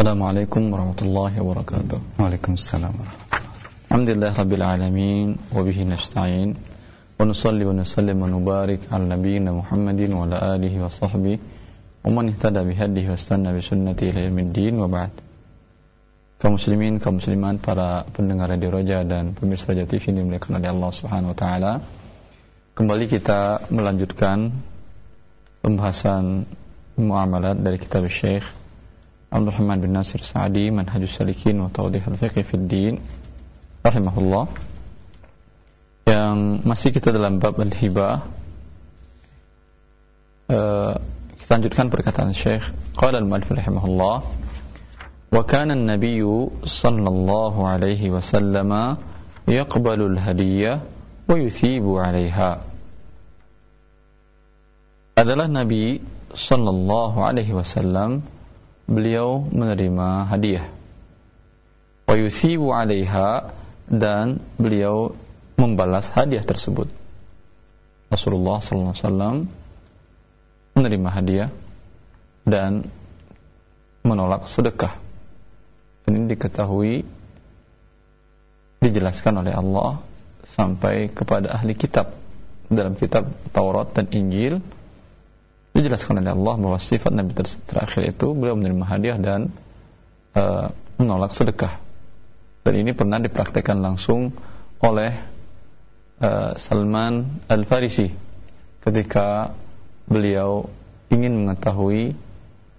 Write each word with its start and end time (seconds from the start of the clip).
Assalamualaikum 0.00 0.72
warahmatullahi 0.72 1.36
wabarakatuh. 1.44 2.16
Waalaikumsalam 2.16 2.88
warahmatullahi 2.88 3.84
Alhamdulillah 3.92 4.32
rabbil 4.32 4.64
alamin 4.64 5.28
wa 5.52 5.60
bihi 5.60 5.84
nasta'in 5.84 6.56
wa 6.56 7.28
nusalli 7.28 7.68
wa 7.68 7.76
nusallim 7.76 8.16
wa 8.16 8.24
nubarik 8.24 8.88
ala 8.88 9.04
nabiyyina 9.04 9.52
Muhammadin 9.52 10.16
wa 10.16 10.24
ala 10.24 10.56
alihi 10.56 10.80
wa 10.80 10.88
sahbihi 10.88 11.36
wa 12.00 12.16
man 12.16 12.32
ihtada 12.32 12.64
bihadihi 12.64 13.12
wa 13.12 13.16
istanna 13.20 13.52
bi 13.52 13.60
sunnati 13.60 14.08
ila 14.08 14.24
yaumiddin 14.24 14.80
wa 14.80 14.88
ba'd. 14.88 15.12
Kaum 16.40 16.56
muslimin, 16.56 16.96
kaum 16.96 17.20
muslimat, 17.20 17.60
para 17.60 18.08
pendengar 18.08 18.48
Radio 18.48 18.72
Roja 18.72 19.04
dan 19.04 19.36
pemirsa 19.36 19.68
Roja 19.68 19.84
TV 19.84 20.16
yang 20.16 20.24
dimuliakan 20.24 20.64
oleh 20.64 20.80
Allah 20.80 20.90
Subhanahu 20.96 21.36
wa 21.36 21.38
taala. 21.44 21.72
Kembali 22.72 23.04
kita 23.04 23.68
melanjutkan 23.68 24.48
pembahasan 25.60 26.48
muamalat 26.96 27.60
dari 27.60 27.76
kitab 27.76 28.08
Syekh 28.08 28.59
Abdul 29.30 29.54
Rahman 29.54 29.78
bin 29.78 29.94
Nasir 29.94 30.18
Sa'di 30.26 30.74
Manhajus 30.74 31.14
Salikin 31.14 31.62
wa 31.62 31.70
Tawdih 31.70 32.02
al-Fiqh 32.02 32.42
fid 32.42 32.66
Din 32.66 32.98
rahimahullah 33.86 34.50
yang 36.10 36.66
masih 36.66 36.90
kita 36.90 37.14
dalam 37.14 37.38
bab 37.38 37.54
al-hibah 37.62 38.26
uh, 40.50 40.98
kita 41.38 41.50
lanjutkan 41.54 41.94
perkataan 41.94 42.34
Syekh 42.34 42.66
qala 42.98 43.22
al-mu'allif 43.22 43.54
rahimahullah 43.54 44.16
wa 45.30 45.42
kana 45.46 45.78
an-nabiy 45.78 46.26
sallallahu 46.66 47.62
alaihi 47.70 48.10
wasallam 48.10 48.98
yaqbalu 49.46 50.10
al-hadiyah 50.18 50.82
wa 51.30 51.38
yuthibu 51.38 52.02
'alayha 52.02 52.66
adalah 55.14 55.46
Nabi 55.46 56.02
sallallahu 56.34 57.22
alaihi 57.22 57.54
wasallam 57.54 58.26
beliau 58.90 59.46
menerima 59.46 60.26
hadiah 60.26 60.66
wa 62.10 62.14
yuthibu 62.18 62.74
'alayha 62.74 63.54
dan 63.86 64.42
beliau 64.58 65.14
membalas 65.54 66.10
hadiah 66.10 66.42
tersebut. 66.42 66.90
Rasulullah 68.10 68.58
sallallahu 68.58 68.90
alaihi 68.90 69.06
wasallam 69.06 69.36
menerima 70.74 71.08
hadiah 71.14 71.50
dan 72.42 72.90
menolak 74.02 74.50
sedekah. 74.50 74.98
Ini 76.10 76.26
diketahui 76.34 77.06
dijelaskan 78.82 79.46
oleh 79.46 79.54
Allah 79.54 80.02
sampai 80.42 81.12
kepada 81.12 81.54
ahli 81.54 81.78
kitab 81.78 82.16
dalam 82.66 82.98
kitab 82.98 83.30
Taurat 83.54 83.92
dan 83.94 84.10
Injil 84.10 84.58
dijelaskan 85.74 86.20
oleh 86.20 86.32
Allah 86.34 86.54
bahwa 86.58 86.78
sifat 86.82 87.12
Nabi 87.14 87.32
terakhir 87.66 88.02
itu 88.10 88.34
beliau 88.34 88.58
menerima 88.58 88.84
hadiah 88.86 89.18
dan 89.18 89.54
uh, 90.34 90.74
menolak 90.98 91.32
sedekah. 91.32 91.78
Dan 92.60 92.74
ini 92.76 92.92
pernah 92.92 93.16
dipraktekkan 93.22 93.80
langsung 93.80 94.36
oleh 94.84 95.16
uh, 96.20 96.52
Salman 96.60 97.40
Al-Farisi 97.48 98.10
ketika 98.84 99.56
beliau 100.10 100.68
ingin 101.12 101.44
mengetahui 101.44 102.16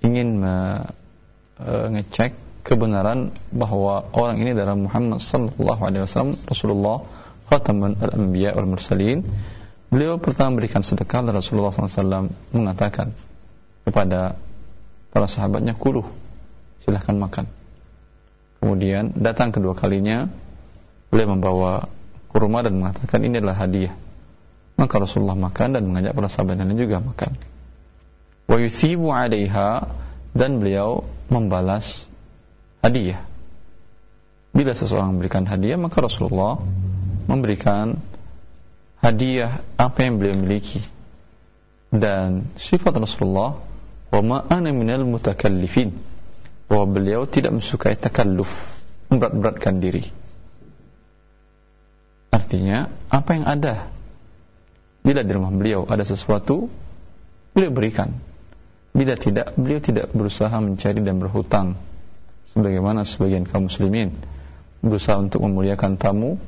ingin 0.02 0.42
mengecek 0.42 2.32
uh, 2.34 2.40
kebenaran 2.62 3.34
bahwa 3.50 4.06
orang 4.14 4.38
ini 4.42 4.54
adalah 4.54 4.78
Muhammad 4.78 5.18
sallallahu 5.22 5.82
alaihi 5.82 6.06
wasallam 6.06 6.38
Rasulullah 6.46 7.02
khataman 7.50 7.98
al-anbiya 7.98 8.54
wal 8.54 8.70
mursalin 8.70 9.26
beliau 9.92 10.18
pertama 10.18 10.58
memberikan 10.58 10.82
sedekah 10.82 11.28
dan 11.28 11.36
Rasulullah 11.36 11.76
SAW 11.76 12.32
mengatakan 12.56 13.12
kepada 13.84 14.40
para 15.12 15.28
sahabatnya 15.28 15.76
kuluh 15.76 16.08
silahkan 16.82 17.14
makan 17.20 17.46
Kemudian 18.62 19.18
datang 19.18 19.50
kedua 19.50 19.74
kalinya 19.74 20.30
beliau 21.10 21.34
membawa 21.34 21.90
kurma 22.30 22.62
dan 22.62 22.78
mengatakan 22.78 23.26
ini 23.26 23.42
adalah 23.42 23.58
hadiah. 23.58 23.98
Maka 24.78 25.02
Rasulullah 25.02 25.34
makan 25.34 25.74
dan 25.74 25.90
mengajak 25.90 26.14
para 26.14 26.30
sahabat 26.30 26.62
lain 26.62 26.78
juga 26.78 27.02
makan. 27.02 27.42
Wa 28.46 28.62
yuthibu 28.62 29.10
'alaiha 29.10 29.90
dan 30.38 30.62
beliau 30.62 31.10
membalas 31.34 32.06
hadiah. 32.86 33.26
Bila 34.54 34.78
seseorang 34.78 35.18
memberikan 35.18 35.50
hadiah 35.50 35.82
maka 35.82 35.98
Rasulullah 35.98 36.62
memberikan 37.26 37.98
hadiah 39.02 39.66
apa 39.76 40.00
yang 40.06 40.22
beliau 40.22 40.38
miliki. 40.38 40.80
Dan 41.92 42.48
sifat 42.56 42.96
Rasulullah 42.96 43.60
wa 44.14 44.22
ma 44.24 44.38
ana 44.48 44.72
minal 44.72 45.04
mutakallifin. 45.04 45.92
Bahwa 46.72 46.88
beliau 46.88 47.28
tidak 47.28 47.52
menyukai 47.52 48.00
takalluf 48.00 48.80
memberat-beratkan 49.12 49.84
diri. 49.84 50.08
Artinya 52.32 52.88
apa 53.12 53.36
yang 53.36 53.44
ada? 53.44 53.92
Bila 55.04 55.28
di 55.28 55.32
rumah 55.36 55.52
beliau 55.52 55.84
ada 55.84 56.08
sesuatu 56.08 56.72
beliau 57.52 57.76
berikan. 57.76 58.16
Bila 58.96 59.20
tidak 59.20 59.52
beliau 59.60 59.84
tidak 59.84 60.16
berusaha 60.16 60.56
mencari 60.64 61.04
dan 61.04 61.20
berhutang. 61.20 61.76
Sebagaimana 62.56 63.04
sebagian 63.04 63.44
kaum 63.44 63.68
muslimin 63.68 64.16
berusaha 64.80 65.20
untuk 65.20 65.44
memuliakan 65.44 66.00
tamu 66.00 66.40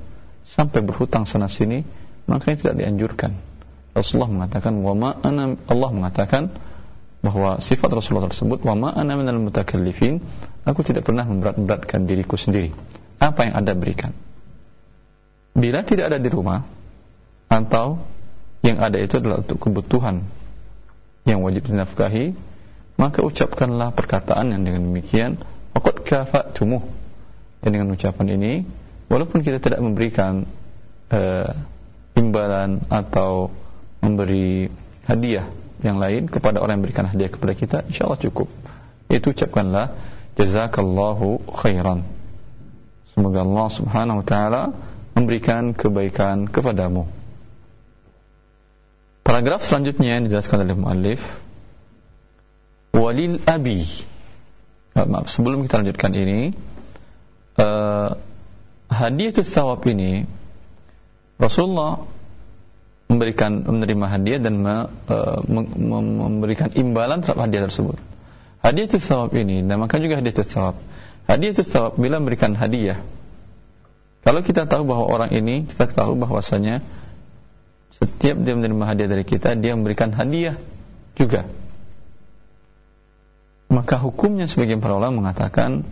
sampai 0.48 0.84
berhutang 0.84 1.28
sana 1.28 1.52
sini 1.52 1.84
makanya 2.30 2.58
tidak 2.60 2.76
dianjurkan. 2.80 3.32
Rasulullah 3.94 4.32
mengatakan 4.32 4.74
wa 4.82 4.94
ma 4.98 5.10
Allah 5.70 5.90
mengatakan 5.94 6.50
bahwa 7.24 7.62
sifat 7.62 7.90
Rasulullah 7.94 8.28
tersebut 8.28 8.66
wa 8.66 8.74
ana 8.74 9.14
minal 9.16 9.40
mutakallifin. 9.40 10.20
Aku 10.64 10.82
tidak 10.82 11.08
pernah 11.08 11.28
memberat-beratkan 11.28 12.08
diriku 12.08 12.40
sendiri. 12.40 12.72
Apa 13.20 13.48
yang 13.48 13.56
ada 13.60 13.72
berikan? 13.76 14.16
Bila 15.54 15.86
tidak 15.86 16.12
ada 16.12 16.20
di 16.20 16.30
rumah 16.32 16.66
atau 17.52 18.02
yang 18.66 18.80
ada 18.80 18.98
itu 18.98 19.20
adalah 19.20 19.44
untuk 19.44 19.60
kebutuhan 19.60 20.24
yang 21.28 21.44
wajib 21.44 21.68
dinafkahi 21.68 22.34
maka 22.98 23.20
ucapkanlah 23.22 23.92
perkataan 23.92 24.56
yang 24.56 24.62
dengan 24.64 24.88
demikian 24.88 25.40
faqad 25.76 26.04
kafatumuh 26.08 26.84
dan 27.64 27.70
dengan 27.76 27.94
ucapan 27.94 28.28
ini 28.40 28.54
walaupun 29.12 29.44
kita 29.44 29.60
tidak 29.60 29.80
memberikan 29.84 30.48
uh, 31.12 31.52
imbalan 32.14 32.86
atau 32.90 33.50
memberi 34.04 34.70
hadiah 35.08 35.48
yang 35.84 36.00
lain 36.00 36.32
kepada 36.32 36.64
orang 36.64 36.80
yang 36.80 36.86
berikan 36.88 37.06
hadiah 37.08 37.32
kepada 37.32 37.54
kita 37.54 37.78
insyaallah 37.88 38.20
cukup. 38.20 38.48
Itu 39.12 39.36
ucapkanlah 39.36 39.94
jazakallahu 40.40 41.44
khairan. 41.60 42.08
Semoga 43.14 43.46
Allah 43.46 43.68
Subhanahu 43.70 44.22
wa 44.24 44.26
taala 44.26 44.62
memberikan 45.14 45.78
kebaikan 45.78 46.50
kepadamu. 46.50 47.06
Paragraf 49.24 49.64
selanjutnya 49.64 50.20
yang 50.20 50.24
dijelaskan 50.28 50.68
oleh 50.68 50.76
muallif 50.76 51.22
walil 52.96 53.40
abi. 53.46 53.86
Maaf 54.94 55.26
sebelum 55.30 55.66
kita 55.66 55.82
lanjutkan 55.82 56.12
ini 56.14 56.54
uh, 57.58 58.14
hadiah 58.90 59.34
thawab 59.34 59.82
ini 59.90 60.30
Rasulullah 61.44 62.08
memberikan 63.12 63.68
menerima 63.68 64.06
hadiah 64.08 64.40
dan 64.40 64.64
me, 64.64 64.88
uh, 65.12 65.44
memberikan 66.24 66.72
imbalan 66.72 67.20
terhadap 67.20 67.46
hadiah 67.46 67.64
tersebut. 67.68 68.00
Hadiah 68.64 68.88
itu 68.88 68.98
sawab 69.04 69.36
ini 69.36 69.60
namakan 69.60 70.00
juga 70.00 70.24
hadiah 70.24 70.34
itu 70.34 70.46
sawab. 70.48 70.80
Hadiah 71.28 71.52
itu 71.52 71.64
sawab 71.68 72.00
bila 72.00 72.24
memberikan 72.24 72.56
hadiah. 72.56 73.04
Kalau 74.24 74.40
kita 74.40 74.64
tahu 74.64 74.88
bahwa 74.88 75.04
orang 75.12 75.36
ini 75.36 75.68
kita 75.68 75.92
tahu 75.92 76.16
bahwasanya 76.16 76.80
setiap 77.92 78.40
dia 78.40 78.56
menerima 78.56 78.84
hadiah 78.88 79.10
dari 79.12 79.28
kita 79.28 79.60
dia 79.60 79.76
memberikan 79.76 80.16
hadiah 80.16 80.56
juga. 81.20 81.44
Maka 83.68 84.00
hukumnya 84.00 84.48
sebagian 84.48 84.80
para 84.80 84.96
ulama 84.96 85.28
mengatakan 85.28 85.84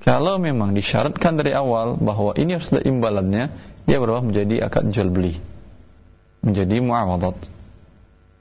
kalau 0.00 0.38
memang 0.38 0.72
disyaratkan 0.72 1.36
dari 1.36 1.52
awal 1.52 1.98
bahwa 1.98 2.32
ini 2.38 2.56
harus 2.56 2.70
ada 2.70 2.86
imbalannya, 2.86 3.50
dia 3.86 4.02
berubah 4.02 4.22
menjadi 4.26 4.66
akad 4.66 4.90
jual 4.90 5.08
beli 5.08 5.38
menjadi 6.46 6.78
muawadat. 6.78 7.34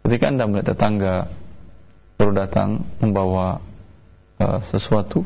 Ketika 0.05 0.29
Anda 0.29 0.45
melihat 0.45 0.77
tetangga 0.77 1.25
baru 2.21 2.31
datang 2.37 2.85
membawa 3.01 3.65
uh, 4.37 4.61
sesuatu, 4.61 5.25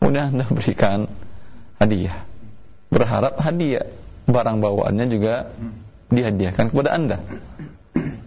kemudian 0.00 0.32
Anda 0.32 0.48
berikan 0.56 1.12
hadiah. 1.76 2.24
Berharap 2.88 3.36
hadiah 3.36 3.84
barang 4.24 4.64
bawaannya 4.64 5.06
juga 5.12 5.52
dihadiahkan 6.08 6.72
kepada 6.72 6.96
Anda. 6.96 7.20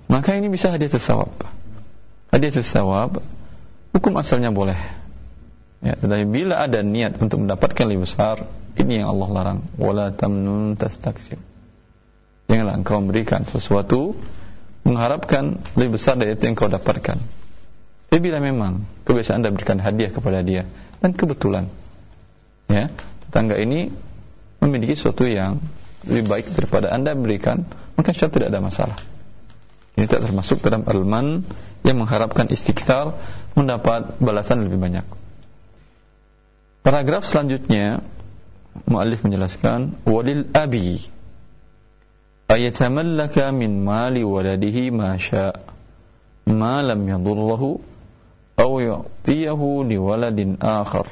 Maka 0.06 0.38
ini 0.38 0.54
bisa 0.54 0.70
hadiah 0.70 0.94
tersawab. 0.94 1.34
Hadiah 2.30 2.54
tersawab 2.54 3.26
hukum 3.98 4.14
asalnya 4.22 4.54
boleh. 4.54 4.78
Ya, 5.82 5.98
tetapi 5.98 6.30
bila 6.30 6.62
ada 6.62 6.86
niat 6.86 7.18
untuk 7.18 7.42
mendapatkan 7.42 7.90
lebih 7.90 8.06
besar, 8.06 8.46
ini 8.78 9.02
yang 9.02 9.10
Allah 9.10 9.30
larang. 9.34 9.60
Wala 9.82 10.14
tamnun 10.14 10.78
tastaksir 10.78 11.42
Janganlah 12.46 12.78
engkau 12.78 13.02
memberikan 13.02 13.48
sesuatu 13.48 14.14
mengharapkan 14.84 15.62
lebih 15.80 15.98
besar 15.98 16.20
dari 16.20 16.36
itu 16.36 16.46
yang 16.46 16.58
kau 16.58 16.68
dapatkan. 16.68 17.18
Tapi 18.12 18.20
bila 18.20 18.44
memang 18.44 18.84
kebiasaan 19.08 19.40
Anda 19.40 19.56
berikan 19.56 19.80
hadiah 19.80 20.12
kepada 20.12 20.44
dia 20.44 20.68
dan 21.00 21.16
kebetulan. 21.16 21.72
Ya, 22.68 22.92
tetangga 23.28 23.56
ini 23.56 23.88
memiliki 24.60 25.00
sesuatu 25.00 25.24
yang 25.24 25.64
lebih 26.04 26.28
baik 26.28 26.46
daripada 26.52 26.92
Anda 26.92 27.16
berikan, 27.16 27.64
maka 27.96 28.12
insya 28.12 28.28
tidak 28.28 28.52
ada 28.52 28.60
masalah. 28.60 28.98
Ini 29.96 30.12
tak 30.12 30.28
termasuk 30.28 30.60
dalam 30.60 30.84
alman 30.84 31.48
yang 31.88 31.98
mengharapkan 32.04 32.52
istighfar 32.52 33.16
mendapat 33.56 34.20
balasan 34.20 34.68
lebih 34.68 34.76
banyak. 34.76 35.21
Paragraf 36.82 37.30
selanjutnya 37.30 38.02
muallif 38.90 39.22
menjelaskan 39.22 40.02
walil 40.02 40.50
abi 40.50 40.98
ayatamallaka 42.50 43.54
min 43.54 43.86
mali 43.86 44.26
waladihi 44.26 44.90
ma 44.90 45.14
sya 45.14 45.54
ma 46.50 46.82
lam 46.82 47.06
yadurruhu 47.06 47.78
aw 48.58 48.72
yu'tiyahu 48.82 49.86
li 49.86 50.02
waladin 50.02 50.58
akhar 50.58 51.06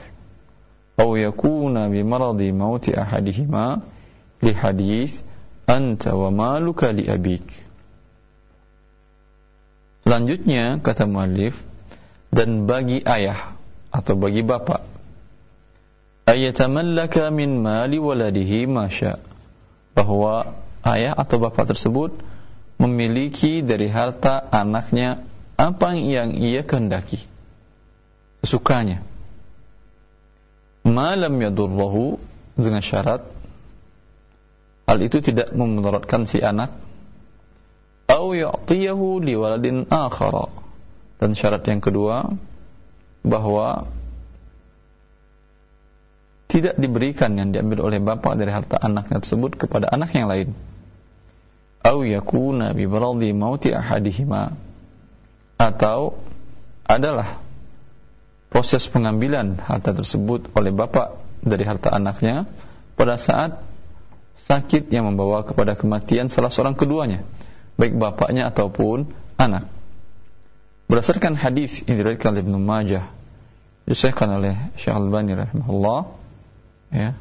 aw 0.97 1.09
yakuna 1.13 1.85
bi 1.85 2.01
maradi 2.01 2.49
mauti 2.49 2.97
ahadihima 2.97 3.85
li 4.41 4.51
hadis 4.57 5.21
anta 5.69 6.17
wa 6.17 6.33
maluka 6.33 6.89
li 6.89 7.05
abik. 7.05 7.45
Selanjutnya 10.01 10.81
kata 10.81 11.05
muallif 11.05 11.61
dan 12.33 12.65
bagi 12.65 13.05
ayah 13.05 13.53
atau 13.93 14.17
bagi 14.17 14.41
bapak 14.41 14.98
ayatamallaka 16.29 17.33
min 17.33 17.65
mali 17.65 17.97
waladihi 17.97 18.69
masya 18.69 19.17
bahwa 19.97 20.53
ayah 20.85 21.17
atau 21.17 21.41
bapak 21.41 21.73
tersebut 21.73 22.13
memiliki 22.79 23.65
dari 23.65 23.89
harta 23.89 24.39
anaknya 24.53 25.25
apa 25.59 25.97
yang 25.97 26.37
ia 26.39 26.63
kehendaki. 26.63 27.19
Sesukanya. 28.39 29.03
Malam 30.87 31.35
yadurrahu 31.43 32.15
dengan 32.55 32.79
syarat 32.79 33.27
hal 34.87 34.97
itu 35.03 35.19
tidak 35.19 35.51
memudaratkan 35.51 36.23
si 36.23 36.39
anak. 36.39 36.71
Au 38.07 38.31
yu'tiyahu 38.31 39.19
liwaladin 39.19 39.91
akhara. 39.91 40.47
Dan 41.19 41.35
syarat 41.35 41.67
yang 41.67 41.83
kedua 41.83 42.31
bahwa 43.27 43.91
tidak 46.49 46.75
diberikan 46.81 47.37
yang 47.37 47.53
diambil 47.53 47.85
oleh 47.85 48.01
bapak 48.01 48.33
dari 48.35 48.49
harta 48.49 48.81
anaknya 48.81 49.21
tersebut 49.21 49.55
kepada 49.55 49.87
anak 49.93 50.11
yang 50.17 50.25
lain 50.25 50.57
au 51.85 52.01
yakuna 52.03 52.73
bi 52.73 52.89
mauti 53.31 53.71
ahadihima 53.71 54.57
atau 55.61 56.17
adalah 56.89 57.37
proses 58.49 58.89
pengambilan 58.89 59.61
harta 59.61 59.93
tersebut 59.93 60.49
oleh 60.57 60.73
bapak 60.73 61.15
dari 61.45 61.63
harta 61.63 61.93
anaknya 61.93 62.49
pada 62.97 63.21
saat 63.21 63.61
sakit 64.49 64.89
yang 64.89 65.05
membawa 65.05 65.45
kepada 65.45 65.77
kematian 65.77 66.33
salah 66.33 66.49
seorang 66.49 66.73
keduanya 66.73 67.21
baik 67.79 67.95
bapaknya 67.95 68.51
ataupun 68.51 69.07
anak. 69.39 69.71
Berdasarkan 70.91 71.39
hadis 71.39 71.79
yang 71.87 71.95
diriwayatkan 71.95 72.35
oleh 72.35 72.43
Ibnu 72.43 72.59
Majah, 72.59 73.07
disahkan 73.87 74.27
oleh 74.27 74.59
Syekh 74.75 74.91
Al-Albani 74.91 75.39
rahimahullah, 75.39 75.99
ya. 76.93 77.17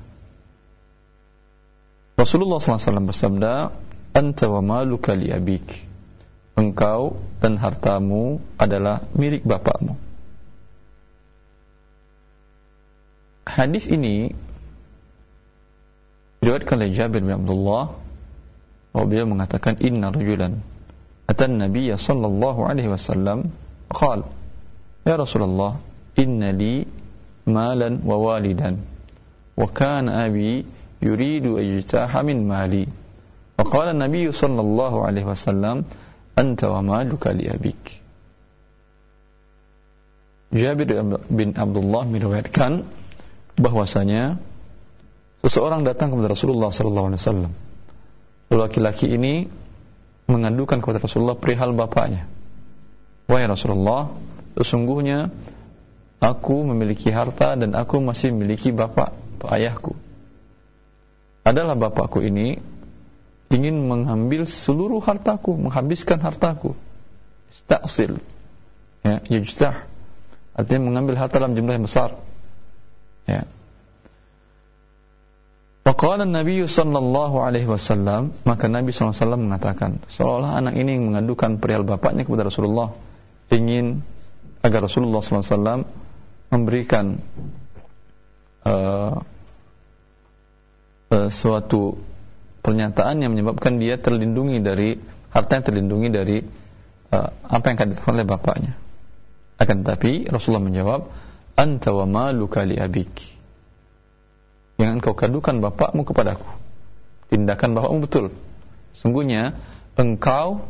Rasulullah 2.18 2.58
SAW 2.58 3.08
bersabda, 3.08 3.70
"Anta 4.12 4.46
wa 4.50 4.60
maluka 4.60 5.14
li 5.14 5.30
abik." 5.30 5.86
Engkau 6.58 7.14
dan 7.38 7.54
hartamu 7.54 8.42
adalah 8.58 9.06
milik 9.14 9.46
bapakmu. 9.46 9.94
Hadis 13.46 13.86
ini 13.86 14.34
diriwayatkan 16.42 16.74
oleh 16.82 16.90
Jabir 16.90 17.22
bin 17.22 17.30
Abdullah 17.30 17.94
bahwa 18.90 19.04
beliau 19.06 19.30
mengatakan 19.30 19.78
inna 19.78 20.10
rajulan 20.10 20.58
atan 21.30 21.62
nabiyya 21.62 21.94
sallallahu 21.94 22.66
alaihi 22.66 22.90
wasallam 22.90 23.54
qala 23.92 24.26
ya 25.06 25.14
Rasulullah 25.14 25.78
inna 26.18 26.50
li 26.50 26.82
malan 27.46 28.02
wa 28.02 28.16
walidan 28.18 28.82
wa 29.57 29.67
kana 29.69 30.25
abi 30.25 30.65
yuridu 31.01 31.57
ajtaha 31.59 32.23
min 32.25 32.45
mali 32.47 32.85
فقال 33.53 33.93
النبي 33.93 34.33
صلى 34.33 34.61
الله 34.65 34.93
عليه 35.05 35.25
وسلم 35.29 35.85
أنت 36.33 36.61
ومالك 36.65 37.21
لأبيك 37.21 37.85
Jabir 40.53 40.85
bin 41.33 41.57
Abdullah 41.57 42.05
meriwayatkan 42.05 42.85
bahwasanya 43.57 44.37
seseorang 45.41 45.81
datang 45.81 46.13
kepada 46.13 46.29
Rasulullah 46.29 46.69
sallallahu 46.69 47.07
alaihi 47.09 47.21
wasallam 47.25 47.53
laki-laki 48.53 49.09
ini 49.09 49.49
mengadukan 50.29 50.77
kepada 50.77 51.01
Rasulullah 51.01 51.33
perihal 51.33 51.73
bapaknya. 51.73 52.29
Wahai 53.25 53.49
Rasulullah, 53.49 54.13
sesungguhnya 54.61 55.33
aku 56.21 56.69
memiliki 56.69 57.09
harta 57.09 57.57
dan 57.57 57.73
aku 57.73 57.97
masih 57.97 58.29
memiliki 58.29 58.69
bapak 58.69 59.09
atau 59.38 59.48
ayahku. 59.54 59.92
Adalah 61.46 61.78
bapakku 61.78 62.20
ini 62.20 62.58
ingin 63.48 63.88
mengambil 63.88 64.44
seluruh 64.44 65.00
hartaku, 65.00 65.56
menghabiskan 65.56 66.20
hartaku. 66.20 66.76
Istaksil. 67.54 68.20
Ya, 69.06 69.24
yujtah. 69.30 69.88
Artinya 70.52 70.90
mengambil 70.92 71.16
harta 71.16 71.40
dalam 71.40 71.56
jumlah 71.56 71.78
yang 71.78 71.86
besar. 71.86 72.18
Ya, 73.24 73.48
Faqala 75.88 76.28
Nabi 76.28 76.60
sallallahu 76.68 77.40
alaihi 77.40 77.64
wasallam, 77.64 78.36
maka 78.44 78.68
Nabi 78.68 78.92
sallallahu 78.92 79.08
alaihi 79.08 79.24
wasallam 79.24 79.42
mengatakan, 79.48 79.90
seolah 80.12 80.60
anak 80.60 80.76
ini 80.76 81.00
mengadukan 81.00 81.56
perihal 81.56 81.80
bapaknya 81.80 82.28
kepada 82.28 82.44
Rasulullah, 82.44 82.92
ingin 83.48 84.04
agar 84.60 84.84
Rasulullah 84.84 85.24
sallallahu 85.24 85.48
alaihi 85.48 85.56
wasallam 85.56 85.80
memberikan 86.52 87.04
uh, 88.66 89.20
uh, 91.12 91.28
suatu 91.30 92.00
pernyataan 92.62 93.22
yang 93.22 93.32
menyebabkan 93.34 93.78
dia 93.78 93.96
terlindungi 94.00 94.60
dari 94.60 94.98
harta 95.30 95.60
yang 95.60 95.64
terlindungi 95.64 96.08
dari 96.10 96.38
uh, 97.12 97.30
apa 97.46 97.64
yang 97.68 97.76
akan 97.78 97.88
dilakukan 97.92 98.14
oleh 98.16 98.28
bapaknya. 98.28 98.72
Akan 99.58 99.82
tetapi 99.82 100.30
Rasulullah 100.30 100.62
menjawab, 100.62 101.10
"Anta 101.58 101.90
wa 101.90 102.06
maluka 102.06 102.62
li 102.62 102.78
abiki." 102.78 103.34
Jangan 104.78 105.02
kau 105.02 105.18
kadukan 105.18 105.58
bapakmu 105.58 106.06
kepadaku. 106.06 106.46
Tindakan 107.34 107.74
bapakmu 107.74 107.98
betul. 108.06 108.30
Sungguhnya 108.94 109.58
engkau 109.98 110.62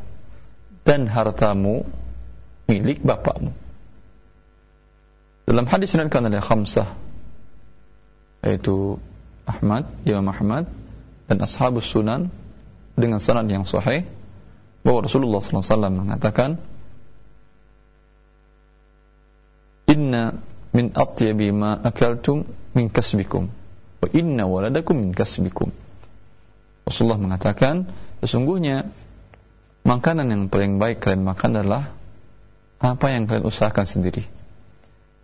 dan 0.89 1.05
hartamu 1.05 1.85
milik 2.65 3.05
bapakmu. 3.05 3.53
Dalam 5.45 5.65
hadis 5.69 5.93
yang 5.93 6.09
dikatakan 6.09 6.29
oleh 6.29 6.45
Khamsah 6.45 6.89
yaitu 8.43 9.03
Ahmad, 9.49 9.89
Imam 10.05 10.29
Ahmad 10.29 10.69
dan 11.27 11.37
Ashabus 11.41 11.89
Sunan 11.89 12.29
dengan 12.99 13.23
sanad 13.23 13.49
yang 13.49 13.65
sahih 13.65 14.05
bahwa 14.83 15.05
Rasulullah 15.07 15.41
SAW 15.41 15.91
mengatakan 15.93 16.61
Inna 19.89 20.37
min 20.77 20.93
atyabi 20.93 21.49
ma 21.49 21.81
akaltum 21.81 22.45
min 22.77 22.93
kasbikum 22.93 23.49
wa 23.99 24.09
inna 24.13 24.45
waladakum 24.45 25.01
min 25.01 25.11
kasbikum. 25.17 25.73
Rasulullah 26.85 27.17
mengatakan 27.17 27.89
sesungguhnya 28.21 28.93
makanan 29.89 30.29
yang 30.29 30.43
paling 30.53 30.77
baik 30.77 31.01
kalian 31.01 31.25
makan 31.25 31.51
adalah 31.57 31.85
apa 32.79 33.07
yang 33.11 33.25
kalian 33.27 33.49
usahakan 33.49 33.89
sendiri 33.89 34.29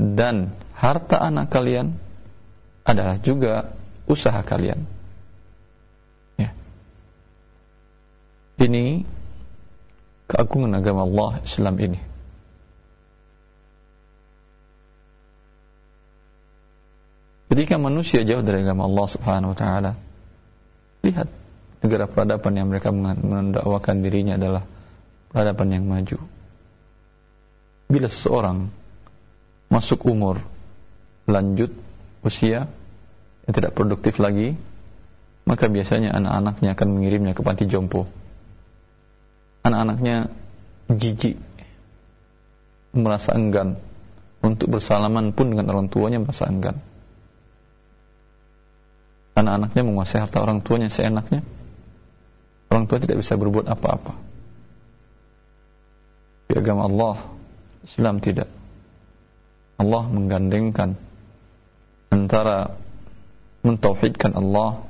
dan 0.00 0.56
harta 0.74 1.20
anak 1.22 1.52
kalian 1.52 2.00
adalah 2.84 3.16
juga 3.18 3.72
usaha 4.04 4.44
kalian. 4.44 4.84
Ya. 6.36 6.52
Ini 8.60 9.08
keagungan 10.28 10.76
agama 10.76 11.08
Allah 11.08 11.40
Islam 11.42 11.74
ini. 11.80 12.00
Ketika 17.54 17.78
manusia 17.78 18.26
jauh 18.26 18.42
dari 18.42 18.66
agama 18.66 18.90
Allah 18.90 19.06
Subhanahu 19.06 19.54
wa 19.54 19.58
taala, 19.58 19.92
lihat 21.06 21.30
negara 21.86 22.10
peradaban 22.10 22.58
yang 22.58 22.66
mereka 22.66 22.90
mendakwakan 22.90 24.02
dirinya 24.02 24.34
adalah 24.34 24.66
peradaban 25.30 25.70
yang 25.70 25.86
maju. 25.86 26.18
Bila 27.86 28.10
seseorang 28.10 28.74
masuk 29.70 30.02
umur 30.08 30.42
lanjut 31.30 31.70
usia 32.24 32.66
yang 33.44 33.52
tidak 33.52 33.76
produktif 33.76 34.16
lagi, 34.16 34.56
maka 35.44 35.68
biasanya 35.68 36.16
anak-anaknya 36.16 36.72
akan 36.72 36.88
mengirimnya 36.96 37.36
ke 37.36 37.44
panti 37.44 37.68
jompo. 37.68 38.08
Anak-anaknya 39.64 40.32
jijik, 40.88 41.36
merasa 42.96 43.36
enggan 43.36 43.76
untuk 44.44 44.76
bersalaman 44.76 45.36
pun 45.36 45.52
dengan 45.52 45.68
orang 45.72 45.92
tuanya 45.92 46.20
merasa 46.20 46.48
enggan. 46.48 46.80
Anak-anaknya 49.34 49.82
menguasai 49.84 50.20
harta 50.24 50.40
orang 50.40 50.64
tuanya 50.64 50.88
seenaknya. 50.88 51.44
Orang 52.72 52.86
tua 52.88 53.00
tidak 53.00 53.20
bisa 53.20 53.36
berbuat 53.36 53.66
apa-apa. 53.68 54.14
Di 56.48 56.54
agama 56.54 56.86
Allah, 56.86 57.16
Islam 57.84 58.22
tidak. 58.22 58.48
Allah 59.74 60.06
menggandengkan 60.06 60.94
antara 62.14 62.78
mentauhidkan 63.66 64.38
Allah 64.38 64.86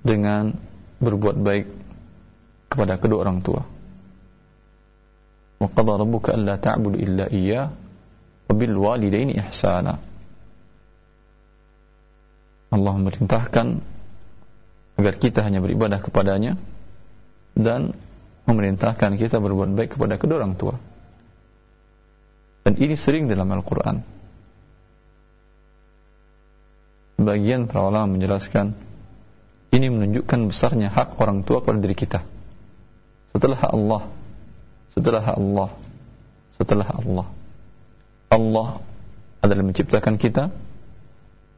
dengan 0.00 0.56
berbuat 1.04 1.36
baik 1.36 1.66
kepada 2.72 2.96
kedua 2.96 3.28
orang 3.28 3.44
tua. 3.44 3.60
Wa 5.60 5.68
qadha 5.68 6.00
rabbuka 6.00 6.32
alla 6.32 6.56
ta'budu 6.56 6.96
illa 6.96 7.28
walidaini 8.48 9.36
ihsana. 9.36 10.00
Allah 12.72 12.92
memerintahkan 12.96 13.66
agar 14.96 15.14
kita 15.20 15.44
hanya 15.44 15.60
beribadah 15.60 16.00
kepadanya 16.00 16.56
dan 17.52 17.92
memerintahkan 18.48 19.20
kita 19.20 19.44
berbuat 19.44 19.76
baik 19.76 20.00
kepada 20.00 20.16
kedua 20.16 20.40
orang 20.40 20.56
tua. 20.56 20.80
Dan 22.64 22.80
ini 22.80 22.96
sering 22.96 23.28
dalam 23.28 23.50
Al-Quran. 23.52 24.21
Bagian 27.22 27.70
para 27.70 27.86
ulama 27.86 28.18
menjelaskan 28.18 28.74
ini 29.72 29.86
menunjukkan 29.88 30.50
besarnya 30.50 30.90
hak 30.90 31.16
orang 31.22 31.46
tua 31.46 31.62
kepada 31.62 31.78
diri 31.78 31.94
kita. 31.94 32.20
Setelah 33.32 33.62
Allah, 33.62 34.02
setelah 34.92 35.24
Allah, 35.24 35.70
setelah 36.58 36.88
Allah. 36.92 37.26
Allah 38.32 38.68
adalah 39.38 39.64
menciptakan 39.64 40.18
kita 40.18 40.50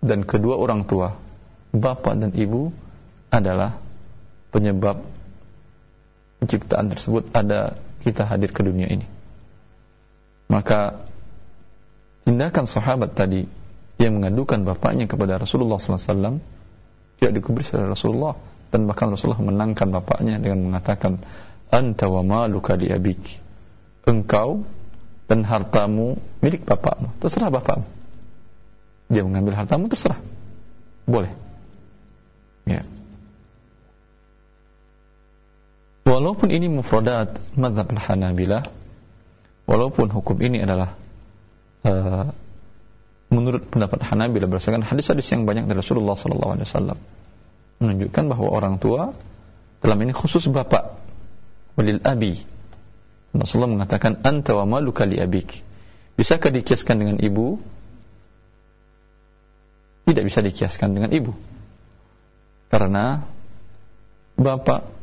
dan 0.04 0.20
kedua 0.28 0.60
orang 0.60 0.84
tua, 0.84 1.16
bapak 1.72 2.14
dan 2.20 2.30
ibu 2.36 2.70
adalah 3.32 3.80
penyebab 4.52 5.02
penciptaan 6.38 6.92
tersebut 6.92 7.32
ada 7.32 7.80
kita 8.04 8.28
hadir 8.28 8.52
ke 8.52 8.60
dunia 8.60 8.86
ini. 8.86 9.06
Maka 10.52 11.02
tindakan 12.28 12.68
sahabat 12.68 13.16
tadi 13.16 13.48
yang 13.98 14.18
mengadukan 14.18 14.66
bapaknya 14.66 15.06
kepada 15.06 15.38
Rasulullah 15.38 15.78
SAW 15.78 16.42
tidak 17.18 17.32
dikubris 17.40 17.70
oleh 17.74 17.90
Rasulullah. 17.90 18.34
Dan 18.74 18.90
bahkan 18.90 19.06
Rasulullah 19.14 19.38
menangkan 19.38 19.94
bapaknya 19.94 20.42
dengan 20.42 20.66
mengatakan 20.66 21.22
anta 21.70 22.10
wa 22.10 22.26
maluka 22.26 22.74
abik. 22.74 23.38
Engkau 24.04 24.66
dan 25.30 25.46
hartamu 25.46 26.18
milik 26.42 26.66
bapakmu. 26.66 27.14
Terserah 27.22 27.54
bapakmu. 27.54 27.86
Dia 29.08 29.22
mengambil 29.22 29.54
hartamu 29.62 29.86
terserah. 29.86 30.18
Boleh. 31.06 31.30
Ya. 32.66 32.82
Walaupun 36.04 36.52
ini 36.52 36.68
mufradat 36.68 37.40
mazhab 37.56 37.88
al-hanabilah 37.94 38.68
walaupun 39.64 40.12
hukum 40.12 40.36
ini 40.44 40.60
adalah 40.60 40.92
uh, 41.88 42.28
menurut 43.34 43.66
pendapat 43.66 44.06
Hanabilah 44.06 44.46
berdasarkan 44.46 44.86
hadis-hadis 44.86 45.26
yang 45.34 45.42
banyak 45.42 45.66
dari 45.66 45.82
Rasulullah 45.82 46.14
SAW 46.14 46.94
menunjukkan 47.82 48.24
bahwa 48.30 48.48
orang 48.54 48.78
tua 48.78 49.10
dalam 49.82 49.98
ini 50.00 50.14
khusus 50.14 50.46
bapak 50.46 50.94
walil 51.74 52.00
abi. 52.06 52.38
Rasulullah 53.34 53.82
mengatakan 53.82 54.22
anta 54.22 54.54
wa 54.54 54.78
maluka 54.78 55.02
li 55.02 55.18
abik. 55.18 55.60
Bisakah 56.14 56.54
dikiaskan 56.54 57.02
dengan 57.02 57.16
ibu? 57.18 57.58
Tidak 60.06 60.22
bisa 60.22 60.38
dikiaskan 60.38 60.94
dengan 60.94 61.10
ibu. 61.10 61.34
Karena 62.70 63.26
bapak 64.38 64.94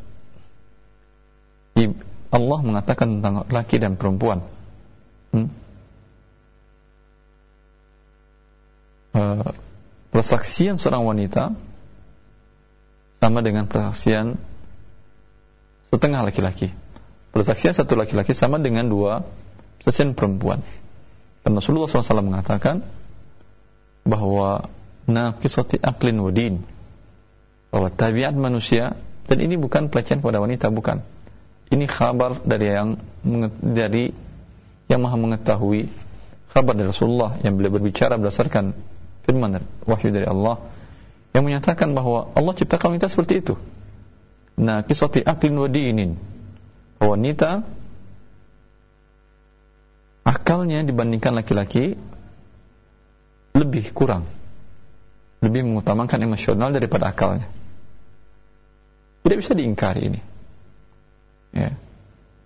Allah 2.31 2.59
mengatakan 2.63 3.19
tentang 3.19 3.43
laki 3.43 3.75
dan 3.75 3.99
perempuan. 3.99 4.39
Hmm? 5.35 5.51
Uh, 9.15 9.51
persaksian 10.11 10.75
seorang 10.75 11.07
wanita 11.07 11.55
sama 13.21 13.39
dengan 13.45 13.69
persaksian 13.69 14.35
setengah 15.91 16.25
laki-laki. 16.25 16.73
Persaksian 17.31 17.71
satu 17.71 17.95
laki-laki 17.95 18.35
sama 18.35 18.59
dengan 18.59 18.87
dua 18.91 19.23
persaksian 19.79 20.17
perempuan. 20.17 20.59
Dan 21.41 21.57
Rasulullah 21.57 21.89
SAW 21.89 22.21
mengatakan 22.21 22.85
bahwa 24.05 24.67
naqisati 25.09 25.81
aklin 25.81 26.21
wadin 26.21 26.55
bahwa 27.71 27.87
tabiat 27.89 28.35
manusia 28.35 28.93
dan 29.25 29.37
ini 29.39 29.55
bukan 29.55 29.87
pelecehan 29.87 30.19
pada 30.19 30.43
wanita 30.43 30.67
bukan 30.69 31.01
ini 31.71 31.87
kabar 31.87 32.37
dari 32.43 32.67
yang 32.67 32.99
dari 33.63 34.11
yang 34.91 34.99
maha 34.99 35.15
mengetahui 35.15 35.87
kabar 36.51 36.73
dari 36.75 36.91
Rasulullah 36.91 37.39
yang 37.41 37.55
beliau 37.55 37.71
berbicara 37.79 38.19
berdasarkan 38.19 38.75
firman 39.25 39.61
wahyu 39.85 40.09
dari 40.09 40.25
Allah 40.25 40.59
yang 41.31 41.47
menyatakan 41.47 41.95
bahwa 41.95 42.31
Allah 42.35 42.53
ciptakan 42.55 42.95
wanita 42.95 43.07
seperti 43.07 43.39
itu. 43.39 43.55
Nah, 44.59 44.83
kisati 44.83 45.23
aklin 45.23 45.55
wa 45.55 45.69
dinin. 45.71 46.19
Wanita 47.01 47.65
akalnya 50.21 50.85
dibandingkan 50.85 51.33
laki-laki 51.33 51.97
lebih 53.57 53.89
kurang. 53.95 54.27
Lebih 55.41 55.65
mengutamakan 55.65 56.19
emosional 56.21 56.69
daripada 56.69 57.09
akalnya. 57.09 57.49
Tidak 59.25 59.37
bisa 59.41 59.57
diingkari 59.57 60.01
ini. 60.05 60.21
Ya. 61.55 61.73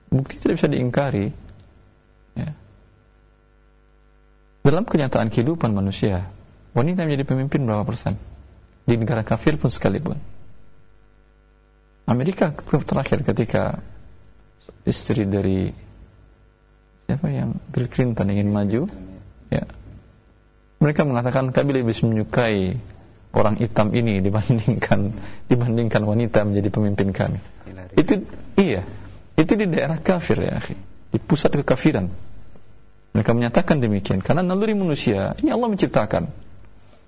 Bukti 0.08 0.40
tidak 0.40 0.62
bisa 0.62 0.72
diingkari. 0.72 1.36
Ya. 2.40 2.56
Dalam 4.64 4.88
kenyataan 4.88 5.28
kehidupan 5.28 5.76
manusia, 5.76 6.32
wanita 6.76 7.08
menjadi 7.08 7.24
pemimpin 7.24 7.64
berapa 7.64 7.88
persen? 7.88 8.20
Di 8.86 9.00
negara 9.00 9.24
kafir 9.26 9.58
pun 9.58 9.72
sekalipun. 9.72 10.20
Amerika 12.06 12.54
terakhir 12.54 13.26
ketika 13.26 13.82
istri 14.86 15.26
dari 15.26 15.74
siapa 17.10 17.34
yang 17.34 17.58
Bill 17.74 17.90
Clinton 17.90 18.30
ingin 18.30 18.50
maju 18.54 18.86
ya 19.50 19.66
mereka 20.78 21.02
mengatakan 21.02 21.50
kami 21.50 21.82
lebih 21.82 21.98
menyukai 22.06 22.78
orang 23.34 23.58
hitam 23.58 23.90
ini 23.94 24.22
dibandingkan 24.22 25.18
dibandingkan 25.52 26.02
wanita 26.06 26.46
menjadi 26.46 26.70
pemimpin 26.70 27.10
kami. 27.10 27.40
Itu 27.98 28.22
iya 28.62 28.86
itu 29.34 29.54
di 29.58 29.66
daerah 29.66 29.98
kafir 29.98 30.46
ya 30.46 30.62
akhi. 30.62 30.78
Di 31.10 31.18
pusat 31.18 31.58
kekafiran. 31.58 32.12
Mereka 33.16 33.32
menyatakan 33.32 33.80
demikian 33.80 34.20
karena 34.20 34.44
naluri 34.44 34.76
manusia 34.76 35.34
ini 35.40 35.50
Allah 35.50 35.72
menciptakan 35.72 36.28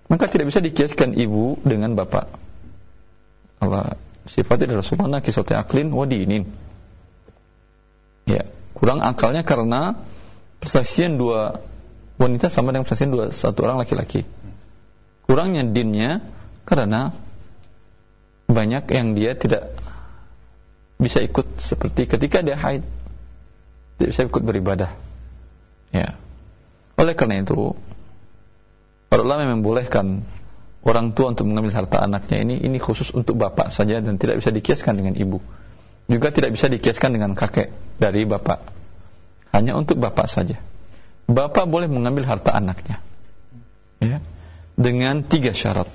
maka 0.07 0.25
tidak 0.31 0.51
bisa 0.51 0.63
dikiaskan 0.63 1.15
ibu 1.15 1.59
dengan 1.63 1.95
bapak. 1.95 2.31
Allah 3.59 3.95
sifatnya 4.27 4.75
adalah 4.75 4.85
subhana 4.85 5.19
kisati 5.19 5.55
aklin 5.55 5.91
wa 5.91 6.07
dinin. 6.07 6.47
Ya, 8.27 8.43
kurang 8.75 8.99
akalnya 9.03 9.47
karena 9.47 9.95
persaksian 10.59 11.15
dua 11.15 11.63
wanita 12.19 12.51
sama 12.51 12.75
dengan 12.75 12.83
persaksian 12.83 13.11
dua 13.11 13.31
satu 13.31 13.67
orang 13.67 13.79
laki-laki. 13.83 14.27
Kurangnya 15.27 15.63
dinnya 15.67 16.23
karena 16.67 17.11
banyak 18.47 18.83
yang 18.95 19.15
dia 19.15 19.35
tidak 19.35 19.75
bisa 20.97 21.21
ikut 21.21 21.59
seperti 21.59 22.09
ketika 22.09 22.41
dia 22.41 22.57
haid 22.57 22.83
tidak 23.97 24.09
bisa 24.13 24.21
ikut 24.29 24.43
beribadah. 24.45 24.91
Ya. 25.89 26.15
Oleh 26.97 27.13
karena 27.17 27.41
itu, 27.41 27.73
Para 29.07 29.23
ulama 29.23 29.47
membolehkan 29.47 30.27
orang 30.83 31.15
tua 31.15 31.31
untuk 31.31 31.47
mengambil 31.47 31.71
harta 31.75 32.03
anaknya 32.03 32.43
ini 32.43 32.59
ini 32.59 32.79
khusus 32.79 33.11
untuk 33.15 33.39
bapak 33.39 33.71
saja 33.71 34.03
dan 34.03 34.19
tidak 34.19 34.43
bisa 34.43 34.51
dikiaskan 34.51 34.99
dengan 34.99 35.15
ibu. 35.15 35.39
Juga 36.07 36.31
tidak 36.31 36.55
bisa 36.55 36.71
dikiaskan 36.71 37.15
dengan 37.19 37.35
kakek 37.35 37.71
dari 37.99 38.23
bapak. 38.23 38.63
Hanya 39.51 39.75
untuk 39.75 39.99
bapak 39.99 40.27
saja. 40.31 40.59
Bapak 41.27 41.67
boleh 41.67 41.91
mengambil 41.91 42.23
harta 42.23 42.55
anaknya. 42.55 43.03
Ya. 43.99 44.23
Dengan 44.79 45.27
tiga 45.27 45.51
syarat. 45.51 45.91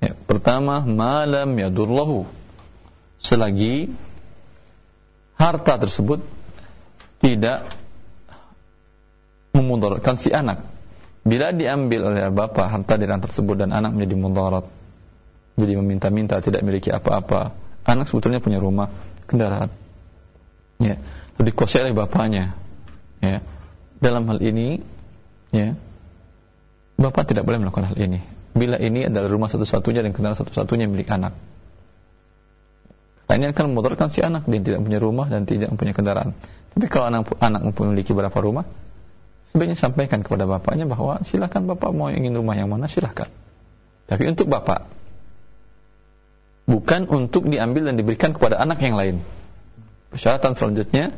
Ya, 0.00 0.16
pertama, 0.16 0.80
malam 0.84 1.52
yadullahu. 1.52 2.24
Selagi 3.20 3.92
harta 5.36 5.76
tersebut 5.76 6.24
tidak 7.20 7.68
memudaratkan 9.52 10.16
si 10.16 10.32
anak 10.32 10.75
Bila 11.26 11.50
diambil 11.50 12.06
oleh 12.06 12.30
bapak 12.30 12.70
harta 12.70 12.94
dirang 12.94 13.18
tersebut 13.18 13.58
dan 13.58 13.74
anak 13.74 13.98
menjadi 13.98 14.14
mudarat, 14.14 14.64
jadi 15.58 15.74
meminta-minta 15.74 16.38
tidak 16.38 16.62
memiliki 16.62 16.94
apa-apa, 16.94 17.50
anak 17.82 18.06
sebetulnya 18.06 18.38
punya 18.38 18.62
rumah, 18.62 18.94
kendaraan, 19.26 19.74
ya, 20.78 21.02
dikuasai 21.42 21.90
oleh 21.90 21.98
bapaknya, 21.98 22.54
ya. 23.18 23.42
Dalam 23.98 24.28
hal 24.30 24.38
ini, 24.38 24.78
ya 25.50 25.74
bapak 26.94 27.26
tidak 27.26 27.42
boleh 27.42 27.58
melakukan 27.58 27.90
hal 27.90 27.98
ini. 27.98 28.22
Bila 28.54 28.78
ini 28.78 29.04
adalah 29.04 29.26
rumah 29.26 29.50
satu-satunya 29.50 30.06
dan 30.06 30.14
kendaraan 30.14 30.38
satu-satunya 30.38 30.86
milik 30.88 31.10
anak. 31.12 31.36
Nah, 33.26 33.34
ini 33.34 33.50
akan 33.50 33.74
memotorkan 33.74 34.08
si 34.08 34.22
anak. 34.22 34.46
Dia 34.46 34.62
tidak 34.62 34.80
punya 34.86 35.02
rumah 35.02 35.26
dan 35.26 35.44
tidak 35.44 35.74
punya 35.74 35.90
kendaraan. 35.90 36.32
Tapi 36.72 36.86
kalau 36.86 37.10
anak 37.10 37.34
anak 37.42 37.66
memiliki 37.66 38.14
berapa 38.14 38.38
rumah 38.38 38.64
sebaiknya 39.50 39.78
sampaikan 39.78 40.20
kepada 40.26 40.44
bapaknya 40.44 40.86
bahwa 40.86 41.22
silakan 41.22 41.70
bapak 41.70 41.90
mau 41.94 42.10
ingin 42.10 42.34
rumah 42.34 42.58
yang 42.58 42.70
mana 42.70 42.90
silakan 42.90 43.30
tapi 44.06 44.26
untuk 44.26 44.46
bapak 44.50 44.86
bukan 46.66 47.06
untuk 47.06 47.46
diambil 47.46 47.90
dan 47.90 47.94
diberikan 47.98 48.34
kepada 48.34 48.58
anak 48.58 48.82
yang 48.82 48.98
lain 48.98 49.22
persyaratan 50.10 50.58
selanjutnya 50.58 51.14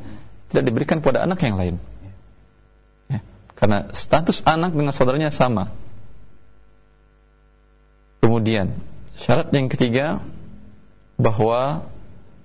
tidak 0.48 0.64
diberikan 0.64 1.00
kepada 1.00 1.24
anak 1.24 1.40
yang 1.44 1.56
lain 1.56 1.76
karena 3.58 3.90
status 3.90 4.46
anak 4.46 4.70
dengan 4.70 4.94
saudaranya 4.94 5.34
sama. 5.34 5.74
Kemudian, 8.22 8.70
syarat 9.18 9.50
yang 9.50 9.66
ketiga 9.66 10.22
bahwa 11.18 11.82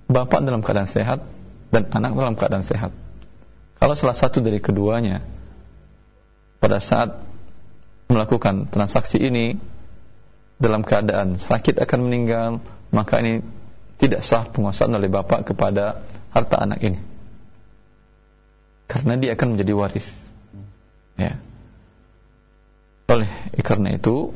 bapak 0.09 0.41
dalam 0.41 0.65
keadaan 0.65 0.89
sehat 0.89 1.21
dan 1.69 1.85
anak 1.93 2.17
dalam 2.17 2.33
keadaan 2.33 2.65
sehat. 2.65 2.89
Kalau 3.77 3.93
salah 3.93 4.17
satu 4.17 4.41
dari 4.41 4.57
keduanya 4.57 5.21
pada 6.63 6.79
saat 6.79 7.19
melakukan 8.07 8.71
transaksi 8.71 9.19
ini 9.19 9.59
dalam 10.55 10.87
keadaan 10.87 11.35
sakit 11.35 11.75
akan 11.83 12.07
meninggal, 12.07 12.63
maka 12.87 13.19
ini 13.19 13.43
tidak 13.99 14.23
sah 14.23 14.47
penguasaan 14.47 14.95
oleh 14.95 15.11
bapak 15.11 15.43
kepada 15.43 15.99
harta 16.31 16.55
anak 16.63 16.79
ini. 16.79 16.99
Karena 18.87 19.19
dia 19.19 19.35
akan 19.35 19.59
menjadi 19.59 19.75
waris. 19.75 20.07
Ya. 21.19 21.35
Oleh 23.11 23.27
karena 23.59 23.99
itu 23.99 24.31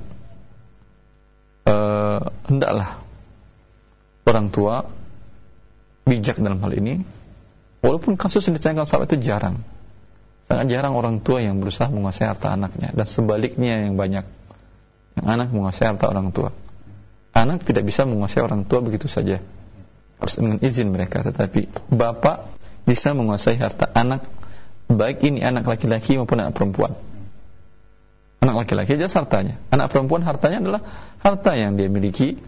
eh, 1.63 2.22
hendaklah 2.51 3.00
orang 4.27 4.51
tua 4.51 4.84
bijak 6.03 6.43
dalam 6.43 6.60
hal 6.60 6.75
ini. 6.75 7.07
Walaupun 7.79 8.19
kasus 8.19 8.43
yang 8.51 8.60
ditanyakan 8.60 8.84
sahabat 8.84 9.15
itu 9.15 9.31
jarang 9.31 9.63
sangat 10.47 10.71
jarang 10.71 10.95
orang 10.95 11.19
tua 11.19 11.43
yang 11.43 11.59
berusaha 11.59 11.91
menguasai 11.91 12.31
harta 12.31 12.55
anaknya 12.55 12.95
dan 12.95 13.07
sebaliknya 13.07 13.83
yang 13.83 13.99
banyak 13.99 14.23
yang 15.19 15.25
anak 15.27 15.51
menguasai 15.51 15.91
harta 15.91 16.07
orang 16.07 16.31
tua 16.31 16.55
anak 17.35 17.67
tidak 17.67 17.83
bisa 17.83 18.07
menguasai 18.07 18.41
orang 18.41 18.63
tua 18.63 18.79
begitu 18.79 19.11
saja 19.11 19.43
harus 20.17 20.33
dengan 20.39 20.57
izin 20.63 20.89
mereka 20.89 21.21
tetapi 21.21 21.67
bapak 21.91 22.47
bisa 22.87 23.11
menguasai 23.11 23.59
harta 23.59 23.91
anak 23.91 24.23
baik 24.87 25.19
ini 25.27 25.43
anak 25.43 25.67
laki-laki 25.67 26.15
maupun 26.15 26.39
anak 26.39 26.55
perempuan. 26.55 26.95
Anak 28.39 28.65
laki-laki 28.65 28.95
jelas 28.95 29.13
hartanya. 29.17 29.59
Anak 29.69 29.91
perempuan 29.91 30.23
hartanya 30.23 30.63
adalah 30.63 30.81
harta 31.19 31.59
yang 31.59 31.75
dia 31.75 31.91
miliki 31.91 32.39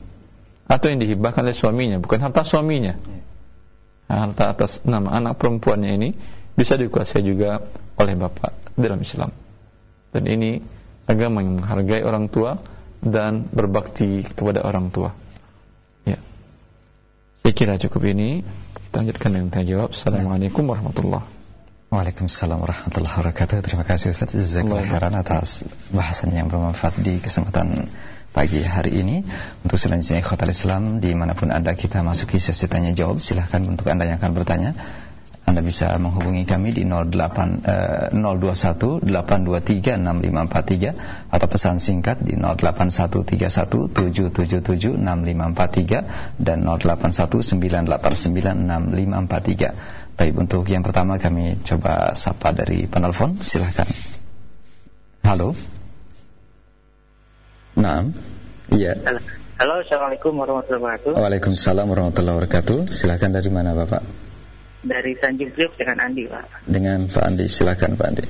atau 0.70 0.88
yang 0.88 1.02
dihibahkan 1.04 1.44
oleh 1.44 1.58
suaminya, 1.58 1.98
bukan 2.00 2.24
harta 2.24 2.48
suaminya. 2.48 2.96
Harta 4.10 4.56
atas 4.56 4.82
nama 4.88 5.14
anak 5.14 5.38
perempuannya 5.38 5.92
ini 5.94 6.10
bisa 6.60 6.76
dikuasai 6.76 7.24
juga 7.24 7.64
oleh 7.96 8.20
bapak 8.20 8.76
dalam 8.76 9.00
Islam. 9.00 9.32
Dan 10.12 10.28
ini 10.28 10.60
agama 11.08 11.40
yang 11.40 11.64
menghargai 11.64 12.04
orang 12.04 12.28
tua 12.28 12.60
dan 13.00 13.48
berbakti 13.48 14.28
kepada 14.28 14.68
orang 14.68 14.92
tua. 14.92 15.16
Ya. 16.04 16.20
Saya 17.40 17.54
kira 17.56 17.80
cukup 17.80 18.12
ini. 18.12 18.44
Kita 18.92 19.00
lanjutkan 19.00 19.30
dengan 19.32 19.48
tanya 19.56 19.68
jawab. 19.72 19.96
Assalamualaikum 19.96 20.68
warahmatullahi 20.68 21.40
Waalaikumsalam 21.90 22.62
warahmatullahi 22.62 23.14
wabarakatuh. 23.18 23.66
Terima 23.66 23.82
kasih 23.82 24.14
Ustaz 24.14 24.30
Jazakallah 24.30 24.86
khairan 24.86 25.16
atas 25.18 25.66
bahasan 25.90 26.30
yang 26.38 26.46
bermanfaat 26.46 27.02
di 27.02 27.18
kesempatan 27.18 27.90
pagi 28.30 28.62
hari 28.62 29.02
ini. 29.02 29.26
Untuk 29.66 29.82
selanjutnya 29.82 30.22
ikhwatal 30.22 30.54
Islam 30.54 31.02
di 31.02 31.18
mana 31.18 31.34
pun 31.34 31.50
Anda 31.50 31.74
kita 31.74 32.06
masuki 32.06 32.38
sesi 32.38 32.70
tanya 32.70 32.94
jawab. 32.94 33.18
Silahkan 33.18 33.66
untuk 33.66 33.90
Anda 33.90 34.06
yang 34.06 34.22
akan 34.22 34.32
bertanya. 34.38 34.78
Anda 35.50 35.66
bisa 35.66 35.98
menghubungi 35.98 36.46
kami 36.46 36.70
di 36.78 36.86
08 36.86 37.66
eh, 37.66 38.14
021 38.14 39.02
823 39.02 39.98
6543 39.98 41.34
atau 41.34 41.48
pesan 41.50 41.82
singkat 41.82 42.22
di 42.22 42.38
08131 42.38 43.90
777 43.90 44.94
6543 45.02 46.38
dan 46.38 46.62
081 46.70 47.42
989 47.42 48.94
6543. 48.94 50.22
Baik, 50.22 50.34
untuk 50.38 50.70
yang 50.70 50.86
pertama 50.86 51.18
kami 51.18 51.58
coba 51.66 52.14
sapa 52.14 52.54
dari 52.54 52.86
penelpon, 52.86 53.42
silahkan. 53.42 53.90
Halo. 55.26 55.58
Nah, 57.74 58.06
iya. 58.70 58.94
Halo. 59.02 59.18
Halo, 59.60 59.82
Assalamualaikum 59.82 60.38
warahmatullahi 60.38 60.80
wabarakatuh. 60.80 61.12
Waalaikumsalam 61.18 61.90
warahmatullahi 61.90 62.36
wabarakatuh. 62.38 62.94
Silahkan 62.94 63.34
dari 63.34 63.50
mana, 63.50 63.74
Bapak? 63.74 64.29
Dari 64.80 65.12
Tanjung 65.20 65.52
Priok 65.52 65.76
dengan 65.76 66.08
Andi, 66.08 66.24
Pak. 66.24 66.64
Dengan 66.64 67.04
Pak 67.04 67.24
Andi, 67.28 67.46
silahkan 67.52 67.92
Pak 68.00 68.08
Andi. 68.08 68.26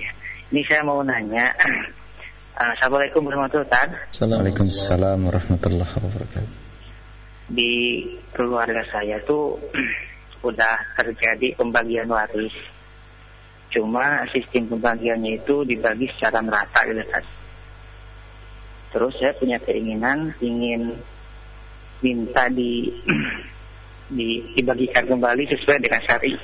Ya. 0.00 0.10
Ini 0.48 0.64
saya 0.64 0.80
mau 0.80 1.04
nanya. 1.04 1.52
Assalamualaikum 2.60 3.24
warahmatullahi 3.28 3.68
wabarakatuh. 3.68 4.20
Waalaikumsalam 4.20 5.18
warahmatullahi 5.28 5.92
wabarakatuh. 6.00 6.52
Di 7.52 7.72
keluarga 8.32 8.80
saya 8.88 9.20
tuh 9.28 9.60
sudah 10.40 10.80
terjadi 10.96 11.52
pembagian 11.56 12.08
waris. 12.08 12.56
Cuma 13.70 14.24
sistem 14.32 14.72
pembagiannya 14.76 15.40
itu 15.40 15.68
dibagi 15.68 16.08
secara 16.16 16.40
merata 16.40 16.80
gitu 16.88 17.04
kan. 17.12 17.24
Terus 18.90 19.14
saya 19.20 19.32
punya 19.36 19.60
keinginan 19.62 20.34
ingin 20.42 20.96
minta 22.00 22.48
di, 22.48 22.88
di 24.10 24.42
dibagikan 24.58 25.06
kembali 25.06 25.46
sesuai 25.48 25.78
dengan 25.78 26.00
syari. 26.04 26.34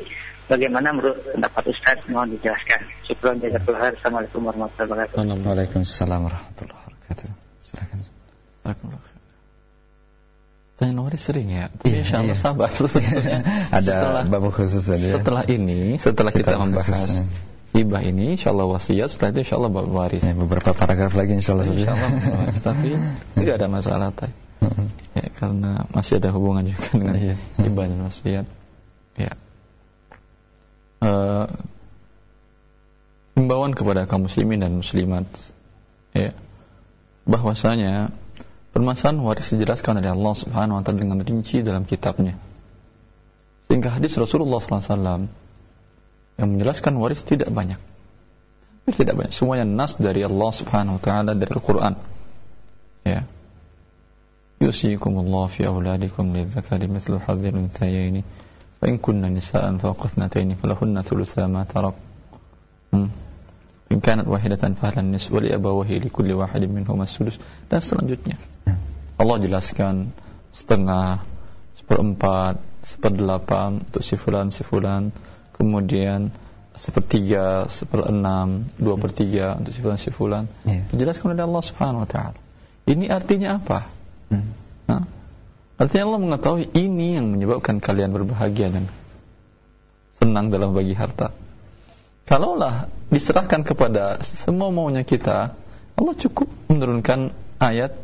Bagaimana 0.46 0.94
menurut 0.94 1.18
pendapat 1.35 1.74
Ustaz? 1.74 1.98
Mohon 2.07 2.38
dijelaskan. 2.38 2.81
Syukron 3.11 3.42
jazakallah. 3.42 3.90
Assalamualaikum 3.98 4.40
warahmatullahi 4.46 5.11
wabarakatuh. 5.11 5.42
Waalaikumsalam 5.42 6.20
warahmatullahi 6.22 6.79
wabarakatuh. 6.87 7.29
Silakan. 7.59 7.98
Silakan. 8.07 8.88
Tanya 10.76 10.92
nomor 10.92 11.16
sering 11.16 11.48
ya. 11.50 11.72
Tapi 11.72 11.88
iya, 11.88 12.05
insya 12.05 12.22
Allah 12.22 12.37
iya. 12.37 12.44
sabar. 12.46 12.70
Ada 13.81 13.90
setelah, 13.96 14.22
bab 14.29 14.44
khusus 14.52 14.85
saja. 14.85 15.09
Setelah 15.18 15.42
ini, 15.48 15.96
setelah 15.96 16.31
kita, 16.31 16.52
kita 16.52 16.62
membahas 16.62 17.24
hibah 17.72 18.02
ini, 18.05 18.37
insya 18.37 18.52
Allah 18.52 18.68
wasiat. 18.70 19.09
Setelah 19.09 19.35
itu 19.35 19.40
insya 19.50 19.57
Allah 19.57 19.72
bab 19.72 19.88
waris. 19.88 20.22
Ya, 20.22 20.37
beberapa 20.37 20.76
paragraf 20.76 21.16
lagi 21.16 21.33
insya 21.35 21.57
Allah. 21.57 21.66
Insya 21.66 21.90
Allah. 21.96 22.11
Tapi 22.61 22.92
tidak 23.40 23.55
ada 23.57 23.66
masalah. 23.66 24.12
Tay. 24.12 24.31
karena 25.37 25.85
masih 25.92 26.18
ada 26.18 26.33
hubungan 26.33 26.64
juga 26.66 26.88
dengan 26.99 27.14
iya. 27.16 27.37
hibah 27.61 27.87
dan 27.87 28.01
wasiat. 28.09 28.46
Ya. 29.16 29.33
Uh, 31.05 31.46
himbauan 33.37 33.77
kepada 33.77 34.09
kaum 34.09 34.25
muslimin 34.25 34.64
dan 34.64 34.72
muslimat 34.81 35.29
ya 36.16 36.33
bahwasanya 37.29 38.16
Permasalahan 38.77 39.25
waris 39.25 39.57
dijelaskan 39.57 40.05
oleh 40.05 40.12
Allah 40.12 40.35
Subhanahu 40.37 40.77
wa 40.77 40.83
taala 40.85 41.01
dengan 41.01 41.16
rinci 41.25 41.64
dalam 41.64 41.88
kitabnya. 41.88 42.37
Sehingga 43.64 43.88
hadis 43.88 44.20
Rasulullah 44.20 44.61
SAW 44.61 45.33
yang 46.37 46.49
menjelaskan 46.53 47.01
waris 47.01 47.25
tidak 47.25 47.49
banyak. 47.49 47.81
Tidak 48.85 49.16
banyak. 49.16 49.33
Semuanya 49.33 49.64
nas 49.64 49.96
dari 49.96 50.29
Allah 50.29 50.53
Subhanahu 50.53 51.01
wa 51.01 51.03
taala 51.03 51.33
dari 51.33 51.49
Al-Qur'an. 51.57 51.96
Ya. 53.09 53.25
Mithlu 56.88 57.20
hadzil 57.20 57.54
unthayaini 57.60 58.24
fa 58.80 58.84
in 58.88 58.96
kunna 58.98 59.28
nisaan 59.28 59.76
fawqa 59.80 60.08
ithnatayn 60.08 60.56
falahunna 60.56 61.04
thulutha 61.04 61.44
ma 61.48 61.64
tarak. 61.64 61.96
Hmm. 62.92 63.12
In 63.92 64.00
kanat 64.00 64.26
wahidatan 64.26 64.74
fahlan 64.74 65.12
nis 65.12 65.28
wa 65.30 65.40
li 65.44 65.52
abawahi 65.52 66.00
li 66.02 66.10
kulli 66.10 66.34
wahidin 66.34 66.72
minhum 66.72 66.98
as-sudus 67.04 67.36
dan 67.68 67.84
selanjutnya. 67.84 68.40
Allah 69.16 69.36
jelaskan 69.40 70.12
setengah, 70.56 71.20
seperempat, 71.76 72.58
seperdelapan 72.80 73.84
untuk 73.84 74.02
si 74.02 74.16
fulan, 74.16 74.48
si 74.50 74.64
fulan, 74.64 75.12
kemudian 75.52 76.32
sepertiga, 76.76 77.68
seperenam, 77.72 78.68
dua 78.76 79.00
per 79.00 79.12
tiga 79.12 79.56
untuk 79.56 79.72
si 79.72 79.80
fulan, 79.80 79.98
si 80.00 80.10
fulan. 80.12 80.44
Yeah. 80.68 80.84
Dijelaskan 80.92 81.32
oleh 81.32 81.44
Allah 81.44 81.62
Subhanahu 81.64 82.04
Wa 82.04 82.10
Taala. 82.10 82.38
Ini 82.86 83.08
artinya 83.08 83.56
apa? 83.56 83.95
Hmm. 84.32 84.52
Nah, 84.86 85.02
artinya 85.78 86.04
Allah 86.10 86.20
mengetahui 86.22 86.66
ini 86.74 87.18
yang 87.18 87.30
menyebabkan 87.30 87.78
kalian 87.78 88.10
berbahagia 88.10 88.72
dan 88.72 88.90
senang 90.18 90.48
dalam 90.48 90.72
bagi 90.72 90.96
harta. 90.96 91.30
Kalaulah 92.26 92.90
diserahkan 93.12 93.62
kepada 93.62 94.18
semua 94.24 94.74
maunya 94.74 95.06
kita, 95.06 95.54
Allah 95.94 96.14
cukup 96.18 96.50
menurunkan 96.66 97.30
ayat 97.62 97.94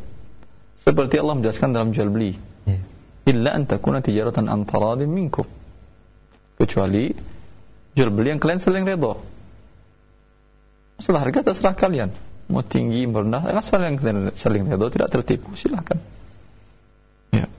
seperti 0.79 1.19
Allah 1.19 1.35
menjelaskan 1.39 1.75
dalam 1.75 1.91
jual 1.91 2.07
beli. 2.07 2.39
Yeah. 2.63 2.83
Illa 3.27 3.55
an 3.55 3.67
takuna 3.67 3.99
tijaratan 3.99 4.47
an 4.47 4.63
taradin 4.63 5.11
minkum. 5.11 5.47
Kecuali 6.55 7.11
jual 7.95 8.09
beli 8.15 8.35
yang 8.35 8.39
kalian 8.39 8.63
saling 8.63 8.87
redha. 8.87 9.19
Masalah 10.99 11.19
harga 11.27 11.51
terserah 11.51 11.75
kalian. 11.75 12.15
Mau 12.53 12.61
tinggi, 12.61 13.09
mau 13.09 13.25
rendah, 13.25 13.41
kan 13.41 13.65
saling, 13.65 13.97
saling 14.37 14.69
redho, 14.69 14.85
tidak 14.93 15.09
tertipu, 15.09 15.57
silahkan. 15.57 15.97
Ya. 17.33 17.49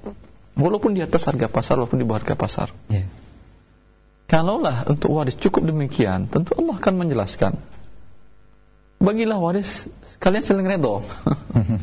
Walaupun 0.54 0.94
di 0.94 1.02
atas 1.02 1.26
harga 1.26 1.50
pasar, 1.50 1.82
walaupun 1.82 1.98
di 1.98 2.06
bawah 2.06 2.22
harga 2.22 2.38
pasar. 2.38 2.68
Ya. 2.86 3.02
Kalaulah 4.30 4.86
untuk 4.86 5.10
waris 5.10 5.34
cukup 5.34 5.66
demikian, 5.66 6.30
tentu 6.30 6.54
Allah 6.54 6.78
akan 6.78 6.94
menjelaskan. 6.94 7.58
Bagilah 9.02 9.42
waris, 9.42 9.90
kalian 10.22 10.46
saling 10.46 10.70
redho. 10.70 11.02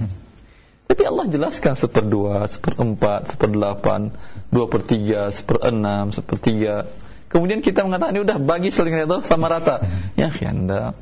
Tapi 0.88 1.04
Allah 1.04 1.28
jelaskan 1.28 1.76
seperdua, 1.76 2.48
seperempat, 2.48 3.36
seperdelapan, 3.36 4.16
dua 4.56 4.72
per 4.72 4.88
tiga, 4.88 5.28
seperenam, 5.36 6.16
sepertiga. 6.16 6.88
Kemudian 7.28 7.60
kita 7.60 7.84
mengatakan 7.84 8.16
ini 8.16 8.24
udah 8.24 8.40
bagi 8.40 8.72
saling 8.72 8.96
redho 8.96 9.20
sama 9.20 9.52
rata. 9.52 9.84
Ya, 10.20 10.32
anda 10.48 10.96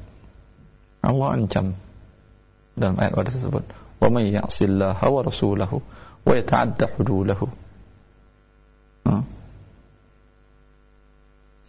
Allah 1.06 1.30
ancam 1.34 1.78
dalam 2.80 2.98
ayat 2.98 3.14
waris 3.14 3.36
tersebut. 3.36 3.68
Wa 4.00 4.08
may 4.08 4.32
ya'sillaha 4.32 5.06
wa 5.12 5.22
rasulahu 5.22 5.84
wa 6.24 6.34
yata'adda 6.34 6.96
hudulahu. 6.96 7.52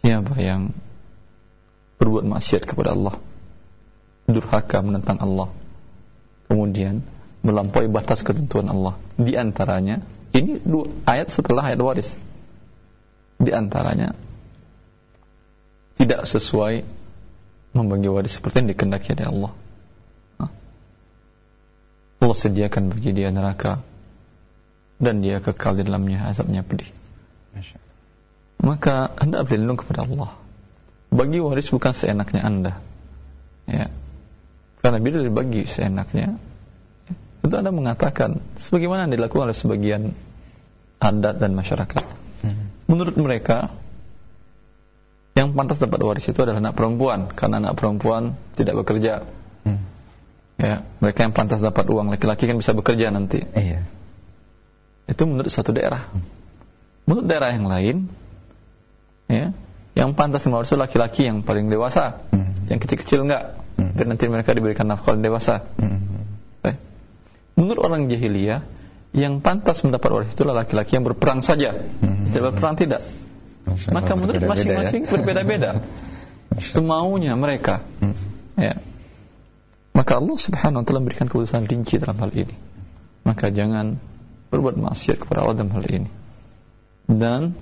Siapa 0.01 0.33
yang 0.41 0.73
berbuat 2.01 2.25
maksiat 2.25 2.65
kepada 2.65 2.97
Allah 2.97 3.13
durhaka 4.25 4.81
menentang 4.81 5.21
Allah 5.21 5.53
kemudian 6.49 7.05
melampaui 7.45 7.85
batas 7.85 8.25
ketentuan 8.25 8.65
Allah 8.73 8.97
di 9.21 9.37
antaranya 9.37 10.01
ini 10.33 10.57
dua 10.57 10.89
ayat 11.05 11.27
setelah 11.29 11.69
ayat 11.69 11.79
waris. 11.83 12.15
Di 13.41 13.51
antaranya 13.51 14.17
tidak 15.99 16.25
sesuai 16.25 16.81
membagi 17.77 18.09
waris 18.09 18.39
seperti 18.39 18.63
yang 18.63 18.69
dikendaki 18.71 19.13
oleh 19.17 19.27
Allah. 19.27 19.51
Allah 22.21 22.37
sediakan 22.37 22.93
bagi 22.93 23.17
dia 23.17 23.33
neraka 23.33 23.81
dan 25.01 25.25
dia 25.25 25.41
kekal 25.41 25.73
di 25.73 25.81
dalamnya 25.81 26.29
azabnya 26.29 26.61
pedih. 26.61 26.87
Maka 28.61 29.09
anda 29.17 29.41
berlindung 29.41 29.81
kepada 29.81 30.05
Allah. 30.05 30.37
Bagi 31.09 31.41
waris 31.41 31.73
bukan 31.73 31.97
seenaknya 31.97 32.41
anda. 32.45 32.73
Ya. 33.65 33.89
Karena 34.85 35.01
bila 35.01 35.25
dibagi 35.25 35.65
seenaknya, 35.65 36.37
itu 37.41 37.53
anda 37.57 37.73
mengatakan 37.73 38.37
sebagaimana 38.61 39.09
yang 39.09 39.17
dilakukan 39.17 39.49
oleh 39.49 39.57
sebagian 39.57 40.13
adat 41.01 41.41
dan 41.41 41.57
masyarakat. 41.57 42.05
Hmm. 42.45 42.69
Menurut 42.85 43.17
mereka, 43.17 43.73
yang 45.33 45.57
pantas 45.57 45.81
dapat 45.81 45.97
waris 46.05 46.29
itu 46.29 46.37
adalah 46.37 46.61
anak 46.61 46.77
perempuan 46.77 47.33
karena 47.33 47.57
anak 47.65 47.81
perempuan 47.81 48.37
tidak 48.53 48.85
bekerja 48.85 49.25
hmm. 49.65 49.81
Ya 50.61 50.85
mereka 51.01 51.25
yang 51.25 51.33
pantas 51.33 51.65
dapat 51.65 51.89
uang 51.89 52.13
laki-laki 52.13 52.45
kan 52.45 52.53
bisa 52.53 52.77
bekerja 52.77 53.09
nanti 53.09 53.41
iya. 53.57 53.81
itu 55.09 55.23
menurut 55.25 55.49
satu 55.49 55.73
daerah 55.73 56.05
menurut 57.09 57.25
daerah 57.25 57.49
yang 57.49 57.65
lain 57.65 57.97
ya 59.25 59.57
yang 59.97 60.13
pantas 60.13 60.45
itu 60.45 60.77
laki-laki 60.77 61.25
yang 61.25 61.41
paling 61.41 61.67
dewasa 61.67 62.21
hmm. 62.29 62.69
yang 62.69 62.77
kecil-kecil 62.77 63.25
enggak 63.25 63.57
hmm. 63.81 63.97
dan 63.97 64.05
nanti 64.13 64.29
mereka 64.29 64.53
diberikan 64.53 64.85
nafkah 64.85 65.17
dewasa 65.17 65.65
hmm. 65.81 66.69
eh. 66.69 66.77
menurut 67.57 67.81
orang 67.81 68.05
jahiliyah 68.05 68.61
yang 69.11 69.41
pantas 69.43 69.81
mendapat 69.81 70.07
waris 70.13 70.31
itu 70.37 70.45
laki-laki 70.45 70.95
yang 70.95 71.03
berperang 71.03 71.41
saja 71.41 71.73
hmm. 71.73 72.31
tidak 72.31 72.53
berperang 72.53 72.77
tidak 72.77 73.01
maka 73.91 74.13
menurut 74.17 74.41
masing-masing 74.41 75.05
ya? 75.05 75.09
berbeda-beda. 75.09 75.71
Semaunya 76.73 77.37
mereka. 77.37 77.85
Hmm. 78.01 78.17
Ya. 78.57 78.77
Maka 79.91 80.17
Allah 80.17 80.37
Subhanahu 80.39 80.81
wa 80.81 80.85
taala 80.87 80.99
memberikan 81.03 81.27
keputusan 81.27 81.67
rinci 81.67 81.99
dalam 81.99 82.17
hal 82.19 82.31
ini. 82.31 82.55
Maka 83.27 83.51
jangan 83.51 83.99
berbuat 84.49 84.79
maksiat 84.79 85.19
kepada 85.19 85.45
Allah 85.45 85.61
dalam 85.61 85.73
hal 85.75 85.85
ini. 85.85 86.09
Dan 87.11 87.53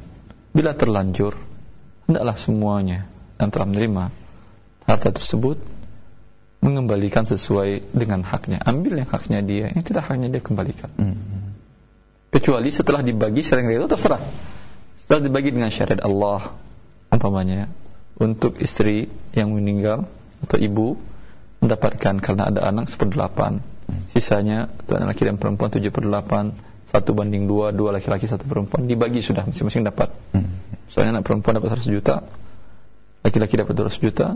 bila 0.54 0.78
terlanjur, 0.78 1.34
hendaklah 2.06 2.38
semuanya 2.38 3.10
yang 3.42 3.50
telah 3.50 3.68
menerima 3.70 4.04
harta 4.86 5.10
tersebut 5.10 5.58
mengembalikan 6.62 7.26
sesuai 7.26 7.96
dengan 7.96 8.22
haknya. 8.22 8.62
Ambil 8.62 9.02
yang 9.02 9.10
haknya 9.10 9.40
dia, 9.42 9.66
yang 9.74 9.84
tidak 9.86 10.12
haknya 10.12 10.28
dia 10.30 10.42
kembalikan. 10.44 10.92
Hmm. 10.98 11.18
Kecuali 12.30 12.70
setelah 12.70 13.02
dibagi 13.02 13.42
sering 13.42 13.66
itu 13.74 13.90
terserah 13.90 14.22
setelah 15.10 15.26
dibagi 15.26 15.50
dengan 15.50 15.74
syariat 15.74 16.06
Allah 16.06 16.54
umpamanya 17.10 17.66
untuk 18.22 18.62
istri 18.62 19.10
yang 19.34 19.50
meninggal 19.50 20.06
atau 20.46 20.62
ibu 20.62 21.02
mendapatkan 21.60 22.16
karena 22.20 22.44
ada 22.50 22.62
anak 22.68 22.88
seperdelapan. 22.92 23.64
Sisanya 24.10 24.70
itu 24.70 24.92
anak 24.96 25.18
laki 25.18 25.24
dan 25.28 25.36
perempuan 25.42 25.70
tujuh 25.74 25.92
per 25.92 26.06
delapan. 26.06 26.56
Satu 26.90 27.14
banding 27.14 27.46
dua 27.46 27.70
dua 27.70 27.94
laki-laki 27.94 28.26
satu 28.26 28.50
perempuan. 28.50 28.90
Dibagi 28.90 29.22
sudah 29.22 29.46
masing-masing 29.46 29.86
dapat. 29.86 30.10
Misalnya 30.90 31.22
anak 31.22 31.26
perempuan 31.30 31.62
dapat 31.62 31.78
100 31.78 31.86
juta 31.86 32.26
laki-laki 33.20 33.60
dapat 33.60 33.74
200 33.76 34.00
juta 34.00 34.28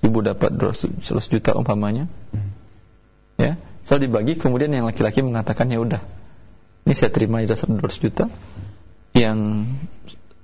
ibu 0.00 0.18
dapat 0.24 0.50
200 0.56 1.04
juta 1.04 1.50
umpamanya. 1.54 2.10
Ya 3.38 3.60
setelah 3.84 4.08
dibagi 4.08 4.34
kemudian 4.40 4.72
yang 4.72 4.88
laki-laki 4.88 5.20
mengatakan 5.20 5.68
ya 5.68 5.78
udah 5.78 6.00
ini 6.84 6.94
saya 6.96 7.12
terima 7.12 7.40
sudah 7.44 7.78
200 7.78 8.04
juta. 8.04 8.24
Yang 9.14 9.70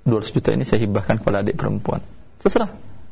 200 0.07 0.35
juta 0.39 0.49
ini 0.55 0.63
saya 0.63 0.79
hibahkan 0.87 1.19
kepada 1.19 1.43
adik 1.43 1.59
perempuan. 1.59 1.99
Terserah 2.39 2.71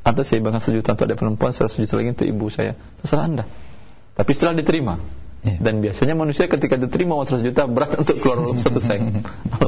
atau 0.09 0.25
saya 0.25 0.41
hibahkan 0.41 0.61
sejuta 0.61 0.97
untuk 0.97 1.05
adik 1.05 1.17
perempuan 1.21 1.53
100 1.53 1.69
juta 1.69 1.93
lagi 2.01 2.09
untuk 2.17 2.25
ibu 2.25 2.45
saya 2.49 2.73
terserah 3.05 3.25
anda 3.29 3.45
tapi 4.17 4.31
setelah 4.33 4.57
diterima 4.57 4.97
yeah. 5.45 5.61
dan 5.61 5.85
biasanya 5.85 6.17
manusia 6.17 6.49
ketika 6.49 6.81
diterima 6.81 7.13
uang 7.13 7.29
100 7.29 7.45
juta 7.45 7.69
berat 7.69 7.93
untuk 8.01 8.17
keluar 8.17 8.41
dalam 8.41 8.57
satu 8.65 8.81
sen 8.81 9.21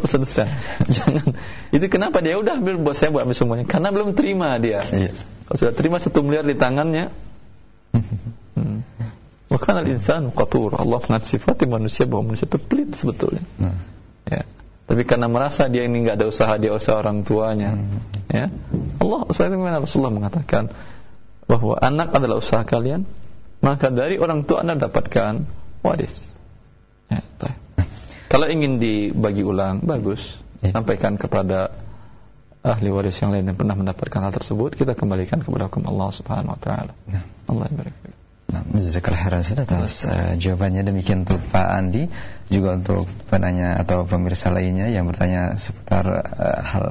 satu 0.09 0.25
sen 0.25 0.49
jangan 0.89 1.37
itu 1.69 1.85
kenapa 1.93 2.25
dia 2.25 2.41
udah 2.41 2.57
ambil 2.57 2.81
buat 2.81 2.97
saya 2.97 3.13
buat 3.13 3.29
ambil 3.29 3.37
semuanya 3.37 3.65
karena 3.69 3.93
belum 3.93 4.17
terima 4.17 4.57
dia 4.57 4.81
yeah. 4.89 5.13
kalau 5.45 5.57
sudah 5.61 5.73
terima 5.77 6.01
satu 6.01 6.25
miliar 6.25 6.41
di 6.41 6.57
tangannya 6.57 7.13
hmm. 7.93 8.81
Al-insan 9.51 10.31
qatur. 10.31 10.79
Allah 10.79 10.99
mengatakan 10.99 11.27
sifat 11.27 11.63
manusia 11.67 12.07
bahwa 12.07 12.31
manusia 12.31 12.47
itu 12.47 12.59
pelit 12.59 12.95
sebetulnya. 12.95 13.43
Nah. 13.59 13.75
Ya. 14.27 14.47
Tapi 14.89 15.07
karena 15.07 15.31
merasa 15.31 15.71
dia 15.71 15.87
ini 15.87 16.03
nggak 16.03 16.19
ada 16.19 16.27
usaha 16.27 16.53
dia 16.59 16.71
usaha 16.75 16.99
orang 16.99 17.23
tuanya, 17.23 17.79
hmm. 17.79 18.27
ya 18.27 18.45
Allah 18.99 19.21
sebagaimana 19.31 19.79
Rasulullah 19.79 20.11
mengatakan 20.11 20.67
bahwa 21.47 21.79
anak 21.79 22.11
adalah 22.11 22.39
usaha 22.39 22.63
kalian, 22.67 23.07
maka 23.63 23.87
dari 23.91 24.19
orang 24.19 24.43
tua 24.43 24.63
anda 24.63 24.75
dapatkan 24.75 25.47
waris. 25.85 26.27
Ya, 27.11 27.21
Kalau 28.31 28.47
ingin 28.47 28.79
dibagi 28.79 29.43
ulang, 29.43 29.83
bagus. 29.83 30.39
Ya. 30.63 30.71
Sampaikan 30.71 31.19
kepada 31.19 31.75
ahli 32.63 32.87
waris 32.93 33.19
yang 33.19 33.35
lain 33.35 33.51
yang 33.51 33.57
pernah 33.59 33.75
mendapatkan 33.75 34.21
hal 34.23 34.31
tersebut, 34.31 34.79
kita 34.79 34.95
kembalikan 34.95 35.43
kepada 35.43 35.67
hukum 35.67 35.83
Allah 35.91 36.09
Subhanahu 36.15 36.55
Wa 36.55 36.61
Taala. 36.61 36.93
Ya. 37.11 37.21
Allah 37.51 37.65
yang 37.67 37.77
Nah, 38.51 38.67
khairan 38.67 39.39
atas 39.39 40.03
uh, 40.03 40.35
jawabannya 40.35 40.83
demikian 40.83 41.23
untuk 41.23 41.39
Pak 41.39 41.67
Andi 41.71 42.11
juga 42.51 42.75
untuk 42.75 43.07
penanya 43.31 43.79
atau 43.79 44.03
pemirsa 44.03 44.51
lainnya 44.51 44.91
yang 44.91 45.07
bertanya 45.07 45.55
seputar 45.55 46.03
uh, 46.35 46.59
hal 46.59 46.85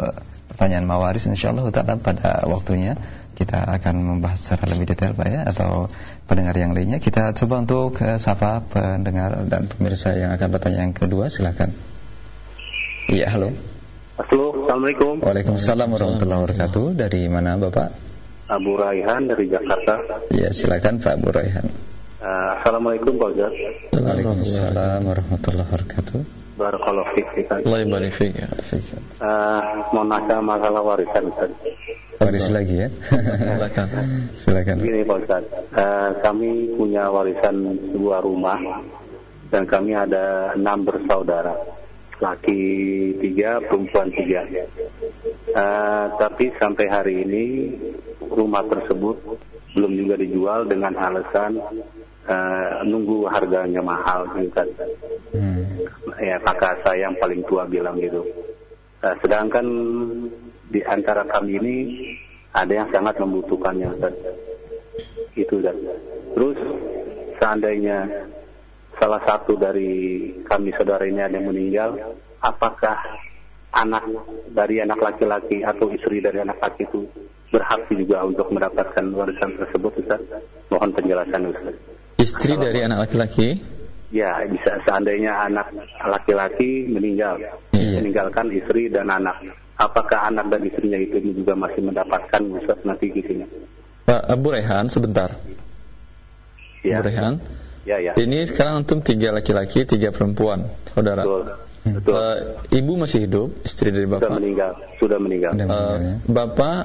pertanyaan 0.48 0.88
mawaris 0.88 1.28
insyaallah 1.28 1.68
taala 1.68 2.00
pada 2.00 2.48
waktunya 2.48 2.96
kita 3.36 3.60
akan 3.60 4.00
membahas 4.00 4.40
secara 4.40 4.72
lebih 4.72 4.96
detail 4.96 5.12
Pak 5.12 5.28
ya 5.28 5.40
atau 5.44 5.92
pendengar 6.24 6.56
yang 6.56 6.72
lainnya 6.72 6.96
kita 6.96 7.36
coba 7.36 7.60
untuk 7.60 8.00
uh, 8.00 8.16
sapa 8.16 8.64
pendengar 8.64 9.44
dan 9.44 9.68
pemirsa 9.68 10.16
yang 10.16 10.32
akan 10.32 10.48
bertanya 10.56 10.80
yang 10.88 10.96
kedua 10.96 11.28
silakan. 11.28 11.76
Iya, 13.04 13.28
halo. 13.36 13.52
Halo, 14.16 14.64
Assalamualaikum. 14.64 15.20
Waalaikumsalam 15.20 15.88
warahmatullahi 15.92 16.40
wabarakatuh. 16.40 16.86
Dari 16.96 17.28
mana 17.28 17.56
Bapak? 17.60 18.09
Abu 18.50 18.74
Raihan 18.74 19.30
dari 19.30 19.46
Jakarta. 19.46 20.26
Ya, 20.34 20.50
silakan 20.50 20.98
Pak 20.98 21.22
Abu 21.22 21.30
Raihan. 21.30 21.70
Uh, 22.18 22.58
Assalamualaikum 22.58 23.14
Pak 23.14 23.30
Ustaz. 23.38 23.54
Waalaikumsalam 23.94 25.00
warahmatullahi 25.06 25.68
wabarakatuh. 25.70 26.20
Barakallahu 26.58 27.08
fiik. 27.14 27.46
Allah 27.46 27.86
barik 27.86 28.12
fiik 28.12 28.34
ya. 28.36 28.50
Uh, 29.22 29.86
mau 29.94 30.02
nanya 30.02 30.42
masalah 30.42 30.82
warisan 30.82 31.30
Ustaz. 31.30 31.54
Waris 32.20 32.50
lagi 32.50 32.84
ya. 32.84 32.88
silakan. 33.54 33.86
silakan. 34.34 34.76
Begini 34.82 35.06
Pak 35.06 35.16
Ustaz. 35.24 35.44
Uh, 35.72 36.10
kami 36.20 36.74
punya 36.74 37.06
warisan 37.08 37.54
sebuah 37.94 38.20
rumah 38.26 38.58
dan 39.54 39.62
kami 39.70 39.94
ada 39.94 40.58
enam 40.58 40.82
bersaudara 40.82 41.54
laki 42.20 42.62
tiga, 43.18 43.58
perempuan 43.64 44.12
tiga. 44.12 44.44
Uh, 45.50 46.06
tapi 46.20 46.52
sampai 46.60 46.86
hari 46.86 47.14
ini 47.26 47.44
rumah 48.20 48.62
tersebut 48.68 49.16
belum 49.74 49.92
juga 49.98 50.14
dijual 50.20 50.68
dengan 50.68 50.94
alasan 51.00 51.58
uh, 52.28 52.84
nunggu 52.84 53.26
harganya 53.26 53.80
mahal 53.80 54.28
gitu 54.36 54.52
kan. 54.52 54.68
Hmm. 55.32 55.64
Ya 56.20 56.36
kakak 56.44 56.84
saya 56.84 57.08
yang 57.08 57.16
paling 57.18 57.40
tua 57.48 57.64
bilang 57.64 57.96
gitu. 57.98 58.20
Uh, 59.00 59.16
sedangkan 59.24 59.66
di 60.70 60.80
antara 60.84 61.24
kami 61.26 61.56
ini 61.56 61.76
ada 62.52 62.84
yang 62.84 62.88
sangat 62.92 63.16
membutuhkannya 63.16 63.88
Ustaz. 63.96 64.14
Itu 65.34 65.58
dan 65.64 65.74
terus 66.36 66.58
seandainya 67.40 68.06
salah 69.00 69.24
satu 69.24 69.56
dari 69.56 70.28
kami 70.44 70.76
saudara 70.76 71.08
ini 71.08 71.24
ada 71.24 71.40
yang 71.40 71.48
meninggal, 71.48 71.96
apakah 72.44 73.00
anak 73.72 74.04
dari 74.52 74.84
anak 74.84 75.00
laki-laki 75.00 75.64
atau 75.64 75.88
istri 75.88 76.20
dari 76.20 76.44
anak 76.44 76.60
laki 76.60 76.84
itu 76.84 77.08
berhak 77.48 77.88
juga 77.88 78.22
untuk 78.28 78.52
mendapatkan 78.52 79.04
warisan 79.16 79.56
tersebut 79.56 80.04
Ustaz? 80.04 80.20
Mohon 80.68 80.90
penjelasan 80.92 81.42
Ustaz. 81.48 81.74
Istri 82.20 82.60
dari 82.60 82.84
anak 82.84 83.08
laki-laki? 83.08 83.56
Ya, 84.12 84.42
bisa 84.44 84.76
seandainya 84.84 85.32
anak 85.48 85.72
laki-laki 86.04 86.84
meninggal, 86.90 87.40
Iya. 87.72 88.04
meninggalkan 88.04 88.52
istri 88.52 88.92
dan 88.92 89.08
anak. 89.08 89.38
Apakah 89.80 90.28
anak 90.28 90.52
dan 90.52 90.60
istrinya 90.68 91.00
itu 91.00 91.16
juga 91.32 91.56
masih 91.56 91.80
mendapatkan 91.80 92.42
Ustaz 92.52 92.76
nanti 92.84 93.08
gitu 93.16 93.48
Pak 94.04 94.28
Abu 94.28 94.52
Rehan 94.52 94.92
sebentar. 94.92 95.40
Ya. 96.84 97.00
Abu 97.00 97.08
Rehan. 97.08 97.34
Ya, 97.88 97.96
ya. 97.96 98.12
Ini 98.12 98.44
sekarang 98.44 98.84
antum 98.84 99.00
tiga 99.00 99.32
laki-laki, 99.32 99.88
tiga 99.88 100.12
perempuan, 100.12 100.68
saudara. 100.92 101.24
Betul. 101.24 101.44
Betul. 101.80 102.12
Eh, 102.12 102.36
ibu 102.76 102.92
masih 103.00 103.24
hidup, 103.24 103.48
istri 103.64 103.88
dari 103.88 104.04
sudah 104.04 104.20
bapak. 104.20 104.36
meninggal, 104.36 104.70
sudah 105.00 105.16
meninggal. 105.16 105.50
Sudah. 105.56 105.64
Eh, 105.64 105.68
meninggal, 105.72 105.96
ya. 106.04 106.14
bapak 106.28 106.78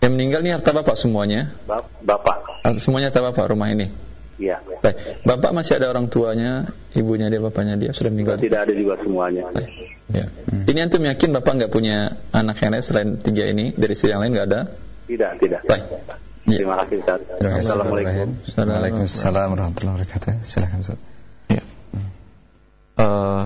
yang 0.00 0.12
meninggal 0.16 0.40
ini 0.40 0.50
harta 0.56 0.70
bapak 0.72 0.96
semuanya. 0.96 1.52
Bap- 1.68 1.88
Bapak. 2.00 2.64
Harta- 2.64 2.80
Semuanya 2.80 3.12
harta 3.12 3.20
bapak 3.20 3.44
rumah 3.52 3.68
ini. 3.68 3.92
Ya. 4.36 4.60
Baik. 4.80 5.24
Bapak 5.24 5.52
masih 5.52 5.80
ada 5.80 5.88
orang 5.92 6.08
tuanya, 6.08 6.68
ibunya 6.92 7.28
dia, 7.28 7.40
bapaknya 7.40 7.76
dia 7.76 7.92
sudah 7.92 8.12
meninggal. 8.12 8.36
Tidak 8.36 8.56
ada 8.56 8.72
juga 8.72 8.96
semuanya. 9.00 9.48
Baik. 9.52 9.68
Ya. 10.12 10.28
Ini 10.64 10.78
antum 10.88 11.04
yakin 11.04 11.36
bapak 11.36 11.52
nggak 11.60 11.72
punya 11.72 12.16
anak 12.32 12.56
yang 12.60 12.72
lain 12.72 12.84
selain 12.84 13.08
tiga 13.20 13.44
ini 13.48 13.72
dari 13.76 13.92
istri 13.92 14.12
yang 14.12 14.20
lain 14.24 14.32
nggak 14.32 14.48
ada? 14.48 14.60
Tidak, 15.08 15.30
tidak. 15.44 15.60
Baik. 15.64 15.84
Ya. 16.46 16.62
Terima 16.62 16.78
kasih 16.78 16.96
Ustaz. 17.02 17.20
Terima 17.26 17.58
kasih. 17.58 17.66
Assalamualaikum. 17.66 18.28
Waalaikumsalam 18.54 19.46
warahmatullahi 19.50 19.94
wabarakatuh. 19.98 20.32
Silakan 20.46 20.78
Ustaz. 20.78 20.98
Ya. 21.50 21.62
Eh, 22.96 23.42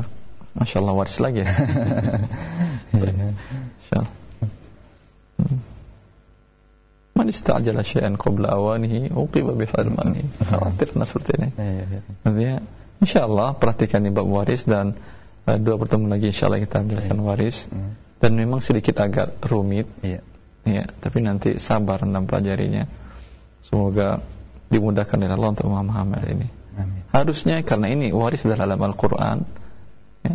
Masya 0.52 0.76
Allah 0.84 0.94
waris 0.94 1.16
lagi 1.18 1.40
ya. 1.42 1.48
Iya. 2.90 3.32
Masya 3.80 3.94
Allah. 4.04 4.12
Hmm. 5.40 5.58
Man 7.16 7.26
istajala 7.32 7.80
syai'an 7.80 8.20
qabla 8.20 8.52
awanihi 8.52 9.08
uqiba 9.08 9.56
bihirmanihi. 9.56 10.28
Khawatir 10.44 10.92
nah 10.98 11.08
seperti 11.08 11.30
ini. 11.40 11.48
Iya, 11.56 11.84
iya. 11.88 12.00
Artinya 12.26 12.56
Insya 13.00 13.24
Allah 13.24 13.56
perhatikan 13.56 14.04
bab 14.12 14.28
waris 14.28 14.68
dan 14.68 14.92
eh, 15.48 15.56
dua 15.56 15.80
pertemuan 15.80 16.12
lagi 16.12 16.28
Insya 16.28 16.52
Allah 16.52 16.60
kita 16.60 16.84
jelaskan 16.84 17.24
waris 17.24 17.64
Hmm. 17.72 17.96
dan 18.20 18.36
memang 18.36 18.60
sedikit 18.60 19.00
agak 19.00 19.40
rumit 19.48 19.88
Iya. 20.04 20.20
Ya 20.70 20.84
tapi 21.02 21.18
nanti 21.20 21.58
sabar 21.58 22.00
dalam 22.06 22.24
pelajarinya 22.30 22.86
semoga 23.66 24.22
dimudahkan 24.70 25.18
oleh 25.18 25.34
Allah 25.34 25.50
untuk 25.50 25.66
memahami 25.66 26.14
hal 26.16 26.28
ini 26.30 26.48
Amin. 26.78 27.02
harusnya 27.10 27.60
karena 27.66 27.90
ini 27.90 28.14
waris 28.14 28.46
adalah 28.46 28.70
dalam 28.70 28.80
Al-Quran 28.86 29.38
ya, 30.22 30.34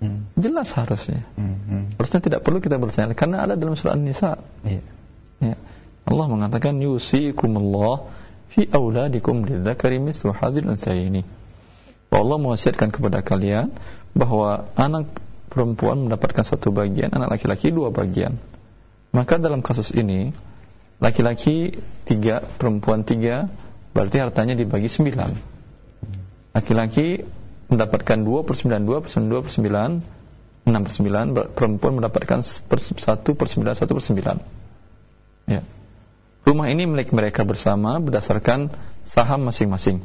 Hmm. 0.00 0.32
jelas 0.36 0.72
harusnya 0.76 1.24
Hmm. 1.36 1.56
Hmm. 1.68 1.84
harusnya 2.00 2.20
tidak 2.24 2.40
perlu 2.40 2.60
kita 2.64 2.80
bertanya 2.80 3.12
karena 3.12 3.44
ada 3.44 3.56
dalam 3.56 3.76
surah 3.76 3.96
An-Nisa 3.96 4.40
Iya. 4.64 4.80
ya. 5.44 5.56
Allah 6.08 6.26
mengatakan 6.28 6.80
yusikumullah 6.80 8.08
fi 8.48 8.64
auladikum 8.68 9.44
lidzakari 9.44 10.00
mithlu 10.00 10.32
hadzal 10.32 10.66
unsayni 10.72 11.22
Allah 12.10 12.36
mewasiatkan 12.42 12.90
kepada 12.90 13.22
kalian 13.22 13.70
bahwa 14.18 14.66
anak 14.74 15.06
perempuan 15.46 16.06
mendapatkan 16.10 16.42
satu 16.42 16.74
bagian, 16.74 17.14
anak 17.14 17.38
laki-laki 17.38 17.70
dua 17.70 17.94
bagian. 17.94 18.34
Maka 19.10 19.42
dalam 19.42 19.58
kasus 19.58 19.90
ini, 19.90 20.30
laki-laki 21.02 21.74
tiga, 22.06 22.46
perempuan 22.58 23.02
tiga, 23.02 23.50
berarti 23.90 24.22
hartanya 24.22 24.54
dibagi 24.54 24.86
sembilan. 24.86 25.30
Laki-laki 26.54 27.22
mendapatkan 27.70 28.18
dua 28.22 28.46
per 28.46 28.54
sembilan, 28.54 28.80
dua 28.86 28.98
per 29.02 29.10
sembilan, 29.10 29.30
dua 29.30 29.40
per 29.42 29.50
sembilan, 29.50 29.90
enam 30.70 30.82
per 30.86 30.92
sembilan, 30.94 31.24
perempuan 31.54 31.92
mendapatkan 31.98 32.38
satu 32.78 33.34
per 33.34 33.46
sembilan, 33.50 33.74
satu 33.74 33.92
per 33.98 34.04
sembilan. 34.04 34.36
Ya. 35.50 35.62
Rumah 36.46 36.66
ini 36.70 36.86
milik 36.86 37.10
mereka 37.10 37.42
bersama 37.42 37.98
berdasarkan 37.98 38.70
saham 39.02 39.46
masing-masing. 39.50 40.02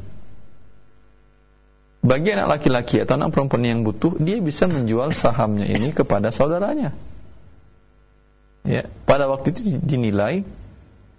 Bagi 2.05 2.37
anak 2.37 2.61
laki-laki 2.61 3.01
atau 3.01 3.17
anak 3.17 3.33
perempuan 3.33 3.65
yang 3.65 3.81
butuh, 3.81 4.17
dia 4.21 4.37
bisa 4.37 4.69
menjual 4.69 5.09
sahamnya 5.09 5.65
ini 5.65 5.89
kepada 5.89 6.29
saudaranya. 6.29 6.93
Ya, 8.65 8.89
pada 9.05 9.29
waktu 9.29 9.53
itu 9.53 9.77
dinilai 9.77 10.41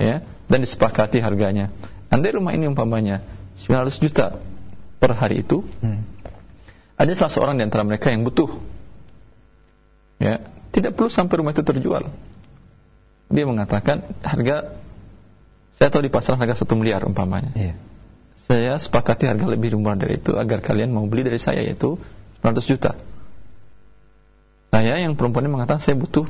ya 0.02 0.26
dan 0.50 0.58
disepakati 0.60 1.22
harganya. 1.22 1.70
Andai 2.10 2.34
rumah 2.34 2.52
ini 2.52 2.66
umpamanya 2.66 3.22
900 3.62 4.02
juta 4.02 4.26
per 4.98 5.14
hari 5.14 5.46
itu, 5.46 5.62
Hmm. 5.82 6.02
ada 6.98 7.12
salah 7.14 7.32
seorang 7.32 7.54
di 7.58 7.62
antara 7.62 7.86
mereka 7.86 8.10
yang 8.10 8.26
butuh. 8.26 8.50
Ya, 10.18 10.42
tidak 10.74 10.98
perlu 10.98 11.12
sampai 11.12 11.38
rumah 11.38 11.54
itu 11.54 11.62
terjual. 11.62 12.10
Dia 13.26 13.44
mengatakan 13.46 14.06
harga 14.22 14.74
saya 15.76 15.92
tahu 15.92 16.08
di 16.08 16.10
pasaran 16.10 16.40
harga 16.40 16.64
satu 16.64 16.72
miliar 16.74 17.04
umpamanya. 17.04 17.52
Iya. 17.52 17.74
Saya 18.46 18.72
sepakati 18.78 19.26
harga 19.28 19.44
lebih 19.44 19.74
murah 19.76 19.98
dari 19.98 20.22
itu 20.22 20.38
agar 20.38 20.62
kalian 20.62 20.94
mau 20.94 21.04
beli 21.04 21.26
dari 21.26 21.36
saya 21.36 21.60
yaitu 21.60 21.98
900 22.40 22.70
juta. 22.70 22.90
Saya 24.72 24.94
yang 25.02 25.18
perempuan 25.18 25.44
ini 25.44 25.52
mengatakan 25.52 25.82
saya 25.82 25.98
butuh 25.98 26.24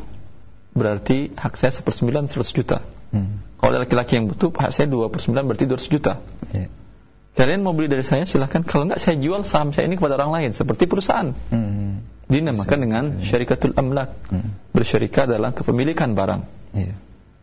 berarti 0.77 1.33
hak 1.33 1.57
saya 1.57 1.73
sepersembilan 1.73 2.29
100 2.29 2.53
juta. 2.53 2.85
Hmm. 3.11 3.41
Kalau 3.57 3.73
ada 3.73 3.89
laki-laki 3.89 4.21
yang 4.21 4.29
butuh 4.29 4.53
hak 4.53 4.71
saya 4.77 4.87
dua 4.87 5.09
persembilan 5.09 5.49
berarti 5.49 5.65
200 5.65 5.89
juta. 5.89 6.21
Iya. 6.53 6.69
Kalian 7.37 7.61
mau 7.65 7.77
beli 7.77 7.89
dari 7.89 8.05
saya 8.05 8.25
silahkan. 8.25 8.65
Kalau 8.65 8.89
enggak 8.89 9.01
saya 9.01 9.21
jual 9.21 9.45
saham 9.45 9.73
saya 9.73 9.89
ini 9.89 10.01
kepada 10.01 10.17
orang 10.17 10.33
lain 10.33 10.51
seperti 10.57 10.89
perusahaan. 10.89 11.33
Hmm. 11.33 12.05
Dinamakan 12.29 12.79
dengan 12.81 13.05
syarikatul 13.25 13.77
amlak. 13.77 14.13
Hmm. 14.29 14.57
Bersyarikat 14.73 15.33
dalam 15.33 15.53
kepemilikan 15.53 16.13
barang. 16.17 16.45
Iya. 16.77 16.97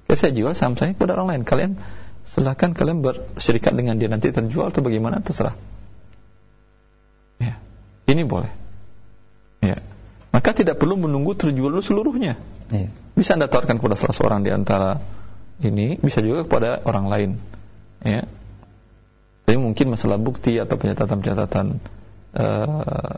Ya, 0.10 0.14
saya 0.18 0.34
jual 0.34 0.54
saham 0.54 0.78
saya 0.78 0.94
kepada 0.94 1.18
orang 1.18 1.34
lain. 1.34 1.44
Kalian 1.46 1.72
silahkan 2.26 2.74
kalian 2.74 3.06
bersyarikat 3.06 3.74
dengan 3.74 4.02
dia 4.02 4.10
nanti 4.10 4.30
terjual 4.34 4.70
atau 4.74 4.82
bagaimana 4.82 5.22
terserah. 5.22 5.54
Ya, 7.38 7.58
ini 8.10 8.26
boleh. 8.26 8.50
Ya, 9.62 9.80
maka 10.34 10.50
tidak 10.58 10.82
perlu 10.82 10.98
menunggu 10.98 11.38
terjual 11.38 11.78
seluruhnya. 11.86 12.42
Iya. 12.74 12.90
Bisa 13.14 13.38
anda 13.38 13.46
tawarkan 13.46 13.78
kepada 13.78 13.94
salah 13.94 14.18
seorang 14.18 14.42
di 14.42 14.50
antara 14.50 14.98
ini, 15.62 16.02
bisa 16.02 16.26
juga 16.26 16.42
kepada 16.44 16.82
orang 16.84 17.06
lain. 17.06 17.32
Ya, 18.04 18.26
tapi 19.44 19.56
mungkin 19.60 19.94
masalah 19.94 20.18
bukti 20.18 20.58
atau 20.58 20.76
pencatatan-pencatatan 20.80 21.78
eh, 22.36 23.14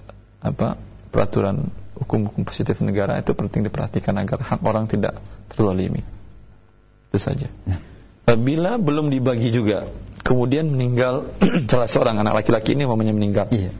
apa 0.45 0.67
peraturan 1.10 1.71
hukum-hukum 1.95 2.43
positif 2.43 2.84
negara 2.84 3.15
itu 3.15 3.32
penting 3.32 3.63
diperhatikan 3.63 4.19
agar 4.19 4.43
hak 4.43 4.60
orang 4.65 4.89
tidak 4.91 5.15
terzalimi. 5.54 6.04
Itu 7.10 7.17
saja. 7.23 7.47
Bila 8.25 8.75
belum 8.82 9.13
dibagi 9.13 9.56
juga, 9.56 9.88
kemudian 10.25 10.67
meninggal 10.67 11.30
salah 11.71 11.88
seorang 11.88 12.19
anak 12.19 12.43
laki-laki 12.43 12.75
ini 12.75 12.84
mamanya 12.84 13.15
meninggal, 13.15 13.47
Iya. 13.54 13.71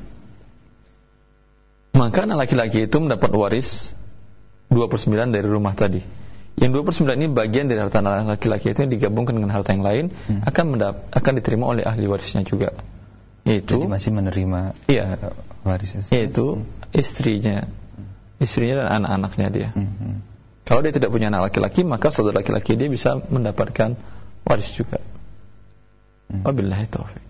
Maka 1.96 2.28
anak 2.28 2.46
laki-laki 2.46 2.86
itu 2.86 2.98
mendapat 3.00 3.32
waris 3.32 3.96
2 4.70 4.92
per 4.92 5.00
9 5.00 5.32
dari 5.32 5.48
rumah 5.48 5.72
tadi. 5.74 6.04
Yang 6.56 6.72
2 6.84 6.88
per 6.88 6.94
9 6.96 7.20
ini 7.20 7.28
bagian 7.32 7.68
dari 7.68 7.80
harta 7.80 8.00
anak 8.00 8.40
laki-laki 8.40 8.72
itu 8.72 8.80
yang 8.84 8.92
digabungkan 8.92 9.36
dengan 9.36 9.52
harta 9.52 9.72
yang 9.76 9.84
lain 9.84 10.06
Hmm. 10.28 10.44
akan 10.44 10.66
mendap 10.76 10.96
akan 11.12 11.32
diterima 11.36 11.68
oleh 11.68 11.84
ahli 11.84 12.08
warisnya 12.08 12.44
juga. 12.44 12.72
Yaitu 13.46 13.78
Jadi 13.78 13.92
masih 13.92 14.12
menerima 14.16 14.60
Iya. 14.90 15.04
eh, 15.16 15.34
waris 15.64 15.96
Ustaz. 16.00 16.12
yaitu 16.12 16.64
istrinya. 16.92 17.68
Istrinya 18.42 18.84
dan 18.84 19.04
anak-anaknya 19.04 19.48
dia. 19.52 19.70
Hmm, 19.72 19.92
hmm. 19.96 20.18
Kalau 20.66 20.82
dia 20.82 20.92
tidak 20.92 21.14
punya 21.14 21.30
anak 21.30 21.54
laki-laki, 21.54 21.86
maka 21.86 22.10
saudara 22.10 22.42
laki-laki 22.42 22.74
dia 22.76 22.90
bisa 22.90 23.22
mendapatkan 23.30 23.94
waris 24.44 24.74
juga. 24.74 24.98
Hmm. 26.28 26.42
Wabillahi 26.42 26.86
taufik. 26.90 27.22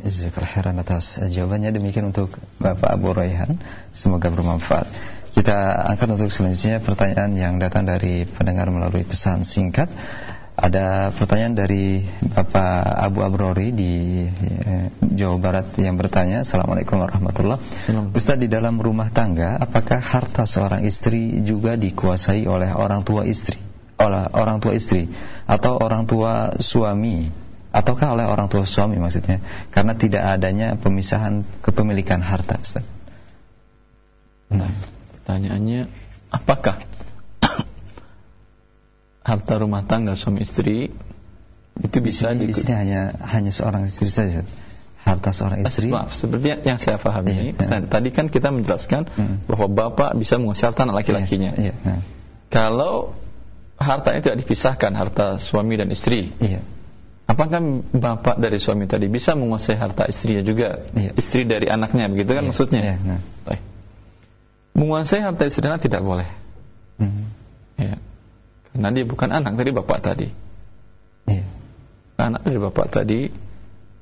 Jazakallah 0.00 0.80
atas 0.80 1.20
jawabannya 1.20 1.76
demikian 1.76 2.08
untuk 2.08 2.32
Bapak 2.56 2.88
Abu 2.88 3.12
Raihan. 3.12 3.60
Semoga 3.92 4.32
bermanfaat. 4.32 4.88
Kita 5.36 5.84
angkat 5.84 6.08
untuk 6.08 6.32
selanjutnya 6.32 6.80
pertanyaan 6.80 7.36
yang 7.36 7.54
datang 7.60 7.84
dari 7.84 8.24
pendengar 8.24 8.72
melalui 8.72 9.04
pesan 9.04 9.44
singkat. 9.44 9.92
Ada 10.58 11.14
pertanyaan 11.14 11.54
dari 11.54 12.02
Bapak 12.02 12.82
Abu 12.98 13.22
Abrori 13.22 13.70
di 13.70 14.26
eh, 14.26 14.90
Jawa 14.98 15.38
Barat 15.38 15.70
yang 15.78 15.94
bertanya 15.94 16.42
Assalamualaikum 16.42 16.98
warahmatullahi 16.98 17.62
Assalamualaikum. 17.62 18.18
Ustaz 18.18 18.42
di 18.42 18.50
dalam 18.50 18.74
rumah 18.82 19.06
tangga 19.06 19.54
Apakah 19.54 20.02
harta 20.02 20.50
seorang 20.50 20.82
istri 20.82 21.46
juga 21.46 21.78
dikuasai 21.78 22.50
oleh 22.50 22.74
orang 22.74 23.06
tua 23.06 23.22
istri 23.22 23.54
Oleh 24.02 24.26
orang 24.34 24.58
tua 24.58 24.74
istri 24.74 25.06
Atau 25.46 25.78
orang 25.78 26.10
tua 26.10 26.58
suami 26.58 27.30
Ataukah 27.78 28.18
oleh 28.18 28.26
orang 28.26 28.50
tua 28.50 28.66
suami 28.66 28.98
maksudnya 28.98 29.38
Karena 29.70 29.94
tidak 29.94 30.26
adanya 30.26 30.74
pemisahan 30.74 31.46
kepemilikan 31.62 32.18
harta 32.18 32.58
Ustaz 32.58 32.82
Nah, 34.50 34.72
pertanyaannya 35.14 35.86
apakah 36.34 36.82
harta 39.28 39.54
rumah 39.60 39.84
tangga 39.84 40.16
suami 40.16 40.42
istri 40.42 40.88
Itu 41.78 41.98
bisa 42.02 42.34
di, 42.34 42.50
sini 42.50 42.74
hanya 42.74 43.14
hanya 43.30 43.54
seorang 43.54 43.86
istri 43.86 44.10
saja. 44.10 44.42
Harta 45.06 45.30
seorang 45.30 45.62
istri. 45.62 45.86
Maaf, 45.94 46.10
seperti 46.10 46.58
yang 46.66 46.82
saya 46.82 46.98
pahami. 46.98 47.30
Iya, 47.30 47.42
iya. 47.54 47.78
Tadi 47.86 48.10
kan 48.10 48.26
kita 48.26 48.50
menjelaskan 48.50 49.06
Hmm. 49.06 49.46
bahwa 49.46 49.70
bapak 49.70 50.18
bisa 50.18 50.42
menguasai 50.42 50.74
harta 50.74 50.82
anak 50.82 51.06
laki-lakinya. 51.06 51.54
Iya, 51.54 51.78
nah, 51.86 52.02
Kalau 52.50 53.14
hartanya 53.78 54.18
tidak 54.26 54.42
dipisahkan 54.42 54.90
harta 54.98 55.38
suami 55.38 55.78
dan 55.78 55.86
istri, 55.94 56.34
iya. 56.42 56.66
Apakah 57.28 57.60
bapak 57.92 58.40
dari 58.40 58.56
suami 58.58 58.88
tadi 58.88 59.06
bisa 59.06 59.36
menguasai 59.36 59.76
harta 59.76 60.08
istrinya 60.08 60.42
juga? 60.42 60.80
Iya. 60.96 61.12
Istri 61.14 61.44
dari 61.44 61.68
anaknya, 61.68 62.08
begitu 62.08 62.32
kan 62.34 62.42
Iya, 62.42 62.48
maksudnya? 62.50 62.80
iya, 62.82 62.96
nah. 62.98 63.20
Baik. 63.46 63.62
Menguasai 64.74 65.20
harta 65.22 65.44
istrinya 65.44 65.76
tidak 65.76 66.00
boleh. 66.02 66.26
Hmm. 66.98 67.30
Ya. 67.78 68.00
Karena 68.72 68.88
dia 68.90 69.04
bukan 69.06 69.30
anak 69.30 69.54
dari 69.54 69.70
bapak 69.70 69.98
tadi. 70.02 70.28
Iya. 71.28 71.44
Anak 72.18 72.42
dari 72.42 72.58
bapak 72.58 72.86
tadi 72.90 73.30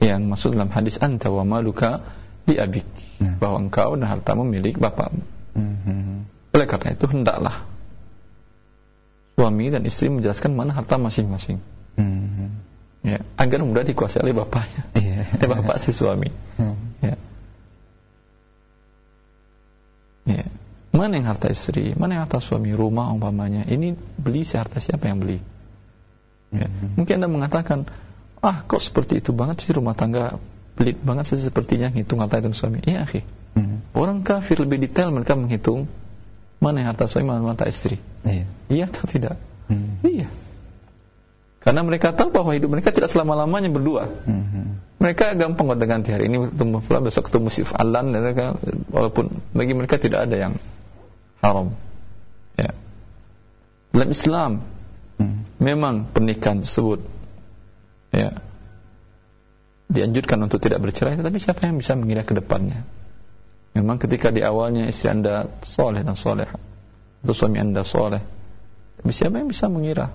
yang 0.00 0.28
masuk 0.28 0.54
dalam 0.56 0.72
hadis 0.72 0.96
anta 1.02 1.28
wa 1.28 1.44
maluka 1.44 2.00
di 2.46 2.56
abik. 2.56 2.86
Nah. 3.20 3.36
Bahwa 3.42 3.60
engkau 3.66 3.98
dan 3.98 4.06
hartamu 4.08 4.46
milik 4.46 4.78
bapakmu. 4.78 5.24
Hmm, 5.56 5.76
hmm, 5.84 6.16
Oleh 6.52 6.68
karena 6.68 6.92
itu 6.92 7.08
hendaklah 7.08 7.64
suami 9.36 9.68
dan 9.72 9.84
istri 9.84 10.08
menjelaskan 10.08 10.52
mana 10.56 10.72
harta 10.72 10.96
masing-masing. 10.96 11.60
hmm, 11.96 12.04
hmm. 12.04 12.50
Ya, 13.06 13.22
agar 13.38 13.62
mudah 13.62 13.86
dikuasai 13.86 14.18
oleh 14.26 14.34
bapaknya. 14.34 14.82
Iya. 14.98 15.14
Eh, 15.42 15.46
bapak 15.46 15.78
si 15.78 15.94
suami. 15.94 16.26
Hmm. 16.58 16.74
Ya. 16.98 17.14
Ya. 20.26 20.44
Mana 20.90 21.14
yang 21.14 21.30
harta 21.30 21.46
istri, 21.46 21.94
mana 21.94 22.18
yang 22.18 22.22
harta 22.26 22.42
suami, 22.42 22.74
rumah 22.74 23.06
umpamanya. 23.14 23.62
Ini 23.62 23.94
beli 24.18 24.42
si 24.42 24.58
harta 24.58 24.82
siapa 24.82 25.06
yang 25.06 25.22
beli? 25.22 25.38
Ya. 26.50 26.66
Mungkin 26.98 27.22
Anda 27.22 27.30
mengatakan, 27.30 27.86
ah 28.42 28.66
kok 28.66 28.82
seperti 28.82 29.22
itu 29.22 29.30
banget 29.30 29.62
sih 29.62 29.70
rumah 29.70 29.94
tangga 29.94 30.42
pelit 30.74 30.98
banget 30.98 31.30
sih 31.30 31.38
sepertinya 31.38 31.94
ngitung 31.94 32.18
harta 32.18 32.42
itu 32.42 32.50
suami. 32.58 32.82
Iya, 32.82 33.06
akhi. 33.06 33.22
Hmm. 33.54 33.86
Orang 33.94 34.26
kafir 34.26 34.58
lebih 34.58 34.82
detail 34.82 35.14
mereka 35.14 35.38
menghitung 35.38 35.86
mana 36.58 36.82
yang 36.82 36.90
harta 36.90 37.06
suami, 37.06 37.30
mana 37.30 37.38
yang 37.38 37.54
harta 37.54 37.70
istri. 37.70 38.02
Iya. 38.26 38.50
Iya 38.66 38.84
atau 38.90 39.06
tidak? 39.06 39.38
Hmm. 39.70 40.02
Iya. 40.02 40.26
Karena 41.66 41.82
mereka 41.82 42.14
tahu 42.14 42.30
bahwa 42.30 42.54
hidup 42.54 42.70
mereka 42.70 42.94
tidak 42.94 43.10
selama-lamanya 43.10 43.74
berdua. 43.74 44.06
Hmm, 44.06 44.44
hmm. 44.46 44.66
Mereka 45.02 45.34
gampang 45.34 45.66
kok 45.66 45.82
ganti 45.82 46.14
hari 46.14 46.30
ini 46.30 46.54
ketemu 46.54 46.78
fulan 46.78 47.02
besok 47.02 47.26
ketemu 47.26 47.50
si 47.50 47.66
dan 47.66 48.14
mereka 48.14 48.54
walaupun 48.94 49.42
bagi 49.50 49.74
mereka 49.74 49.98
tidak 49.98 50.30
ada 50.30 50.36
yang 50.38 50.54
haram. 51.42 51.74
Ya. 52.54 52.70
Dalam 53.90 54.08
Islam 54.14 54.62
Hmm. 55.16 55.48
memang 55.56 56.04
pernikahan 56.12 56.60
tersebut 56.60 57.00
ya 58.12 58.36
dianjurkan 59.88 60.44
untuk 60.44 60.60
tidak 60.60 60.84
bercerai 60.84 61.16
tetapi 61.16 61.40
siapa 61.40 61.64
yang 61.64 61.80
bisa 61.80 61.96
mengira 61.96 62.20
ke 62.20 62.36
depannya 62.36 62.84
memang 63.72 63.96
ketika 63.96 64.28
di 64.28 64.44
awalnya 64.44 64.84
istri 64.92 65.08
anda 65.08 65.48
soleh 65.64 66.04
dan 66.04 66.20
soleh 66.20 66.52
atau 67.24 67.32
suami 67.32 67.56
anda 67.56 67.80
soleh 67.80 68.20
tapi 69.00 69.12
siapa 69.16 69.40
yang 69.40 69.48
bisa 69.48 69.72
mengira 69.72 70.12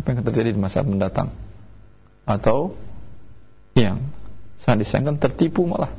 apa 0.00 0.06
yang 0.12 0.16
akan 0.20 0.26
terjadi 0.28 0.48
di 0.54 0.60
masa 0.60 0.84
mendatang? 0.84 1.32
Atau 2.26 2.74
yang 3.76 4.02
sangat 4.60 4.86
disayangkan 4.86 5.16
tertipu 5.20 5.64
malah. 5.68 5.92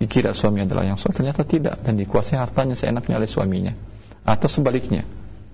Dikira 0.00 0.32
suami 0.32 0.64
adalah 0.64 0.88
yang 0.88 0.96
soleh 0.96 1.12
ternyata 1.12 1.44
tidak. 1.44 1.84
Dan 1.84 2.00
dikuasai 2.00 2.40
hartanya 2.40 2.72
seenaknya 2.72 3.20
oleh 3.20 3.28
suaminya. 3.28 3.76
Atau 4.24 4.48
sebaliknya 4.48 5.04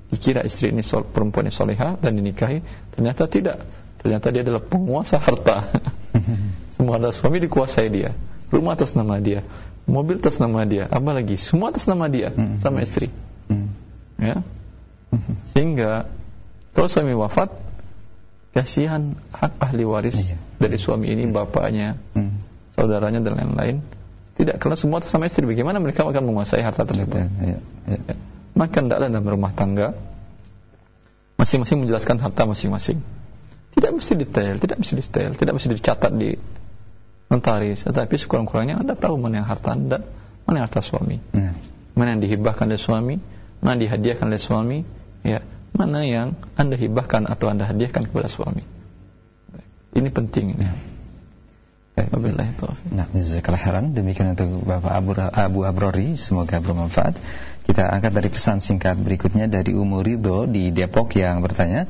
dikira 0.06 0.46
istri 0.46 0.70
ini 0.70 0.86
sol, 0.86 1.02
perempuan 1.02 1.50
yang 1.50 1.56
soleha 1.58 1.98
dan 1.98 2.14
dinikahi 2.14 2.62
ternyata 2.94 3.26
tidak. 3.26 3.66
Ternyata 3.98 4.30
dia 4.30 4.46
adalah 4.46 4.62
penguasa 4.62 5.18
harta. 5.18 5.66
Semua 6.78 7.02
harta 7.02 7.10
suami 7.10 7.42
dikuasai 7.42 7.90
dia. 7.90 8.14
Rumah 8.54 8.78
atas 8.78 8.94
nama 8.94 9.18
dia. 9.18 9.42
Mobil 9.90 10.22
atas 10.22 10.38
nama 10.38 10.62
dia. 10.62 10.86
Apalagi 10.86 11.34
semua 11.34 11.74
atas 11.74 11.86
nama 11.90 12.06
dia 12.06 12.30
Hmm. 12.30 12.62
sama 12.62 12.82
istri. 12.82 13.10
Hmm. 13.50 13.70
ya? 14.18 14.42
Sehingga 15.50 16.06
kalau 16.74 16.86
suami 16.86 17.14
wafat 17.18 17.50
kasihan 18.56 19.12
hak 19.36 19.52
ahli 19.60 19.84
waris 19.84 20.32
Iya. 20.32 20.36
dari 20.56 20.80
suami 20.80 21.12
ini 21.12 21.28
bapaknya 21.28 22.00
Hmm. 22.16 22.40
saudaranya 22.72 23.20
dan 23.20 23.36
lain-lain 23.36 23.76
tidak 24.32 24.56
karena 24.56 24.76
semua 24.76 25.00
atas 25.00 25.12
nama 25.12 25.28
istri 25.28 25.44
bagaimana 25.44 25.76
mereka 25.76 26.08
akan 26.08 26.24
menguasai 26.24 26.64
harta 26.64 26.88
tersebut. 26.88 27.20
Iya. 27.20 27.60
Iya. 27.84 28.00
Ya. 28.08 28.14
maka 28.56 28.80
hendaklah 28.80 29.12
dalam 29.12 29.28
rumah 29.28 29.52
tangga 29.52 29.92
masing-masing 31.36 31.84
menjelaskan 31.84 32.16
harta 32.16 32.48
masing-masing 32.48 33.04
tidak 33.76 33.92
mesti 33.92 34.12
detail 34.16 34.56
tidak 34.56 34.76
mesti 34.80 34.94
detail 34.96 35.30
tidak 35.36 35.52
mesti 35.52 35.68
dicatat 35.68 36.12
di 36.16 36.30
notaris 37.28 37.84
tetapi 37.84 38.14
sekurang-kurangnya 38.16 38.80
anda 38.80 38.96
tahu 38.96 39.20
mana 39.20 39.44
yang 39.44 39.48
harta 39.48 39.76
anda 39.76 40.00
mana 40.48 40.62
yang 40.62 40.66
harta 40.70 40.80
suami 40.80 41.20
Nah. 41.36 41.52
mana 41.92 42.16
yang 42.16 42.24
dihibahkan 42.24 42.64
oleh 42.64 42.80
suami 42.80 43.14
mana 43.60 43.76
yang 43.76 43.82
dihadiahkan 43.84 44.26
oleh 44.32 44.40
suami 44.40 44.78
ya 45.28 45.44
mana 45.76 46.02
yang 46.02 46.32
anda 46.56 46.74
hibahkan 46.74 47.28
atau 47.28 47.52
anda 47.52 47.68
hadiahkan 47.68 48.08
kepada 48.08 48.26
suami 48.32 48.64
ini 49.96 50.08
penting 50.08 50.56
ini 50.56 50.66
wabillahi 51.96 52.52
taufiq 52.60 52.92
Nah, 52.92 53.08
jazakallah 53.12 53.60
khairan. 53.60 53.96
Demikian 53.96 54.36
untuk 54.36 54.64
Bapak 54.68 54.92
Abu, 54.92 55.16
Abu 55.16 55.60
Abrori, 55.64 56.12
semoga 56.20 56.60
bermanfaat. 56.60 57.16
Kita 57.64 57.88
angkat 57.88 58.12
dari 58.12 58.28
pesan 58.28 58.60
singkat 58.60 59.00
berikutnya 59.00 59.48
dari 59.48 59.72
Umur 59.72 60.04
Ridho 60.04 60.44
di 60.44 60.70
Depok 60.70 61.16
yang 61.16 61.40
bertanya, 61.40 61.88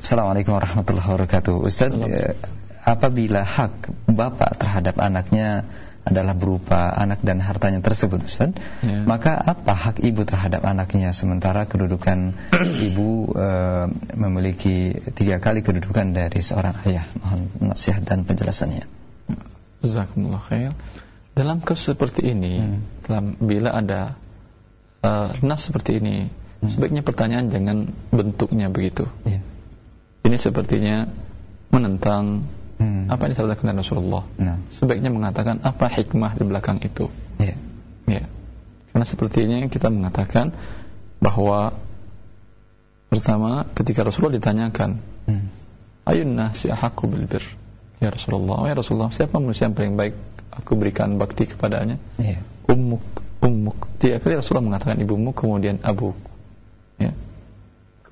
Assalamualaikum 0.00 0.58
warahmatullahi 0.58 1.06
wabarakatuh. 1.06 1.54
Ustaz, 1.62 1.94
eh, 1.94 2.34
apabila 2.82 3.46
hak 3.46 3.88
bapak 4.10 4.60
terhadap 4.60 4.98
anaknya 5.00 5.64
adalah 6.04 6.36
berupa 6.36 6.92
anak 6.92 7.24
dan 7.24 7.40
hartanya 7.40 7.80
tersebut, 7.80 8.20
Ustaz, 8.28 8.52
Ya. 8.84 9.08
maka 9.08 9.32
apa 9.40 9.72
hak 9.72 10.04
ibu 10.04 10.28
terhadap 10.28 10.60
anaknya 10.68 11.16
sementara 11.16 11.64
kedudukan 11.64 12.36
ibu 12.92 13.32
eh, 13.32 13.86
memiliki 14.12 14.92
tiga 15.16 15.40
kali 15.40 15.64
kedudukan 15.64 16.12
dari 16.12 16.44
seorang 16.44 16.76
ayah? 16.84 17.08
Mohon 17.24 17.72
nasihat 17.72 18.04
dan 18.04 18.28
penjelasannya. 18.28 18.84
Jazakumullah 19.80 20.40
khair. 20.40 20.72
Dalam 21.34 21.58
kasus 21.64 21.96
seperti 21.96 22.30
ini, 22.30 22.60
Hmm. 22.62 22.80
dalam 23.04 23.24
bila 23.42 23.74
ada 23.74 24.14
uh, 25.02 25.34
nas 25.42 25.66
seperti 25.66 25.98
ini, 25.98 26.30
Hmm. 26.30 26.68
sebaiknya 26.70 27.02
pertanyaan 27.04 27.50
jangan 27.52 27.92
bentuknya 28.08 28.70
begitu. 28.72 29.04
Iya. 29.28 29.40
Ini 30.24 30.36
sepertinya 30.40 31.04
menentang 31.68 32.48
Hmm. 32.84 33.08
apa 33.08 33.24
yang 33.24 33.32
disampaikan 33.32 33.64
oleh 33.72 33.80
Rasulullah. 33.80 34.22
Nah, 34.36 34.60
Sebaiknya 34.68 35.08
mengatakan 35.08 35.64
apa 35.64 35.88
hikmah 35.88 36.36
di 36.36 36.44
belakang 36.44 36.84
itu. 36.84 37.08
iya. 37.40 37.56
Ya. 38.04 38.28
Karena 38.92 39.08
sepertinya 39.08 39.56
kita 39.72 39.88
mengatakan 39.88 40.52
bahwa 41.16 41.72
pertama 43.08 43.64
ketika 43.72 44.04
Rasulullah 44.04 44.36
ditanyakan, 44.36 45.00
Hmm. 45.24 45.48
Ayun 46.04 46.36
nasi 46.36 46.68
ahakku 46.68 47.08
bil 47.08 47.24
bir. 47.24 47.40
Ya 47.96 48.12
Rasulullah, 48.12 48.60
oh 48.60 48.68
ya 48.68 48.76
Rasulullah, 48.76 49.08
siapa 49.08 49.40
manusia 49.40 49.64
yang 49.64 49.72
paling 49.72 49.96
baik 49.96 50.12
aku 50.52 50.76
berikan 50.76 51.16
bakti 51.16 51.48
kepadanya? 51.48 51.96
Iya. 52.20 52.44
Ummuk, 52.68 53.00
ummuk. 53.40 53.88
Tiga 53.96 54.20
kali 54.20 54.36
Rasulullah 54.36 54.68
mengatakan 54.68 55.00
ibumu, 55.00 55.32
kemudian 55.32 55.80
abu. 55.80 56.12
Ya. 57.00 57.16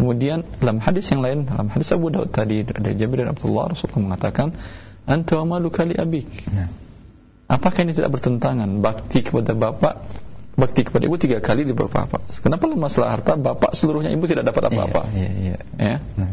Kemudian 0.02 0.42
dalam 0.58 0.82
hadis 0.82 1.06
yang 1.14 1.22
lain, 1.22 1.46
dalam 1.46 1.70
hadis 1.70 1.94
Abu 1.94 2.10
Daud 2.10 2.34
tadi 2.34 2.66
dari 2.66 2.98
Jabir 2.98 3.22
dan 3.22 3.38
Abdullah, 3.38 3.70
Rasulullah 3.70 4.02
mengatakan, 4.02 4.50
Anta 5.06 5.38
wa 5.46 5.62
maluka 5.62 5.86
li 5.86 5.94
abik. 5.94 6.26
Nah, 6.50 6.66
Apakah 7.46 7.86
ini 7.86 7.94
tidak 7.94 8.18
bertentangan 8.18 8.82
bakti 8.82 9.22
kepada 9.22 9.54
bapak, 9.54 10.02
bakti 10.58 10.82
kepada 10.82 11.06
ibu 11.06 11.14
tiga 11.22 11.38
kali 11.38 11.62
di 11.62 11.70
bapak? 11.70 12.18
Kenapa 12.42 12.66
dalam 12.66 12.82
masalah 12.82 13.14
harta 13.14 13.38
bapak 13.38 13.78
seluruhnya 13.78 14.10
ibu 14.10 14.26
tidak 14.26 14.42
dapat 14.42 14.72
apa-apa? 14.74 15.06
Iya, 15.14 15.30
iya, 15.30 15.30
iya. 15.38 15.58
Ya. 15.78 15.96
Nah, 16.18 16.30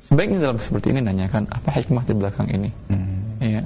Sebaiknya 0.00 0.38
dalam 0.40 0.58
seperti 0.62 0.96
ini 0.96 1.04
nanyakan 1.04 1.52
apa 1.52 1.68
hikmah 1.68 2.08
di 2.08 2.14
belakang 2.16 2.48
ini. 2.48 2.70
hmm. 2.88 3.44
ya 3.44 3.62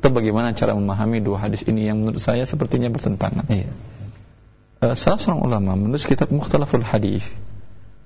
atau 0.00 0.16
bagaimana 0.16 0.56
cara 0.56 0.72
memahami 0.72 1.20
dua 1.20 1.44
hadis 1.44 1.60
ini 1.68 1.84
yang 1.84 2.00
menurut 2.00 2.24
saya 2.24 2.48
sepertinya 2.48 2.88
bertentangan 2.88 3.44
Iya. 3.52 3.68
Eh, 4.80 4.94
salah 4.96 5.20
seorang 5.20 5.44
ulama 5.44 5.76
menulis 5.76 6.08
kitab 6.08 6.32
Mukhtalaful 6.32 6.80
Hadis 6.80 7.28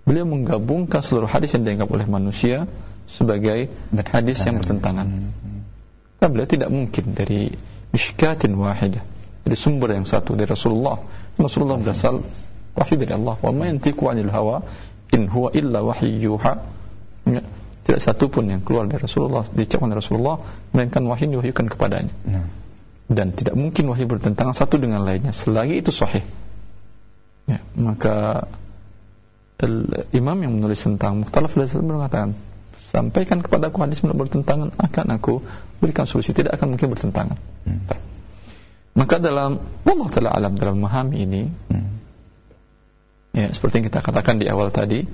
beliau 0.05 0.29
menggabungkan 0.29 1.01
seluruh 1.01 1.29
hadis 1.29 1.57
yang 1.57 1.65
dianggap 1.65 1.89
oleh 1.89 2.05
manusia 2.05 2.69
sebagai 3.09 3.73
hadis 4.13 4.41
yang 4.45 4.61
bertentangan. 4.61 5.07
Hmm. 5.09 5.65
Karena 6.21 6.29
beliau 6.33 6.49
tidak 6.49 6.71
mungkin 6.73 7.05
dari 7.17 7.53
mishkatin 7.93 8.57
wahidah 8.57 9.05
dari 9.45 9.57
sumber 9.61 9.93
yang 9.93 10.09
satu 10.09 10.33
dari 10.33 10.49
Rasulullah. 10.49 10.97
Rasulullah 11.37 11.77
berasal 11.77 12.25
wahyu 12.73 12.97
dari 12.97 13.13
Allah. 13.13 13.37
Wa 13.37 13.53
ma 13.53 13.69
yantiqu 13.69 14.09
'anil 14.09 14.33
hawa 14.33 14.65
in 15.13 15.29
huwa 15.29 15.53
illa 15.53 15.85
wahyu 15.85 16.09
yuha. 16.33 16.55
Ya. 17.29 17.41
tidak 17.85 18.01
satu 18.01 18.33
pun 18.33 18.49
yang 18.49 18.65
keluar 18.65 18.89
dari 18.89 19.01
Rasulullah 19.01 19.45
diucapkan 19.45 19.93
oleh 19.93 20.01
Rasulullah 20.01 20.37
melainkan 20.73 21.05
wahyu 21.05 21.37
diwahyukan 21.37 21.69
kepadanya. 21.69 22.13
Nah, 22.25 22.49
dan 23.13 23.37
tidak 23.37 23.61
mungkin 23.61 23.93
wahyu 23.93 24.09
bertentangan 24.09 24.57
satu 24.57 24.81
dengan 24.81 25.05
lainnya 25.05 25.37
selagi 25.37 25.85
itu 25.85 25.93
sahih. 25.93 26.25
Ya, 27.45 27.61
maka 27.77 28.49
imam 30.11 30.39
yang 30.43 30.53
menulis 30.59 30.83
tentang 30.83 31.23
Mukhtalaf 31.23 31.55
al 31.55 31.87
mengatakan 31.87 32.35
sampaikan 32.95 33.43
kepada 33.43 33.75
aku 33.75 33.83
hadis 33.83 34.03
yang 34.03 34.15
bertentangan 34.15 34.71
akan 34.79 35.07
aku 35.15 35.43
berikan 35.83 36.07
solusi 36.07 36.31
tidak 36.31 36.59
akan 36.59 36.75
mungkin 36.75 36.95
bertentangan 36.95 37.39
hmm. 37.67 37.81
maka 38.95 39.19
dalam 39.19 39.59
Allah 39.83 40.09
taala 40.11 40.31
alam 40.31 40.55
dalam 40.55 40.79
memahami 40.79 41.17
ini 41.27 41.43
hmm. 41.51 41.91
ya 43.35 43.51
seperti 43.51 43.83
yang 43.83 43.87
kita 43.91 43.99
katakan 43.99 44.39
di 44.39 44.47
awal 44.47 44.71
tadi 44.71 45.07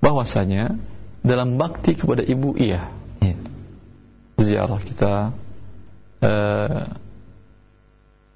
bahwasanya 0.00 0.80
dalam 1.20 1.60
bakti 1.60 1.92
kepada 1.92 2.24
ibu 2.24 2.56
iya 2.56 2.88
yeah. 3.20 3.36
ziarah 4.40 4.80
kita 4.80 5.36
uh, 6.24 6.84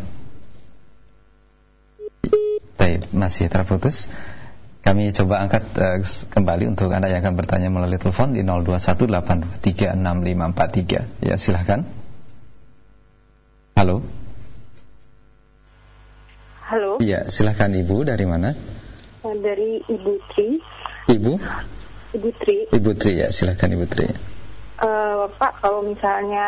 Baik, 2.91 3.07
masih 3.15 3.47
terputus. 3.47 4.11
Kami 4.83 5.15
coba 5.15 5.39
angkat 5.39 5.63
uh, 5.79 6.03
kembali 6.27 6.75
untuk 6.75 6.91
Anda 6.91 7.07
yang 7.07 7.23
akan 7.23 7.39
bertanya 7.39 7.71
melalui 7.71 7.95
telepon 7.95 8.35
di 8.35 8.43
0218236543. 9.63 11.23
Ya, 11.23 11.39
silahkan. 11.39 11.87
Halo. 13.79 14.03
Halo. 16.67 16.99
Iya, 16.99 17.31
silahkan 17.31 17.71
Ibu 17.71 18.03
dari 18.03 18.27
mana? 18.27 18.59
Eh, 19.23 19.35
dari 19.39 19.79
Ibu 19.87 20.11
Tri. 20.35 20.59
Ibu? 21.15 21.39
Ibu 22.11 22.29
Tri. 22.43 22.75
Ibu 22.75 22.91
Tri 22.99 23.23
ya, 23.23 23.31
silahkan 23.31 23.71
Ibu 23.71 23.87
Tri. 23.87 24.11
Uh, 24.83 25.31
Pak, 25.39 25.63
kalau 25.63 25.79
misalnya 25.87 26.43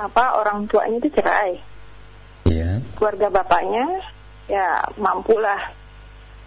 apa 0.00 0.40
orang 0.40 0.64
tuanya 0.72 0.96
itu 1.04 1.12
cerai. 1.12 1.60
Iya. 2.48 2.80
Keluarga 2.96 3.28
bapaknya 3.28 4.16
ya 4.48 4.82
mampulah 4.96 5.70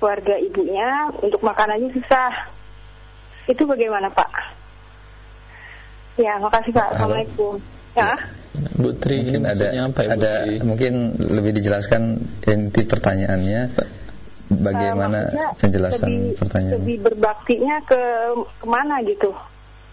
keluarga 0.01 0.35
ibunya. 0.41 1.13
Untuk 1.21 1.45
makan 1.45 1.77
aja 1.77 1.87
susah. 1.93 2.31
Itu 3.45 3.69
bagaimana 3.69 4.09
Pak? 4.09 4.31
Ya, 6.19 6.37
makasih 6.41 6.73
Pak. 6.75 6.97
Assalamualaikum. 6.97 7.61
Ya. 7.95 8.17
Bu 8.75 8.91
Tri 8.99 9.23
mungkin 9.23 9.47
ada 9.47 9.67
apa, 9.71 10.01
Ibu 10.03 10.11
ada 10.11 10.31
Tri? 10.43 10.59
mungkin 10.61 10.93
lebih 11.17 11.51
dijelaskan 11.55 12.19
inti 12.45 12.83
pertanyaannya. 12.83 13.61
Bagaimana 14.51 15.31
uh, 15.31 15.55
penjelasan 15.55 16.11
lebih, 16.11 16.35
pertanyaannya? 16.35 16.83
lebih 16.83 16.97
berbaktinya 17.07 17.75
ke 17.87 18.01
ke 18.35 18.65
mana 18.67 18.99
gitu? 19.07 19.31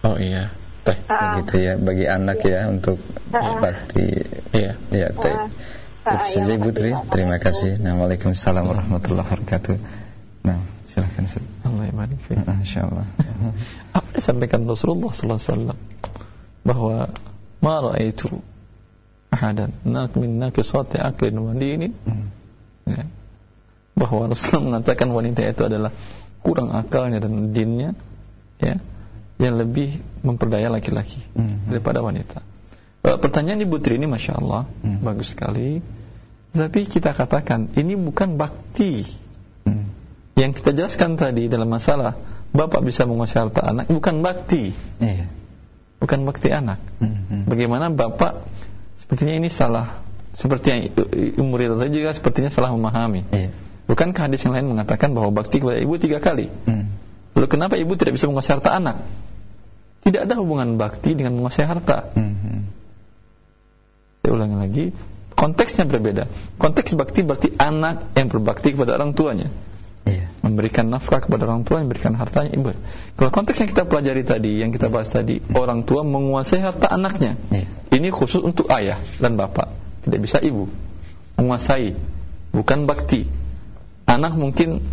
Oh 0.02 0.18
iya. 0.18 0.50
Teh 0.82 0.98
uh, 1.06 1.38
gitu 1.38 1.62
ya. 1.62 1.78
Bagi 1.78 2.10
anak 2.10 2.42
ya, 2.42 2.66
ya 2.66 2.74
untuk 2.74 2.98
uh, 3.30 3.54
bakti 3.62 4.18
iya. 4.50 4.74
Ya 4.90 5.08
teh. 5.14 5.30
Uh, 5.30 5.46
itu 6.16 6.26
saja 6.40 6.52
Ibu 6.56 6.70
Tri. 6.72 6.90
Terima 7.12 7.36
kasih. 7.36 7.76
Nah, 7.82 7.98
Waalaikumsalam 8.00 8.64
warahmatullahi 8.64 9.26
wabarakatuh. 9.26 9.76
Nah, 10.48 10.58
silakan 10.88 11.24
Ustaz. 11.28 11.44
Allah 11.66 11.84
ibarik 11.92 12.18
fiik. 12.24 12.40
Insyaallah. 12.64 13.06
Apa 13.98 14.06
yang 14.08 14.16
disampaikan 14.16 14.60
Rasulullah 14.64 15.10
sallallahu 15.12 15.40
alaihi 15.40 15.52
wasallam 15.52 15.78
bahwa 16.64 16.96
ma 17.58 17.74
raaitu 17.84 18.28
ahadan 19.28 19.76
nak 19.84 20.16
min 20.16 20.40
naqisati 20.40 20.96
aqlin 20.96 21.36
wa 21.36 21.52
dinin. 21.52 21.92
Hmm. 22.08 22.32
Ya. 22.88 23.04
Bahwa 23.98 24.32
Rasulullah 24.32 24.80
mengatakan 24.80 25.12
wanita 25.12 25.44
itu 25.44 25.62
adalah 25.68 25.92
kurang 26.40 26.72
akalnya 26.72 27.20
dan 27.20 27.52
dinnya 27.52 27.92
ya 28.62 28.80
yang 29.38 29.54
lebih 29.54 30.02
memperdaya 30.24 30.72
laki-laki 30.72 31.20
hmm. 31.36 31.70
daripada 31.70 32.02
wanita. 32.02 32.42
Pertanyaan 33.16 33.64
Ibu 33.64 33.80
Tri 33.80 33.96
ini 33.96 34.04
Masya 34.04 34.36
Allah 34.36 34.68
hmm. 34.68 35.00
Bagus 35.00 35.32
sekali 35.32 35.80
tapi 36.52 36.88
kita 36.88 37.12
katakan 37.12 37.70
ini 37.76 37.94
bukan 37.94 38.40
bakti. 38.40 39.04
Hmm. 39.68 39.92
Yang 40.38 40.62
kita 40.62 40.70
jelaskan 40.74 41.14
tadi 41.18 41.50
dalam 41.50 41.68
masalah 41.68 42.16
bapak 42.54 42.80
bisa 42.82 43.04
menguasai 43.04 43.48
harta 43.48 43.62
anak 43.62 43.86
bukan 43.92 44.24
bakti. 44.24 44.72
Iya. 44.98 45.28
Bukan 45.98 46.24
bakti 46.24 46.48
anak. 46.54 46.80
Hmm. 47.02 47.18
Hmm. 47.28 47.42
Bagaimana 47.44 47.92
bapak 47.92 48.48
sepertinya 48.96 49.34
ini 49.36 49.50
salah 49.52 50.00
seperti 50.32 50.66
yang 50.70 50.80
umur 51.40 51.58
itu 51.64 51.74
saja 51.76 51.92
juga 51.92 52.10
sepertinya 52.16 52.50
salah 52.50 52.72
memahami. 52.72 53.28
Iya. 53.28 53.50
Bukankah 53.88 54.28
hadis 54.28 54.44
yang 54.44 54.52
lain 54.52 54.68
mengatakan 54.68 55.16
bahwa 55.16 55.32
bakti 55.32 55.60
kepada 55.60 55.80
ibu 55.80 55.96
tiga 56.00 56.20
kali? 56.20 56.48
Hmm. 56.68 56.92
Lalu 57.36 57.46
kenapa 57.48 57.74
ibu 57.76 57.92
tidak 57.96 58.16
bisa 58.16 58.28
menguasai 58.28 58.56
harta 58.60 58.72
anak? 58.76 59.04
Tidak 60.04 60.24
ada 60.24 60.34
hubungan 60.40 60.80
bakti 60.80 61.12
dengan 61.12 61.36
menguasai 61.36 61.66
harta. 61.68 62.08
Hmm. 62.16 62.57
Saya 64.28 64.44
ulangi 64.44 64.60
lagi, 64.60 64.84
konteksnya 65.32 65.88
berbeda. 65.88 66.28
Konteks 66.60 66.92
bakti 67.00 67.24
berarti 67.24 67.48
anak 67.56 68.12
yang 68.12 68.28
berbakti 68.28 68.76
kepada 68.76 69.00
orang 69.00 69.16
tuanya. 69.16 69.48
Iya. 70.04 70.28
Memberikan 70.44 70.92
nafkah 70.92 71.24
kepada 71.24 71.48
orang 71.48 71.64
tua, 71.64 71.80
memberikan 71.80 72.12
hartanya 72.12 72.52
ibu. 72.52 72.76
Kalau 73.16 73.32
konteks 73.32 73.56
yang 73.64 73.72
kita 73.72 73.88
pelajari 73.88 74.28
tadi, 74.28 74.60
yang 74.60 74.68
kita 74.68 74.92
bahas 74.92 75.08
tadi, 75.08 75.40
hmm. 75.40 75.56
orang 75.56 75.80
tua 75.88 76.04
menguasai 76.04 76.60
harta 76.60 76.92
anaknya. 76.92 77.40
Iya. 77.48 77.72
Ini 77.88 78.12
khusus 78.12 78.44
untuk 78.44 78.68
ayah 78.68 79.00
dan 79.16 79.40
bapak, 79.40 79.72
tidak 80.04 80.28
bisa 80.28 80.44
ibu. 80.44 80.68
Menguasai, 81.40 81.96
bukan 82.52 82.84
bakti. 82.84 83.24
Anak 84.04 84.36
mungkin 84.36 84.84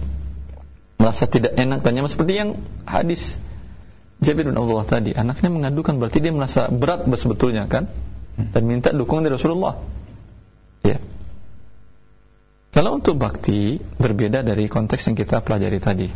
merasa 0.95 1.27
tidak 1.27 1.59
enak 1.59 1.83
nyaman 1.83 2.07
seperti 2.07 2.39
yang 2.39 2.55
hadis 2.87 3.35
Jabir 4.23 4.47
bin 4.47 4.55
Abdullah 4.55 4.87
tadi, 4.87 5.11
anaknya 5.11 5.51
mengadukan 5.51 5.99
berarti 5.99 6.23
dia 6.23 6.31
merasa 6.31 6.71
berat 6.71 7.03
sebetulnya 7.19 7.67
kan? 7.67 7.91
Dan 8.35 8.63
minta 8.67 8.91
dukungan 8.91 9.27
dari 9.27 9.35
Rasulullah 9.39 9.75
Ya. 10.85 11.01
Kalau 12.69 13.01
untuk 13.01 13.17
bakti 13.17 13.81
berbeda 13.81 14.45
dari 14.45 14.69
konteks 14.69 15.09
yang 15.09 15.17
kita 15.17 15.41
pelajari 15.41 15.79
tadi. 15.81 16.09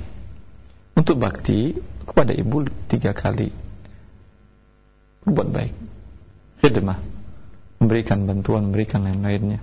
Untuk 0.93 1.17
bakti 1.17 1.73
kepada 2.05 2.35
ibu 2.35 2.69
tiga 2.85 3.17
kali 3.17 3.49
berbuat 5.25 5.49
baik, 5.49 5.73
khidmah, 6.61 6.99
memberikan 7.81 8.25
bantuan, 8.29 8.69
memberikan 8.69 9.05
lain-lainnya. 9.05 9.59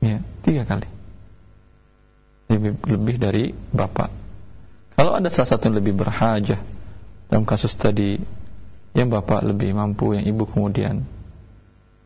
Ya, 0.00 0.22
tiga 0.42 0.64
kali. 0.64 0.88
Lebih, 2.50 2.80
lebih 2.86 3.16
dari 3.20 3.44
bapak. 3.52 4.10
Kalau 4.98 5.14
ada 5.16 5.30
salah 5.30 5.48
satu 5.56 5.70
yang 5.70 5.78
lebih 5.80 5.94
berhajah 5.96 6.60
dalam 7.30 7.46
kasus 7.46 7.72
tadi 7.78 8.20
yang 8.92 9.08
bapak 9.08 9.46
lebih 9.46 9.72
mampu, 9.72 10.18
yang 10.18 10.26
ibu 10.26 10.44
kemudian 10.44 11.06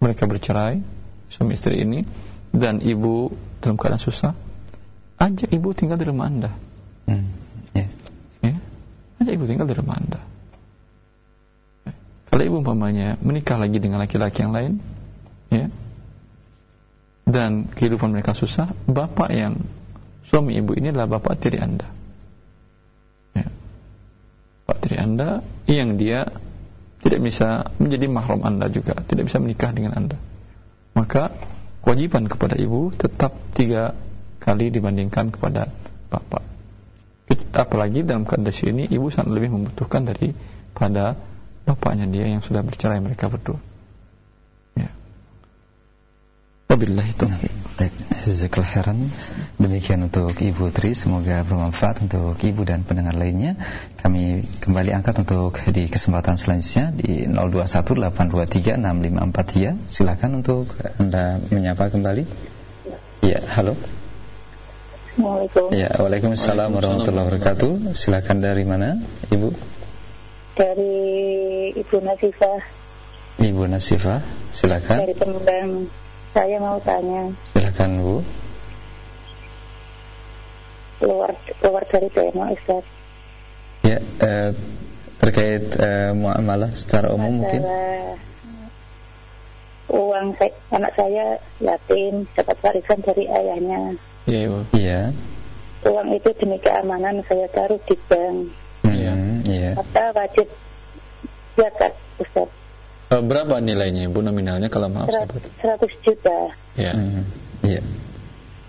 mereka 0.05 0.28
bercerai, 0.28 0.84
suami 1.32 1.57
istri 1.57 1.80
ini 1.80 2.05
dan 2.52 2.84
ibu 2.84 3.32
dalam 3.64 3.80
keadaan 3.80 4.05
susah, 4.05 4.36
ajak 5.16 5.48
ibu 5.48 5.72
tinggal 5.72 5.96
di 5.96 6.05
rumah 6.05 6.28
anda. 6.28 6.52
Hmm. 7.09 7.32
Yeah. 7.72 7.88
Ya, 8.44 8.61
ajak 9.24 9.32
ibu 9.32 9.44
tinggal 9.48 9.64
di 9.64 9.76
rumah 9.80 9.96
anda. 9.96 10.20
ibu 12.44 12.61
umpamanya 12.61 13.16
menikah 13.24 13.57
lagi 13.57 13.80
dengan 13.80 13.98
laki-laki 13.98 14.44
yang 14.44 14.55
lain 14.55 14.72
ya 15.48 15.66
dan 17.24 17.66
kehidupan 17.72 18.12
mereka 18.12 18.36
susah 18.36 18.70
bapak 18.84 19.32
yang 19.32 19.59
suami 20.28 20.61
ibu 20.61 20.76
ini 20.76 20.92
adalah 20.92 21.18
bapak 21.18 21.40
tiri 21.40 21.59
anda 21.59 21.88
ya. 23.32 23.48
bapak 24.62 24.76
tiri 24.84 24.96
anda 25.00 25.40
yang 25.64 25.96
dia 25.96 26.28
tidak 27.05 27.20
bisa 27.20 27.68
menjadi 27.76 28.09
mahram 28.09 28.40
anda 28.48 28.72
juga 28.72 28.96
tidak 29.05 29.28
bisa 29.28 29.36
menikah 29.36 29.76
dengan 29.76 29.92
anda. 29.92 30.16
Maka 30.96 31.28
kewajiban 31.84 32.24
kepada 32.32 32.57
ibu 32.57 32.88
tetap 32.96 33.36
tiga 33.52 33.92
kali 34.40 34.72
dibandingkan 34.72 35.28
kepada 35.28 35.68
bapak. 36.09 36.40
Apalagi 37.55 38.02
dalam 38.02 38.24
kondisi 38.24 38.72
ini 38.72 38.88
ibu 38.88 39.12
sangat 39.12 39.36
lebih 39.36 39.52
membutuhkan 39.52 40.09
daripada 40.09 41.14
bapaknya 41.68 42.09
dia 42.09 42.26
yang 42.26 42.40
sudah 42.40 42.64
bercerai 42.64 42.98
mereka 43.05 43.28
berdua. 43.28 43.61
Ya. 44.74 44.90
Wabillahi 46.72 47.12
taufiq. 47.14 47.63
Jazakallah 48.25 48.64
khairan. 48.64 49.12
Demikian 49.61 50.09
untuk 50.09 50.33
Ibu 50.33 50.72
Tri, 50.72 50.97
semoga 50.97 51.45
bermanfaat 51.45 52.09
untuk 52.09 52.41
Ibu 52.41 52.64
dan 52.64 52.81
pendengar 52.81 53.12
lainnya. 53.12 53.61
Kami 54.01 54.41
kembali 54.64 54.97
angkat 54.97 55.29
untuk 55.29 55.61
di 55.68 55.93
kesempatan 55.93 56.41
selanjutnya 56.41 56.97
di 56.97 57.29
0218236543. 57.29 59.77
Silakan 59.85 60.41
untuk 60.41 60.72
Anda 60.97 61.37
menyapa 61.53 61.93
kembali. 61.93 62.25
Ya, 63.20 63.45
halo. 63.45 63.77
Assalamualaikum. 65.12 65.68
Ya, 65.77 65.93
Waalaikumsalam 65.93 66.72
warahmatullahi 66.72 67.29
wabarakatuh. 67.29 67.93
Silakan 67.93 68.41
dari 68.41 68.64
mana, 68.64 69.05
Ibu? 69.29 69.53
Dari 70.57 70.97
Ibu 71.77 71.97
Nasifah. 72.01 72.72
Ibu 73.37 73.68
Nasifah, 73.68 74.25
silakan. 74.49 75.05
Dari 75.05 75.12
Pemendang. 75.12 75.93
Saya 76.35 76.59
mau 76.59 76.82
tanya. 76.82 77.30
Silakan, 77.47 77.91
Bu. 78.03 78.16
Keluar 80.99 81.30
keluar 81.62 81.85
dari 81.87 82.09
tema 82.11 82.51
Ustaz. 82.51 82.82
Ya, 83.87 84.03
eh, 84.03 84.51
terkait 85.22 85.70
eh, 85.78 86.11
muamalah 86.11 86.74
secara 86.74 87.14
umum 87.14 87.47
mungkin. 87.47 87.62
Masalah 87.62 88.18
uang 89.95 90.35
saya, 90.41 90.53
anak 90.74 90.93
saya 90.99 91.24
yatim 91.62 92.26
dapat 92.35 92.57
warisan 92.64 92.99
dari 93.05 93.24
ayahnya. 93.30 93.80
ya 94.26 94.39
ibu 94.49 94.61
Iya. 94.72 95.01
Uang 95.85 96.09
itu 96.16 96.30
demi 96.41 96.57
keamanan 96.59 97.20
saya 97.28 97.47
taruh 97.53 97.78
di 97.85 97.95
bank. 98.09 98.49
Hmm, 98.89 99.45
iya. 99.45 99.76
Apa 99.76 100.16
wajib 100.16 100.49
zakat 101.61 101.93
Ustaz? 102.16 102.49
Eh, 103.14 103.22
berapa 103.22 103.62
nilainya 103.62 104.10
ibu 104.10 104.18
nominalnya 104.18 104.66
kalau 104.66 104.90
maaf 104.90 105.06
saya 105.06 105.30
Serat- 105.30 105.86
100 105.86 106.02
juta. 106.02 106.38
ya 106.74 106.92
Hmm, 106.92 107.22
iya. 107.62 107.80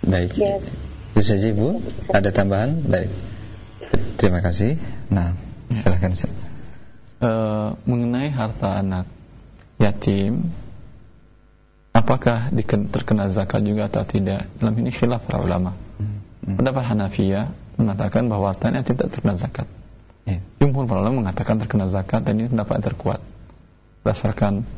Baik. 0.05 0.37
Ya. 0.37 0.61
Itu 1.11 1.21
saja, 1.25 1.49
Bu. 1.49 1.81
Ada 2.13 2.29
tambahan? 2.29 2.85
Baik. 2.85 3.09
Terima 4.21 4.45
kasih. 4.45 4.77
Nah, 5.09 5.33
silakan. 5.73 6.13
Ustaz. 6.13 6.29
Eh, 7.17 7.69
mengenai 7.89 8.29
harta 8.29 8.77
anak 8.77 9.09
yatim 9.81 10.53
apakah 11.91 12.51
diken- 12.51 12.91
terkena 12.91 13.31
zakat 13.31 13.63
juga 13.63 13.87
atau 13.87 14.03
tidak 14.03 14.45
dalam 14.59 14.75
ini 14.77 14.91
khilaf 14.91 15.23
para 15.23 15.39
ulama 15.39 15.73
Hmm. 15.95 16.59
pendapat 16.59 16.83
Hanafiyah 16.85 17.49
mengatakan 17.75 18.27
bahwa 18.27 18.51
harta 18.51 18.67
yatim 18.69 18.99
tidak 18.99 19.15
terkena 19.15 19.33
zakat 19.33 19.67
Iya. 20.27 20.43
jumhur 20.59 20.85
para 20.85 21.01
ulama 21.01 21.23
mengatakan 21.23 21.55
terkena 21.57 21.87
zakat 21.87 22.21
dan 22.21 22.35
ini 22.37 22.51
pendapat 22.51 22.73
yang 22.77 22.85
terkuat 22.93 23.19
berdasarkan 24.06 24.70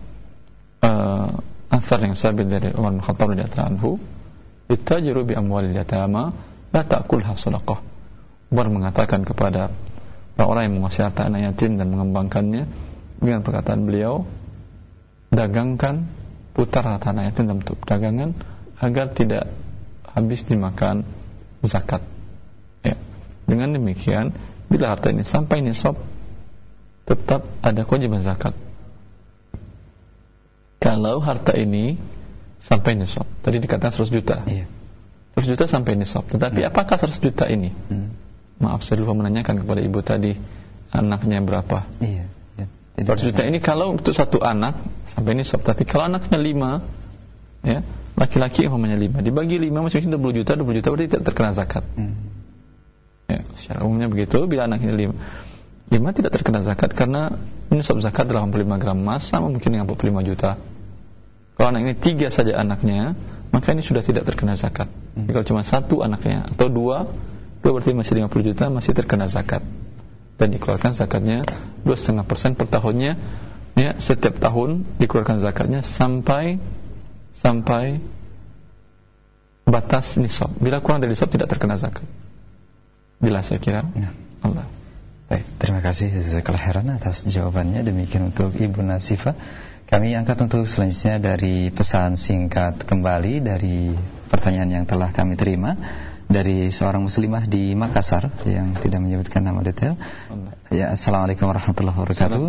uh, 0.87 1.35
ansar 1.67 1.99
yang 1.99 2.15
sabit 2.15 2.47
dari 2.47 2.71
Umar 2.71 2.95
bin 2.95 3.03
Khattab 3.03 3.35
radhiyallahu 3.35 3.67
anhu 3.75 3.99
ittajiru 4.71 5.27
bi 5.27 5.35
amwalil 5.35 5.75
yatama 5.75 6.31
la 6.71 6.81
ta'kulha 6.87 7.35
sadaqah. 7.35 7.83
Umar 8.55 8.71
mengatakan 8.71 9.27
kepada 9.27 9.67
orang 10.39 10.71
yang 10.71 10.79
menguasai 10.79 11.11
harta 11.11 11.27
anak 11.27 11.43
yatim 11.43 11.75
dan 11.75 11.91
mengembangkannya 11.91 12.71
dengan 13.19 13.43
perkataan 13.43 13.83
beliau 13.83 14.23
dagangkan 15.35 16.07
putar 16.55 16.87
harta 16.87 17.11
anak 17.11 17.35
yatim 17.35 17.51
dalam 17.51 17.59
bentuk 17.59 17.83
dagangan 17.83 18.31
agar 18.79 19.11
tidak 19.11 19.51
habis 20.07 20.47
dimakan 20.47 21.03
zakat. 21.67 21.99
Ya. 22.79 22.95
dengan 23.43 23.75
demikian 23.75 24.31
bila 24.71 24.95
harta 24.95 25.11
ini 25.11 25.27
sampai 25.27 25.59
nisab 25.59 25.99
tetap 27.03 27.43
ada 27.59 27.83
kewajiban 27.83 28.23
zakat 28.23 28.55
kalau 30.77 31.19
harta 31.19 31.53
ini 31.57 31.97
sampai 32.61 32.97
nisab 32.97 33.25
tadi 33.41 33.57
dikatakan 33.61 33.93
100 33.93 34.09
juta 34.13 34.35
Iya. 34.45 34.65
100 35.37 35.53
juta 35.53 35.65
sampai 35.69 35.93
nisab 35.97 36.25
tetapi 36.29 36.65
apakah 36.65 36.97
100 36.97 37.17
juta 37.21 37.45
ini 37.49 37.69
Hmm. 37.89 38.13
maaf 38.57 38.81
saya 38.81 39.01
lupa 39.01 39.13
menanyakan 39.13 39.61
kepada 39.61 39.81
ibu 39.81 39.99
tadi 40.01 40.33
anaknya 40.93 41.41
berapa 41.41 41.85
Iya. 42.01 42.25
Ya. 42.57 42.65
Tidak 42.97 43.13
100 43.13 43.29
juta 43.33 43.41
ini 43.45 43.57
kalau 43.61 43.93
untuk 43.93 44.13
satu 44.13 44.41
anak 44.41 44.77
sampai 45.13 45.37
nisab 45.37 45.61
tapi 45.61 45.85
kalau 45.85 46.09
anaknya 46.09 46.37
5 46.41 46.81
ya 47.65 47.79
laki-laki 48.17 48.65
umpamanya 48.65 48.97
5 48.97 49.21
dibagi 49.21 49.61
5 49.61 49.85
masing-masing 49.85 50.13
20 50.17 50.39
juta 50.41 50.51
20 50.57 50.77
juta 50.81 50.87
berarti 50.93 51.07
tidak 51.13 51.23
terkena 51.29 51.51
zakat 51.53 51.83
Hmm. 51.93 52.17
ya 53.29 53.41
secara 53.53 53.85
umumnya 53.85 54.09
begitu 54.09 54.41
bila 54.49 54.65
anaknya 54.65 54.93
5 54.93 55.13
5 55.93 56.17
tidak 56.17 56.31
terkena 56.33 56.59
zakat 56.65 56.91
karena 56.97 57.37
nisab 57.71 57.99
zakat 57.99 58.29
85 58.31 58.81
gram 58.81 58.97
emas 58.97 59.27
sama 59.27 59.51
mungkin 59.51 59.69
dengan 59.69 59.87
45 59.89 60.27
juta. 60.27 60.55
Kalau 61.57 61.67
anak 61.73 61.81
ini 61.83 61.95
tiga 61.97 62.27
saja 62.29 62.55
anaknya 62.55 63.17
maka 63.49 63.73
ini 63.73 63.81
sudah 63.81 64.05
tidak 64.05 64.27
terkena 64.29 64.53
zakat. 64.53 64.87
Jadi 65.17 65.31
kalau 65.33 65.45
cuma 65.47 65.61
satu 65.65 66.05
anaknya 66.05 66.45
atau 66.53 66.69
dua 66.69 67.09
dua 67.65 67.71
berarti 67.73 67.97
masih 67.97 68.21
50 68.23 68.47
juta 68.53 68.65
masih 68.69 68.93
terkena 68.93 69.25
zakat. 69.25 69.65
Dan 70.37 70.53
dikeluarkan 70.53 70.93
zakatnya 70.93 71.41
2,5% 71.81 72.53
per 72.53 72.67
tahunnya. 72.69 73.17
Ya 73.77 73.97
setiap 73.97 74.37
tahun 74.37 74.85
dikeluarkan 75.01 75.41
zakatnya 75.41 75.81
sampai 75.81 76.61
sampai 77.33 78.01
batas 79.65 80.17
nisab. 80.21 80.53
Bila 80.61 80.81
kurang 80.81 81.01
dari 81.01 81.17
nisab 81.17 81.33
tidak 81.33 81.49
terkena 81.49 81.77
zakat. 81.81 82.05
Bila 83.17 83.41
saya 83.41 83.57
kira? 83.57 83.81
Nah. 83.81 84.13
Allah 84.45 84.76
Baik, 85.27 85.43
terima 85.59 85.83
kasih 85.83 86.07
Jazakallah 86.07 86.63
khairan 86.63 86.87
atas 86.87 87.27
jawabannya. 87.27 87.83
Demikian 87.83 88.31
untuk 88.31 88.55
Ibu 88.55 88.79
Nasifah. 88.79 89.35
Kami 89.83 90.15
angkat 90.15 90.39
untuk 90.39 90.63
selanjutnya 90.71 91.19
dari 91.19 91.67
pesan 91.67 92.15
singkat 92.15 92.87
kembali 92.87 93.43
dari 93.43 93.91
pertanyaan 94.31 94.71
yang 94.71 94.85
telah 94.87 95.11
kami 95.11 95.35
terima 95.35 95.75
dari 96.31 96.71
seorang 96.71 97.03
muslimah 97.03 97.43
di 97.43 97.75
Makassar 97.75 98.31
yang 98.47 98.71
tidak 98.79 99.03
menyebutkan 99.03 99.43
nama 99.43 99.59
detail. 99.67 99.99
Ya, 100.71 100.95
Assalamualaikum 100.95 101.51
warahmatullahi 101.51 101.99
wabarakatuh. 101.99 102.45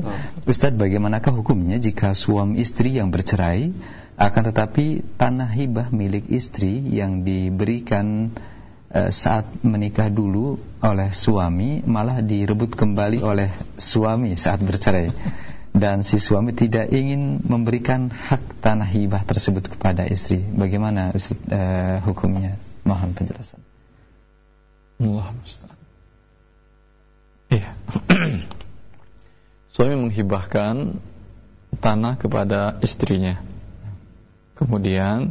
Ustadz, 0.47 0.79
bagaimanakah 0.79 1.35
hukumnya 1.35 1.83
jika 1.83 2.15
suami 2.15 2.63
istri 2.63 2.95
yang 2.95 3.11
bercerai 3.11 3.75
akan 4.15 4.55
tetapi 4.55 5.19
tanah 5.19 5.51
hibah 5.51 5.91
milik 5.91 6.31
istri 6.31 6.79
yang 6.79 7.27
diberikan 7.27 8.31
eh, 8.95 9.11
saat 9.11 9.51
menikah 9.67 10.15
dulu 10.15 10.63
oleh 10.79 11.11
suami 11.11 11.83
malah 11.83 12.23
direbut 12.23 12.79
kembali 12.79 13.19
oleh 13.23 13.51
suami 13.79 14.39
saat 14.39 14.63
bercerai 14.63 15.11
dan 15.75 16.03
si 16.03 16.19
suami 16.19 16.55
tidak 16.55 16.91
ingin 16.91 17.43
memberikan 17.47 18.11
hak 18.11 18.63
tanah 18.63 18.87
hibah 18.87 19.23
tersebut 19.23 19.71
kepada 19.71 20.07
istri. 20.07 20.43
Bagaimana 20.43 21.15
eh, 21.15 21.99
hukumnya? 22.03 22.59
Mohon 22.83 23.15
penjelasan. 23.15 23.61
Allah. 24.99 25.31
Iya. 27.53 27.71
Suami 29.77 29.95
menghibahkan 29.95 30.99
tanah 31.79 32.19
kepada 32.19 32.83
istrinya. 32.83 33.39
Kemudian 34.59 35.31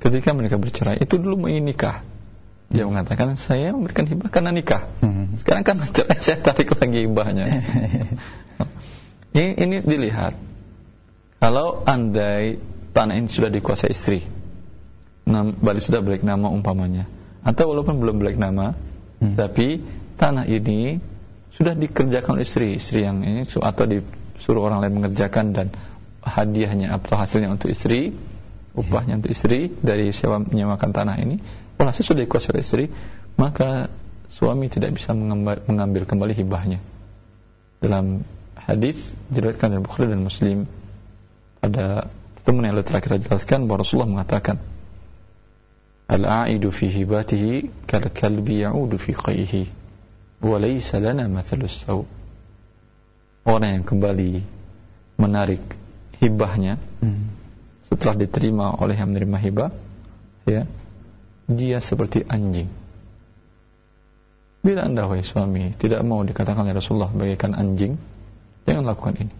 ketika 0.00 0.32
mereka 0.32 0.56
bercerai 0.56 0.96
itu 1.04 1.20
dulu 1.20 1.44
mau 1.44 1.52
nikah. 1.52 2.00
Dia 2.72 2.88
mengatakan 2.88 3.36
saya 3.36 3.76
memberikan 3.76 4.08
hibah 4.08 4.32
karena 4.32 4.50
nikah. 4.50 4.88
Hmm. 5.04 5.36
Sekarang 5.36 5.62
kan 5.62 5.76
cerai 5.92 6.18
saya 6.24 6.40
tarik 6.40 6.72
lagi 6.72 7.04
hibahnya. 7.04 7.44
ini, 9.36 9.52
ini 9.60 9.76
dilihat. 9.84 10.32
Kalau 11.36 11.84
andai 11.84 12.56
tanah 12.96 13.18
ini 13.18 13.28
sudah 13.28 13.52
dikuasai 13.52 13.92
istri, 13.92 14.24
nam, 15.28 15.52
balik 15.58 15.84
sudah 15.84 16.00
balik 16.00 16.24
nama 16.24 16.48
umpamanya, 16.48 17.10
atau 17.42 17.74
walaupun 17.74 17.98
belum 17.98 18.22
balik 18.22 18.38
nama, 18.38 18.72
Hmm. 19.22 19.38
tapi 19.38 19.78
tanah 20.18 20.50
ini 20.50 20.98
sudah 21.54 21.78
dikerjakan 21.78 22.34
oleh 22.34 22.42
istri, 22.42 22.74
istri 22.74 23.06
yang 23.06 23.22
ini 23.22 23.46
atau 23.46 23.84
disuruh 23.86 24.66
orang 24.66 24.82
lain 24.82 24.98
mengerjakan 24.98 25.54
dan 25.54 25.70
hadiahnya 26.26 26.90
atau 26.90 27.14
hasilnya 27.14 27.54
untuk 27.54 27.70
istri, 27.70 28.18
upahnya 28.74 29.22
untuk 29.22 29.30
istri 29.30 29.70
dari 29.70 30.10
sewa 30.10 30.42
menyewakan 30.42 30.90
tanah 30.90 31.22
ini, 31.22 31.38
walhasil 31.82 32.14
sudah 32.14 32.22
dikuasai 32.22 32.54
oleh 32.54 32.62
istri, 32.62 32.84
maka 33.34 33.90
suami 34.30 34.70
tidak 34.70 34.94
bisa 34.94 35.10
mengambil, 35.12 35.58
mengambil 35.66 36.02
kembali 36.06 36.32
hibahnya 36.38 36.78
dalam 37.82 38.22
hadis 38.54 39.10
diriwayatkan 39.28 39.74
oleh 39.74 39.82
Bukhari 39.82 40.06
dan 40.06 40.22
Muslim 40.22 40.70
pada 41.58 42.06
pertemuan 42.38 42.70
yang 42.70 42.78
telah 42.86 43.02
kita 43.02 43.18
jelaskan 43.18 43.66
bahwa 43.66 43.82
Rasulullah 43.82 44.22
mengatakan 44.22 44.62
Al-a'idu 46.06 46.70
fi 46.70 46.92
hibatihi 46.92 47.86
kal 47.90 48.06
kalbi 48.12 48.62
ya'udu 48.62 49.00
fi 49.02 49.16
qayhi 49.16 49.66
wa 50.42 50.56
laysa 50.62 51.02
lana 51.02 51.26
mathalus 51.26 51.82
saw 51.82 52.02
Orang 53.42 53.82
yang 53.82 53.84
kembali 53.86 54.38
menarik 55.18 55.62
hibahnya 56.22 56.78
hmm. 57.02 57.26
setelah 57.90 58.14
diterima 58.14 58.78
oleh 58.78 58.94
yang 58.94 59.10
menerima 59.10 59.38
hibah 59.42 59.70
ya 60.46 60.62
dia 61.50 61.78
seperti 61.82 62.22
anjing. 62.26 62.68
Bila 64.62 64.86
anda 64.86 65.10
wahai 65.10 65.26
suami 65.26 65.74
tidak 65.74 66.06
mau 66.06 66.22
dikatakan 66.22 66.62
oleh 66.62 66.78
Rasulullah 66.78 67.10
bagaikan 67.10 67.58
anjing 67.58 67.98
jangan 68.62 68.86
lakukan 68.86 69.18
ini. 69.18 69.34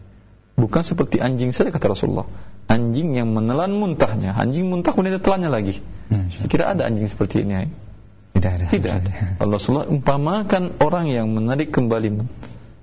Bukan 0.59 0.83
seperti 0.83 1.23
anjing 1.23 1.55
saja 1.55 1.71
kata 1.71 1.95
Rasulullah. 1.95 2.27
Anjing 2.67 3.15
yang 3.15 3.31
menelan 3.31 3.75
muntahnya 3.79 4.35
anjing 4.35 4.67
muntah 4.67 4.91
kemudian 4.91 5.23
telannya 5.23 5.51
lagi. 5.51 5.79
Saya 6.11 6.49
kira 6.51 6.75
ada 6.75 6.85
anjing 6.85 7.07
seperti 7.07 7.47
ini 7.47 7.71
tidak 8.43 8.51
ada. 8.59 8.65
Tidak 8.67 8.93
ada. 8.93 9.13
Allah 9.41 9.57
Rasulullah 9.57 9.87
umpamakan 9.87 10.83
orang 10.83 11.07
yang 11.07 11.31
menarik 11.31 11.71
kembali 11.71 12.27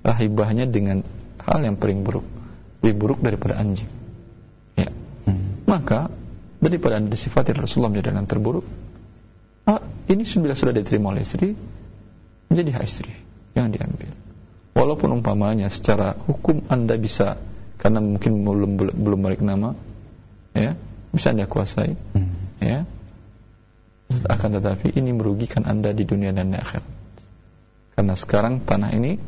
hibahnya 0.07 0.65
dengan 0.65 1.03
hal 1.43 1.59
yang 1.59 1.75
paling 1.75 2.07
buruk. 2.07 2.23
Lebih 2.79 2.95
buruk 2.95 3.19
daripada 3.19 3.59
anjing. 3.59 3.91
Ya. 4.79 4.87
Hmm. 5.27 5.67
maka 5.67 6.07
daripada 6.63 7.03
anda 7.03 7.11
disifati 7.11 7.51
Rasulullah 7.51 7.91
menjadi 7.91 8.15
yang 8.15 8.31
terburuk 8.31 8.63
ah, 9.69 9.81
ini 10.09 10.25
sudah 10.25 10.57
sudah 10.57 10.73
diterima 10.73 11.13
oleh 11.13 11.21
istri 11.21 11.53
menjadi 12.49 12.69
hak 12.81 12.85
istri 12.89 13.13
yang 13.53 13.69
diambil 13.69 14.09
walaupun 14.73 15.21
umpamanya 15.21 15.69
secara 15.69 16.17
hukum 16.17 16.65
anda 16.73 16.97
bisa 16.97 17.37
karena 17.77 18.01
mungkin 18.01 18.41
belum 18.41 18.71
belum 18.97 19.19
balik 19.21 19.45
nama 19.45 19.77
ya 20.57 20.73
bisa 21.13 21.29
anda 21.29 21.45
kuasai 21.45 21.93
hmm. 21.93 22.33
ya 22.65 22.89
akan 24.09 24.49
tetapi 24.57 24.97
ini 24.97 25.13
merugikan 25.13 25.69
anda 25.69 25.93
di 25.93 26.01
dunia 26.01 26.33
dan 26.33 26.49
di 26.49 26.57
akhirat 26.57 26.85
karena 27.93 28.15
sekarang 28.17 28.65
tanah 28.65 28.89
ini 28.97 29.21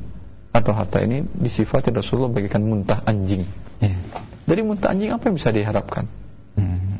atau 0.52 0.76
harta 0.76 1.00
ini 1.00 1.24
disifati 1.24 1.96
Rasulullah 1.96 2.32
bagaikan 2.32 2.64
muntah 2.64 3.00
anjing. 3.08 3.48
Yeah. 3.80 3.96
Dari 4.44 4.62
muntah 4.68 4.92
anjing 4.92 5.16
apa 5.16 5.32
yang 5.32 5.36
bisa 5.40 5.52
diharapkan? 5.56 6.12
Hmm. 6.60 6.91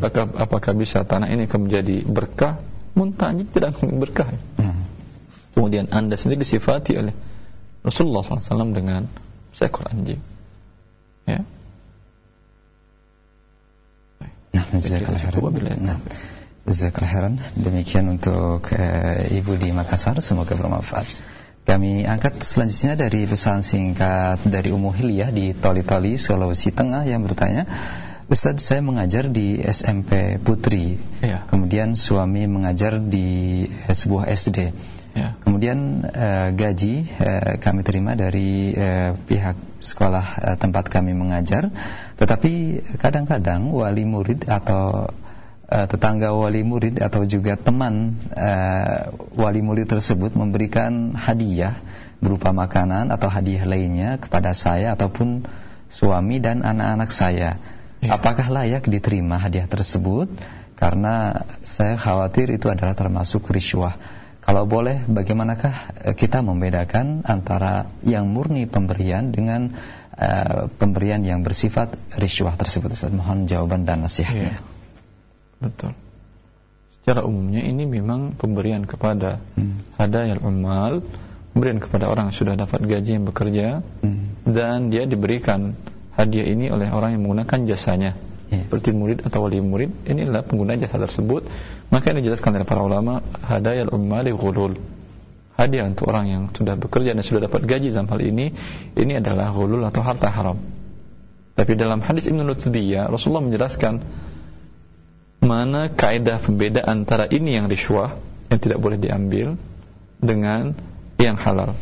Apakah, 0.00 0.32
apakah 0.32 0.72
bisa 0.72 1.04
tanah 1.04 1.28
ini 1.28 1.44
akan 1.44 1.68
menjadi 1.68 2.08
berkah? 2.08 2.56
Muntah 2.96 3.36
anjing 3.36 3.52
tidak 3.52 3.76
berkah. 3.84 4.32
Hmm. 4.56 4.88
Kemudian 5.52 5.92
anda 5.92 6.16
sendiri 6.16 6.40
disifati 6.40 6.96
oleh 6.96 7.12
Rasulullah 7.84 8.24
SAW 8.24 8.72
dengan 8.72 9.04
seekor 9.52 9.92
anjing. 9.92 10.24
Ya. 11.28 11.44
Nah, 14.56 14.64
Nah, 15.84 16.00
Demikian 17.56 18.08
untuk 18.08 18.72
uh, 18.72 19.20
Ibu 19.28 19.52
di 19.60 19.68
Makassar, 19.76 20.16
semoga 20.24 20.56
bermanfaat. 20.56 21.08
Kami 21.60 22.08
angkat 22.08 22.40
selanjutnya 22.40 22.96
dari 22.96 23.28
pesan 23.28 23.60
singkat 23.60 24.42
dari 24.48 24.72
Umuh 24.72 24.96
Hilyah 24.96 25.30
di 25.30 25.52
Toli-Toli, 25.52 26.16
Sulawesi 26.16 26.72
Tengah 26.72 27.04
yang 27.04 27.22
bertanya, 27.22 27.68
Ustaz 28.30 28.62
saya 28.62 28.78
mengajar 28.78 29.26
di 29.26 29.58
SMP 29.58 30.38
Putri, 30.38 31.02
ya. 31.18 31.50
kemudian 31.50 31.98
suami 31.98 32.46
mengajar 32.46 33.02
di 33.02 33.66
eh, 33.66 33.90
sebuah 33.90 34.30
SD. 34.30 34.70
Ya. 35.18 35.34
Kemudian 35.42 36.06
uh, 36.06 36.54
gaji 36.54 37.10
uh, 37.18 37.58
kami 37.58 37.82
terima 37.82 38.14
dari 38.14 38.70
uh, 38.70 39.18
pihak 39.18 39.82
sekolah 39.82 40.26
uh, 40.46 40.54
tempat 40.54 40.86
kami 40.86 41.10
mengajar, 41.10 41.74
tetapi 42.22 42.78
kadang-kadang 43.02 43.74
wali 43.74 44.06
murid 44.06 44.46
atau 44.46 45.10
uh, 45.66 45.86
tetangga 45.90 46.30
wali 46.30 46.62
murid 46.62 47.02
atau 47.02 47.26
juga 47.26 47.58
teman 47.58 48.14
uh, 48.30 49.10
wali 49.34 49.58
murid 49.58 49.90
tersebut 49.90 50.38
memberikan 50.38 51.18
hadiah 51.18 51.82
berupa 52.22 52.54
makanan 52.54 53.10
atau 53.10 53.26
hadiah 53.26 53.66
lainnya 53.66 54.22
kepada 54.22 54.54
saya 54.54 54.94
ataupun 54.94 55.42
suami 55.90 56.38
dan 56.38 56.62
anak-anak 56.62 57.10
saya. 57.10 57.58
Ya. 58.00 58.16
Apakah 58.16 58.48
layak 58.48 58.88
diterima 58.88 59.36
hadiah 59.36 59.68
tersebut? 59.68 60.32
Karena 60.72 61.44
saya 61.60 62.00
khawatir 62.00 62.48
itu 62.48 62.72
adalah 62.72 62.96
termasuk 62.96 63.44
riswah. 63.52 64.00
Kalau 64.40 64.64
boleh, 64.64 65.04
bagaimanakah 65.04 65.74
eh, 66.08 66.16
kita 66.16 66.40
membedakan 66.40 67.28
antara 67.28 67.92
yang 68.00 68.32
murni 68.32 68.64
pemberian 68.64 69.36
dengan 69.36 69.76
uh, 70.16 70.72
pemberian 70.80 71.20
yang 71.20 71.44
bersifat 71.44 72.00
riswah 72.16 72.56
tersebut? 72.56 72.96
Ustaz, 72.96 73.12
mohon 73.12 73.44
jawaban 73.44 73.84
dan 73.84 74.00
nasihatnya. 74.00 74.56
Ya. 74.56 74.60
Betul. 75.60 75.92
Secara 76.88 77.20
umumnya 77.28 77.60
ini 77.60 77.84
memang 77.84 78.32
pemberian 78.32 78.88
kepada 78.88 79.44
hmm. 79.60 80.00
hadayal 80.00 80.40
umal, 80.40 81.04
pemberian 81.52 81.76
kepada 81.76 82.08
orang 82.08 82.32
yang 82.32 82.38
sudah 82.40 82.54
dapat 82.56 82.80
gaji 82.80 83.20
yang 83.20 83.28
bekerja 83.28 83.84
hmm. 83.84 84.48
dan 84.48 84.88
dia 84.88 85.04
diberikan 85.04 85.76
hadiah 86.20 86.44
ini 86.52 86.68
oleh 86.68 86.92
orang 86.92 87.16
yang 87.16 87.24
menggunakan 87.24 87.64
jasanya. 87.64 88.12
Yeah. 88.52 88.68
Seperti 88.68 88.92
murid 88.92 89.24
atau 89.24 89.46
wali 89.46 89.62
murid, 89.64 90.04
inilah 90.04 90.44
pengguna 90.44 90.76
jasa 90.76 91.00
tersebut. 91.00 91.48
Maka 91.88 92.12
ini 92.12 92.20
dijelaskan 92.20 92.60
oleh 92.60 92.68
para 92.68 92.84
ulama, 92.84 93.24
hadayal 93.40 93.88
ummali 93.94 94.34
ghulul. 94.36 94.76
Hadiah 95.56 95.88
untuk 95.88 96.12
orang 96.12 96.26
yang 96.28 96.42
sudah 96.52 96.76
bekerja 96.76 97.16
dan 97.16 97.24
sudah 97.24 97.48
dapat 97.48 97.64
gaji 97.64 97.92
dalam 97.94 98.08
hal 98.12 98.20
ini, 98.20 98.52
ini 98.96 99.12
adalah 99.16 99.48
ghulul 99.54 99.80
atau 99.86 100.04
harta 100.04 100.28
haram. 100.28 100.60
Tapi 101.56 101.72
dalam 101.76 102.00
hadis 102.00 102.28
Ibnu 102.28 102.42
Lutbiyah, 102.44 103.08
Rasulullah 103.12 103.44
menjelaskan 103.44 104.00
mana 105.44 105.88
kaidah 105.92 106.40
pembeda 106.40 106.84
antara 106.84 107.28
ini 107.28 107.56
yang 107.56 107.68
riswah 107.68 108.16
yang 108.48 108.60
tidak 108.60 108.80
boleh 108.80 108.96
diambil 109.00 109.56
dengan 110.20 110.76
yang 111.20 111.36
halal. 111.36 111.76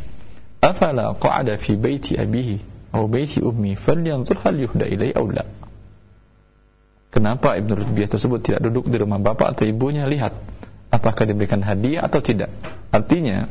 Afala 0.59 1.14
qa'ada 1.14 1.55
fi 1.59 1.78
baiti 1.78 2.18
abihi 2.18 2.78
atau 2.89 3.05
baiti 3.05 3.45
ummi 3.45 3.76
falyanzur 3.76 4.41
hal 4.41 4.57
yuhda 4.57 4.89
ilai 4.89 5.12
la. 5.12 5.45
Kenapa 7.09 7.57
Ibnu 7.57 7.72
Rutbiyah 7.72 8.09
tersebut 8.09 8.41
tidak 8.45 8.61
duduk 8.68 8.89
di 8.89 8.97
rumah 9.01 9.16
bapak 9.16 9.57
atau 9.57 9.64
ibunya? 9.64 10.05
Lihat 10.05 10.32
apakah 10.93 11.24
diberikan 11.24 11.64
hadiah 11.64 12.05
atau 12.05 12.20
tidak? 12.20 12.53
Artinya 12.93 13.49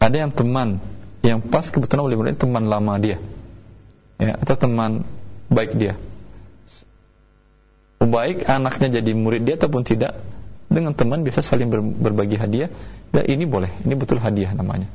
ada 0.00 0.16
yang 0.16 0.32
teman 0.32 0.80
yang 1.20 1.44
pas 1.44 1.68
kebetulan 1.68 2.08
oleh 2.08 2.36
teman 2.36 2.64
lama 2.68 2.96
dia. 2.96 3.20
Ya 4.16 4.40
atau 4.40 4.56
teman 4.56 5.04
baik 5.52 5.76
dia. 5.76 6.00
Baik 8.00 8.48
anaknya 8.48 9.00
jadi 9.00 9.12
murid 9.12 9.44
dia 9.44 9.60
ataupun 9.60 9.84
tidak 9.84 10.16
dengan 10.72 10.92
teman 10.96 11.24
biasa 11.24 11.44
saling 11.44 11.68
ber, 11.68 11.84
berbagi 11.84 12.40
hadiah. 12.40 12.72
Ya 13.12 13.22
ini 13.24 13.44
boleh 13.44 13.72
ini 13.84 13.92
betul 13.96 14.16
hadiah 14.20 14.52
namanya. 14.56 14.88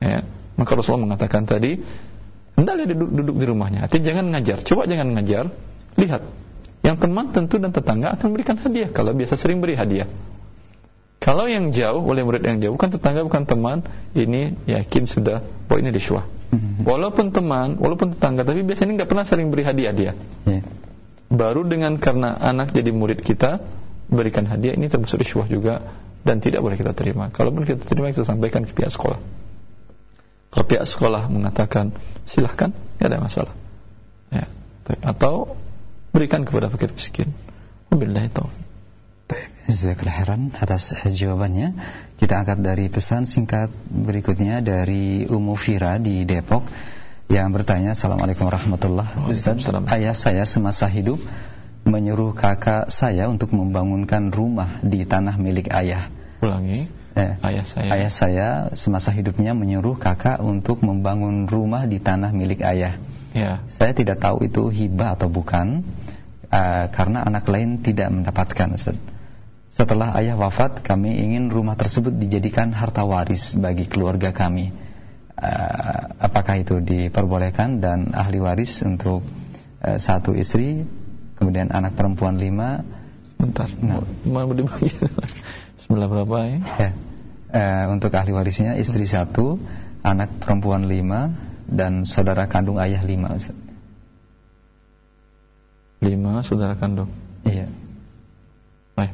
Ya 0.00 0.24
maka 0.56 0.72
Rasulullah 0.72 1.04
mengatakan 1.04 1.44
tadi 1.44 1.80
hendaklah 2.62 2.86
duduk, 2.86 3.10
duduk 3.10 3.36
di 3.42 3.46
rumahnya. 3.50 3.90
Artinya 3.90 4.04
jangan 4.06 4.24
ngajar. 4.30 4.58
Coba 4.62 4.82
jangan 4.86 5.08
ngajar. 5.18 5.44
Lihat. 5.98 6.22
Yang 6.82 6.96
teman 7.06 7.24
tentu 7.30 7.62
dan 7.62 7.70
tetangga 7.70 8.14
akan 8.14 8.28
berikan 8.34 8.58
hadiah 8.58 8.90
kalau 8.90 9.14
biasa 9.14 9.38
sering 9.38 9.62
beri 9.62 9.78
hadiah. 9.78 10.10
Kalau 11.22 11.46
yang 11.46 11.70
jauh 11.70 12.02
oleh 12.02 12.26
murid 12.26 12.42
yang 12.42 12.58
jauh 12.58 12.74
bukan 12.74 12.90
tetangga 12.98 13.22
bukan 13.22 13.46
teman 13.46 13.86
ini 14.18 14.58
yakin 14.66 15.06
sudah 15.06 15.38
bahwa 15.70 15.78
ini 15.78 15.94
riswah 15.94 16.26
mhm. 16.50 16.82
walaupun 16.82 17.30
teman 17.30 17.78
walaupun 17.78 18.18
tetangga 18.18 18.42
tapi 18.42 18.66
biasanya 18.66 18.98
nggak 18.98 19.06
pernah 19.06 19.22
sering 19.22 19.54
beri 19.54 19.62
hadiah 19.62 19.94
dia. 19.94 20.12
Yeah 20.42 20.66
baru 21.32 21.64
dengan 21.64 21.96
karena 21.96 22.36
anak 22.36 22.76
jadi 22.76 22.92
murid 22.92 23.24
kita 23.24 23.64
berikan 24.12 24.44
hadiah 24.44 24.76
ini 24.76 24.92
termasuk 24.92 25.24
riswah 25.24 25.48
juga 25.48 25.80
dan 26.22 26.44
tidak 26.44 26.60
boleh 26.60 26.76
kita 26.76 26.92
terima. 26.92 27.32
Kalaupun 27.32 27.64
kita 27.64 27.80
terima 27.88 28.12
kita 28.12 28.28
sampaikan 28.28 28.68
ke 28.68 28.76
pihak 28.76 28.92
sekolah. 28.92 29.16
Kalau 30.52 30.64
pihak 30.68 30.84
sekolah 30.84 31.32
mengatakan 31.32 31.96
silahkan, 32.28 32.76
tidak 33.00 33.08
ada 33.08 33.18
masalah. 33.24 33.54
Ya. 34.28 34.46
Atau 35.00 35.56
berikan 36.12 36.44
kepada 36.44 36.68
fakir 36.68 36.92
miskin. 36.92 37.32
Wabillahi 37.88 38.28
taufiq. 38.28 38.60
Jazakallah 39.64 40.12
khairan 40.12 40.52
atas 40.52 40.92
jawabannya. 40.92 41.72
Kita 42.20 42.44
angkat 42.44 42.60
dari 42.60 42.92
pesan 42.92 43.24
singkat 43.24 43.72
berikutnya 43.88 44.60
dari 44.60 45.24
Umu 45.24 45.56
Fira 45.56 45.96
di 45.96 46.28
Depok 46.28 46.68
yang 47.32 47.48
bertanya 47.48 47.96
Assalamualaikum 47.96 48.44
warahmatullahi 48.44 49.08
wabarakatuh 49.16 49.88
Ayah 49.88 50.12
saya 50.12 50.44
semasa 50.44 50.84
hidup 50.84 51.16
menyuruh 51.88 52.36
kakak 52.36 52.92
saya 52.92 53.24
untuk 53.32 53.56
membangunkan 53.56 54.28
rumah 54.28 54.76
di 54.84 55.08
tanah 55.08 55.40
milik 55.40 55.72
ayah 55.72 56.12
Ulangi 56.44 57.01
eh, 57.16 57.32
Ayah 57.40 57.64
saya 57.66 57.88
Ayah 57.92 58.12
saya 58.12 58.48
semasa 58.76 59.10
hidupnya 59.12 59.52
menyuruh 59.52 59.96
kakak 59.96 60.40
untuk 60.40 60.84
membangun 60.84 61.48
rumah 61.48 61.84
di 61.88 61.98
tanah 62.02 62.32
milik 62.32 62.64
ayah 62.64 62.98
ya. 63.32 63.64
Saya 63.68 63.92
tidak 63.96 64.20
tahu 64.20 64.44
itu 64.44 64.68
hibah 64.68 65.16
atau 65.16 65.32
bukan 65.32 65.84
uh, 66.52 66.86
Karena 66.92 67.24
anak 67.24 67.48
lain 67.48 67.80
tidak 67.80 68.12
mendapatkan 68.12 68.68
Ustaz 68.76 68.96
setelah 69.72 70.12
ayah 70.20 70.36
wafat, 70.36 70.84
kami 70.84 71.16
ingin 71.24 71.48
rumah 71.48 71.80
tersebut 71.80 72.12
dijadikan 72.12 72.76
harta 72.76 73.08
waris 73.08 73.56
bagi 73.56 73.88
keluarga 73.88 74.28
kami. 74.28 74.68
Uh, 75.32 76.12
apakah 76.20 76.60
itu 76.60 76.76
diperbolehkan 76.84 77.80
dan 77.80 78.12
ahli 78.12 78.36
waris 78.36 78.84
untuk 78.84 79.24
uh, 79.80 79.96
satu 79.96 80.36
istri 80.36 80.84
kemudian 81.40 81.74
anak 81.74 81.98
perempuan 81.98 82.38
lima 82.38 82.86
bentar 83.40 83.66
nah. 83.82 83.98
mau 84.22 84.46
dibagi 84.54 84.92
Bismillah 85.82 86.06
berapa 86.06 86.38
ya, 86.46 86.58
ya. 86.78 86.90
Uh, 87.50 87.98
untuk 87.98 88.14
ahli 88.14 88.30
warisnya 88.30 88.78
istri 88.78 89.02
satu 89.02 89.58
anak 90.06 90.30
perempuan 90.38 90.86
lima 90.86 91.34
dan 91.66 92.06
saudara 92.06 92.46
kandung 92.46 92.78
ayah 92.78 93.02
lima 93.02 93.34
Ustaz. 93.34 93.58
lima 95.98 96.46
saudara 96.46 96.78
kandung 96.78 97.10
iya 97.42 97.66
baik 98.94 99.10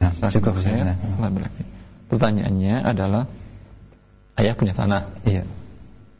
nah, 0.00 0.12
cukup 0.32 0.56
saya 0.60 0.96
nah. 0.96 0.96
pertanyaannya 2.08 2.80
adalah 2.80 3.28
ayah 4.40 4.56
punya 4.56 4.72
tanah. 4.72 5.04
Iya. 5.28 5.44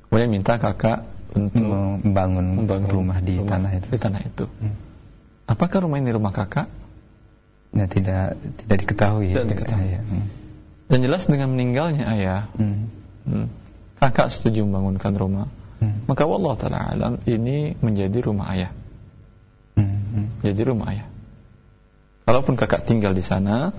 Kemudian 0.07 0.29
minta 0.29 0.61
kakak 0.61 1.09
untuk 1.33 1.65
membangun, 1.65 2.67
membangun 2.67 2.91
rumah 2.93 3.19
di 3.25 3.41
rumah, 3.41 3.57
tanah 3.57 3.71
itu. 3.81 3.87
Di 3.89 3.99
tanah 3.99 4.21
itu. 4.21 4.45
Hmm. 4.45 4.77
Apakah 5.49 5.89
rumah 5.89 5.99
ini 6.03 6.13
rumah 6.13 6.35
kakak? 6.37 6.69
Nah, 7.71 7.87
tidak 7.87 8.35
tidak 8.65 8.77
diketahui. 8.87 9.31
Tidak 9.31 9.47
diketahui. 9.47 9.91
Ya. 9.95 10.03
Hmm. 10.03 10.27
Dan 10.91 10.99
jelas 11.07 11.31
dengan 11.31 11.55
meninggalnya 11.55 12.03
ayah, 12.11 12.51
hmm. 12.59 12.91
Hmm, 13.31 13.47
kakak 14.03 14.35
setuju 14.35 14.67
membangunkan 14.67 15.15
rumah. 15.15 15.47
Hmm. 15.79 16.03
Maka 16.11 16.27
Allah 16.27 16.55
taala 16.59 16.79
alam 16.91 17.15
ini 17.31 17.79
menjadi 17.79 18.19
rumah 18.27 18.51
ayah. 18.51 18.71
Hmm. 19.79 19.87
Hmm. 19.87 20.27
Jadi 20.43 20.61
rumah 20.67 20.91
ayah. 20.91 21.07
Kalaupun 22.27 22.59
kakak 22.59 22.91
tinggal 22.91 23.15
di 23.15 23.23
sana, 23.23 23.71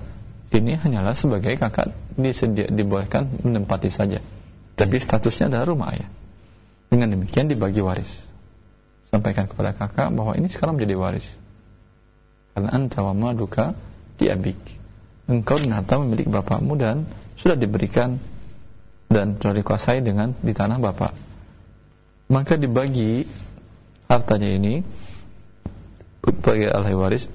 ini 0.52 0.76
hanyalah 0.76 1.16
sebagai 1.16 1.56
kakak 1.56 1.92
disedia, 2.16 2.68
dibolehkan 2.68 3.28
menempati 3.44 3.88
saja. 3.88 4.24
Tapi 4.76 4.96
statusnya 4.96 5.52
adalah 5.52 5.68
rumah 5.68 5.92
ayah. 5.92 6.08
Dengan 6.88 7.12
demikian 7.12 7.48
dibagi 7.48 7.80
waris. 7.84 8.12
Sampaikan 9.08 9.48
kepada 9.48 9.76
kakak 9.76 10.12
bahwa 10.12 10.32
ini 10.36 10.48
sekarang 10.48 10.80
menjadi 10.80 10.96
waris. 10.96 11.28
Karena 12.52 12.68
anta 12.72 13.00
wa 13.00 13.16
maduka 13.16 13.72
diabik. 14.20 14.60
Engkau 15.30 15.56
dan 15.56 15.72
harta 15.72 15.96
memiliki 15.96 16.28
bapakmu 16.28 16.76
dan 16.76 17.08
sudah 17.40 17.56
diberikan 17.56 18.20
dan 19.08 19.40
telah 19.40 19.56
dikuasai 19.56 20.04
dengan 20.04 20.36
di 20.40 20.52
tanah 20.52 20.76
bapak. 20.76 21.12
Maka 22.32 22.56
dibagi 22.56 23.24
hartanya 24.08 24.48
ini 24.52 24.84
bagi 26.22 26.68
ahli 26.68 26.96
waris. 26.96 27.28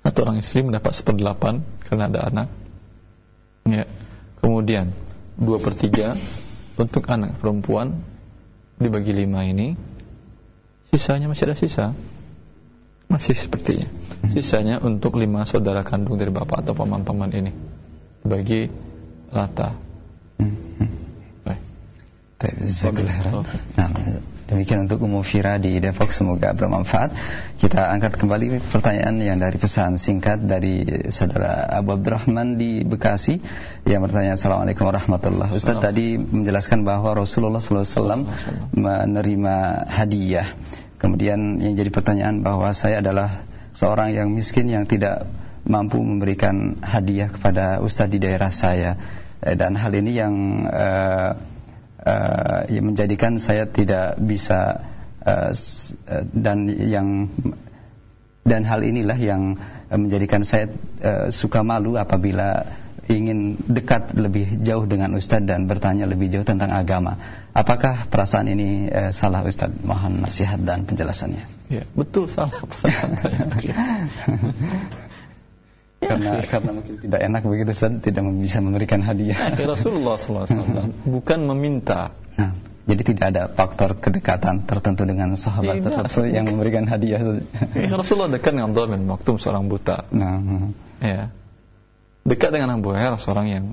Atau 0.00 0.24
orang 0.26 0.40
istri 0.40 0.64
mendapat 0.64 0.96
seperdelapan 0.96 1.62
karena 1.86 2.08
ada 2.10 2.20
anak. 2.26 2.48
Ya. 3.68 3.84
Kemudian 4.40 4.90
dua 5.36 5.60
per 5.60 5.76
tiga 5.76 6.16
untuk 6.80 7.04
anak 7.12 7.36
perempuan 7.38 8.00
dibagi 8.80 9.12
lima 9.12 9.44
ini. 9.44 9.76
Sisanya 10.90 11.30
masih 11.30 11.46
ada 11.46 11.54
sisa 11.54 11.94
masih 13.10 13.34
sepertinya 13.34 13.90
hmm. 13.90 14.30
sisanya 14.32 14.76
untuk 14.78 15.18
lima 15.18 15.42
saudara 15.42 15.82
kandung 15.82 16.16
dari 16.16 16.30
bapak 16.30 16.62
atau 16.62 16.74
paman-paman 16.78 17.30
ini 17.34 17.52
bagi 18.22 18.70
rata 19.34 19.74
hmm. 20.38 20.54
hmm. 20.78 20.90
baik 21.44 21.60
Nah, 23.76 23.88
Demikian 24.50 24.90
untuk 24.90 25.06
Umum 25.06 25.22
Fira 25.22 25.62
di 25.62 25.78
Depok 25.78 26.10
semoga 26.10 26.50
bermanfaat. 26.50 27.14
Kita 27.62 27.86
angkat 27.94 28.18
kembali 28.18 28.58
pertanyaan 28.58 29.22
yang 29.22 29.38
dari 29.38 29.54
pesan 29.54 29.94
singkat 29.94 30.42
dari 30.42 31.06
saudara 31.14 31.70
Abu 31.70 31.94
Abdurrahman 31.94 32.58
di 32.58 32.82
Bekasi 32.82 33.38
yang 33.86 34.02
bertanya 34.02 34.34
Assalamualaikum 34.34 34.90
warahmatullahi 34.90 35.54
Ustaz 35.54 35.78
tadi 35.78 36.18
menjelaskan 36.18 36.82
bahwa 36.82 37.14
Rasulullah 37.14 37.62
SAW 37.62 38.26
menerima 38.74 39.86
hadiah. 39.86 40.50
Kemudian 41.00 41.56
yang 41.64 41.74
jadi 41.80 41.88
pertanyaan 41.88 42.44
bahwa 42.44 42.68
saya 42.76 43.00
adalah 43.00 43.40
seorang 43.72 44.12
yang 44.12 44.28
miskin 44.36 44.68
yang 44.68 44.84
tidak 44.84 45.24
mampu 45.64 45.96
memberikan 45.96 46.76
hadiah 46.84 47.32
kepada 47.32 47.80
Ustaz 47.80 48.12
di 48.12 48.20
daerah 48.20 48.52
saya. 48.52 49.00
Eh, 49.40 49.56
dan 49.56 49.80
hal 49.80 49.96
ini 49.96 50.12
yang 50.12 50.34
uh, 50.68 51.32
uh, 52.04 52.60
menjadikan 52.68 53.40
saya 53.40 53.64
tidak 53.64 54.20
bisa 54.20 54.84
uh, 55.24 55.52
dan 56.36 56.68
yang 56.68 57.32
dan 58.44 58.68
hal 58.68 58.84
inilah 58.84 59.16
yang 59.16 59.56
menjadikan 59.88 60.44
saya 60.44 60.68
uh, 61.00 61.32
suka 61.32 61.64
malu 61.64 61.96
apabila 61.96 62.68
ingin 63.16 63.58
dekat 63.58 64.14
lebih 64.14 64.62
jauh 64.62 64.86
dengan 64.86 65.12
Ustadz 65.18 65.46
dan 65.46 65.66
bertanya 65.66 66.06
lebih 66.06 66.30
jauh 66.30 66.46
tentang 66.46 66.70
agama. 66.70 67.18
Apakah 67.50 68.06
perasaan 68.06 68.46
ini 68.46 68.86
uh, 68.86 69.10
salah 69.10 69.42
Ustadz? 69.42 69.82
Mohon 69.82 70.22
nasihat 70.22 70.62
dan 70.62 70.86
penjelasannya. 70.86 71.44
Ya, 71.70 71.84
betul 71.94 72.30
salah 72.30 72.54
perasaan. 72.54 73.18
karena 76.00 76.40
karena 76.48 76.70
mungkin 76.72 76.94
tidak 76.96 77.20
enak 77.20 77.42
begitu 77.44 77.70
Ustaz 77.76 77.92
tidak 78.00 78.24
bisa 78.40 78.58
memberikan 78.64 79.04
hadiah. 79.04 79.52
Ya, 79.52 79.66
Rasulullah 79.68 80.16
SAW 80.16 80.56
bukan 81.20 81.38
meminta. 81.44 82.16
Nah, 82.40 82.56
jadi 82.88 83.02
tidak 83.04 83.26
ada 83.36 83.42
faktor 83.52 84.00
kedekatan 84.00 84.64
tertentu 84.64 85.04
dengan 85.04 85.36
sahabat 85.36 85.78
tidak, 85.78 86.08
tertentu 86.08 86.20
yang 86.26 86.48
memberikan 86.48 86.88
hadiah. 86.88 87.20
Ya, 87.76 87.94
Rasulullah 87.94 88.32
dekat 88.32 88.56
dengan 88.56 88.72
Dhamin 88.72 89.04
Maktum 89.04 89.36
seorang 89.36 89.68
buta. 89.68 90.08
Nah, 90.10 90.40
ya. 91.04 91.30
Dekat 92.30 92.54
dengan 92.54 92.78
Abu 92.78 92.94
Hurairah 92.94 93.18
seorang 93.18 93.46
yang 93.50 93.64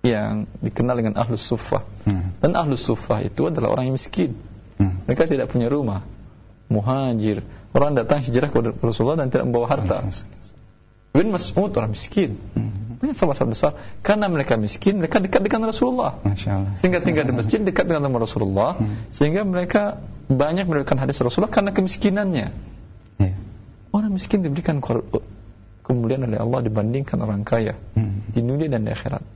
yang 0.00 0.48
dikenal 0.64 0.96
dengan 0.96 1.14
ahlus 1.20 1.44
sufah. 1.44 1.84
Hmm. 2.08 2.32
Dan 2.40 2.56
ahlus 2.56 2.88
sufah 2.88 3.20
itu 3.20 3.52
adalah 3.52 3.76
orang 3.76 3.92
yang 3.92 3.96
miskin. 4.00 4.32
Hmm. 4.80 5.04
Mereka 5.04 5.28
tidak 5.28 5.52
punya 5.52 5.68
rumah. 5.68 6.00
Muhajir. 6.72 7.44
Orang 7.76 8.00
datang 8.00 8.24
hijrah 8.24 8.48
kepada 8.48 8.72
Rasulullah 8.80 9.20
dan 9.20 9.28
tidak 9.28 9.52
membawa 9.52 9.76
harta. 9.76 10.08
Hmm. 10.08 10.24
Bin 11.12 11.28
Mas'ud 11.34 11.68
orang 11.76 11.92
miskin. 11.92 12.40
Banyak 13.02 13.12
sahabat 13.12 13.44
besar. 13.50 13.76
Karena 14.00 14.32
mereka 14.32 14.56
miskin, 14.56 14.96
mereka 14.96 15.20
dekat 15.20 15.44
dengan 15.44 15.68
Rasulullah. 15.68 16.16
Sehingga 16.80 17.04
tinggal 17.04 17.28
di 17.28 17.34
masjid 17.36 17.60
dekat 17.60 17.84
dengan 17.84 18.08
Rasulullah. 18.16 18.80
Hmm. 18.80 19.04
Sehingga 19.12 19.44
mereka 19.44 20.00
banyak 20.32 20.64
memberikan 20.64 20.96
hadis 20.96 21.20
Rasulullah 21.20 21.52
karena 21.52 21.76
kemiskinannya. 21.76 22.56
Yeah. 23.20 23.36
Orang 23.90 24.16
miskin 24.16 24.46
diberikan 24.46 24.78
kemuliaan 25.90 26.30
oleh 26.30 26.38
Allah 26.38 26.62
dibandingkan 26.62 27.18
orang 27.18 27.42
kaya 27.42 27.74
hmm. 27.98 28.30
di 28.30 28.40
dunia 28.46 28.70
dan 28.70 28.86
di 28.86 28.94
akhirat. 28.94 29.26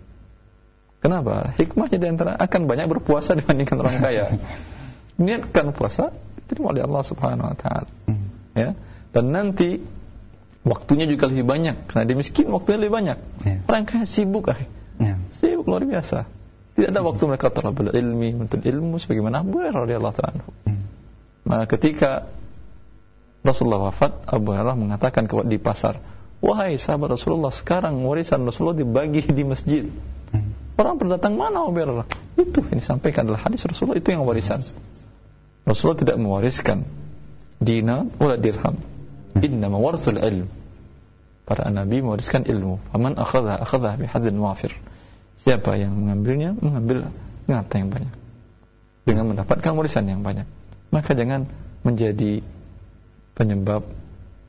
Kenapa? 1.03 1.51
Hikmahnya 1.59 1.99
di 1.99 2.07
antara 2.07 2.39
akan 2.39 2.71
banyak 2.71 2.87
berpuasa 2.87 3.35
dibandingkan 3.43 3.83
orang 3.83 3.99
kaya. 3.99 4.25
Niatkan 5.19 5.75
puasa 5.75 6.15
diterima 6.39 6.71
oleh 6.71 6.87
Allah 6.87 7.03
Subhanahu 7.03 7.51
wa 7.51 7.57
taala. 7.59 7.91
Hmm. 8.07 8.31
Ya. 8.55 8.79
Dan 9.11 9.35
nanti 9.35 9.83
waktunya 10.65 11.05
juga 11.05 11.29
lebih 11.29 11.45
banyak 11.45 11.77
karena 11.87 12.05
dia 12.09 12.17
miskin 12.17 12.49
waktunya 12.49 12.81
lebih 12.81 12.95
banyak 12.97 13.19
yeah. 13.45 13.61
orang 13.69 13.85
kaya 13.85 14.09
sibuk 14.09 14.49
ah 14.49 14.57
yeah. 14.97 15.21
sibuk 15.31 15.69
luar 15.69 15.85
biasa 15.85 16.25
tidak 16.75 16.89
ada 16.91 17.01
waktu 17.05 17.23
mereka 17.29 17.53
terlalu 17.53 17.93
ilmi 17.93 18.49
untuk 18.49 18.65
ilmu 18.65 18.97
sebagaimana 18.97 19.45
Abu 19.45 19.61
Hurairah 19.61 19.81
radhiyallahu 19.85 20.17
taala 20.17 20.43
maka 21.45 21.65
ketika 21.77 22.25
Rasulullah 23.45 23.93
wafat 23.93 24.25
Abu 24.25 24.57
Hurairah 24.57 24.73
mengatakan 24.73 25.29
kepada 25.29 25.53
di 25.53 25.61
pasar 25.61 26.01
wahai 26.45 26.77
sahabat 26.77 27.17
Rasulullah 27.17 27.49
sekarang 27.49 28.05
warisan 28.05 28.45
Rasulullah 28.45 28.77
dibagi 28.77 29.25
di 29.25 29.43
masjid 29.49 29.89
mm. 29.89 30.77
orang 30.77 31.01
berdatang 31.01 31.41
mana 31.41 31.65
Hurairah 31.65 32.05
itu 32.37 32.61
yang 32.61 32.79
disampaikan 32.85 33.25
adalah 33.25 33.49
hadis 33.49 33.65
Rasulullah 33.65 33.97
itu 33.97 34.13
yang 34.13 34.29
warisan 34.29 34.61
Rasulullah 35.65 35.99
tidak 36.05 36.17
mewariskan 36.21 36.85
dinar 37.65 38.05
wala 38.21 38.37
dirham 38.37 38.77
Inna 39.43 39.67
warasul 39.67 40.23
ilm. 40.23 40.47
Para 41.45 41.69
nabi 41.69 42.01
mewariskan 42.01 42.47
ilmu. 42.47 42.79
Faman 42.95 43.19
akhadha 43.19 43.59
akhadha 43.61 43.99
bihadzin 43.99 44.39
wafir. 44.39 44.73
Siapa 45.35 45.75
yang 45.75 45.93
mengambilnya, 45.99 46.55
mengambil 46.55 47.11
harta 47.51 47.75
yang 47.77 47.91
banyak. 47.91 48.15
Dengan 49.05 49.35
mendapatkan 49.35 49.75
warisan 49.75 50.07
yang 50.07 50.23
banyak. 50.23 50.47
Maka 50.95 51.13
jangan 51.19 51.51
menjadi 51.83 52.41
penyebab 53.35 53.85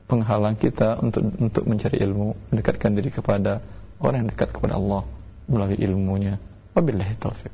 penghalang 0.06 0.54
kita 0.54 1.02
untuk 1.02 1.34
untuk 1.38 1.66
mencari 1.66 1.98
ilmu, 2.02 2.34
mendekatkan 2.54 2.94
diri 2.94 3.10
kepada 3.10 3.60
orang 3.98 4.24
yang 4.24 4.30
dekat 4.30 4.54
kepada 4.54 4.78
Allah 4.78 5.02
melalui 5.50 5.78
ilmunya. 5.82 6.38
Wabillahi 6.74 7.14
taufiq. 7.18 7.52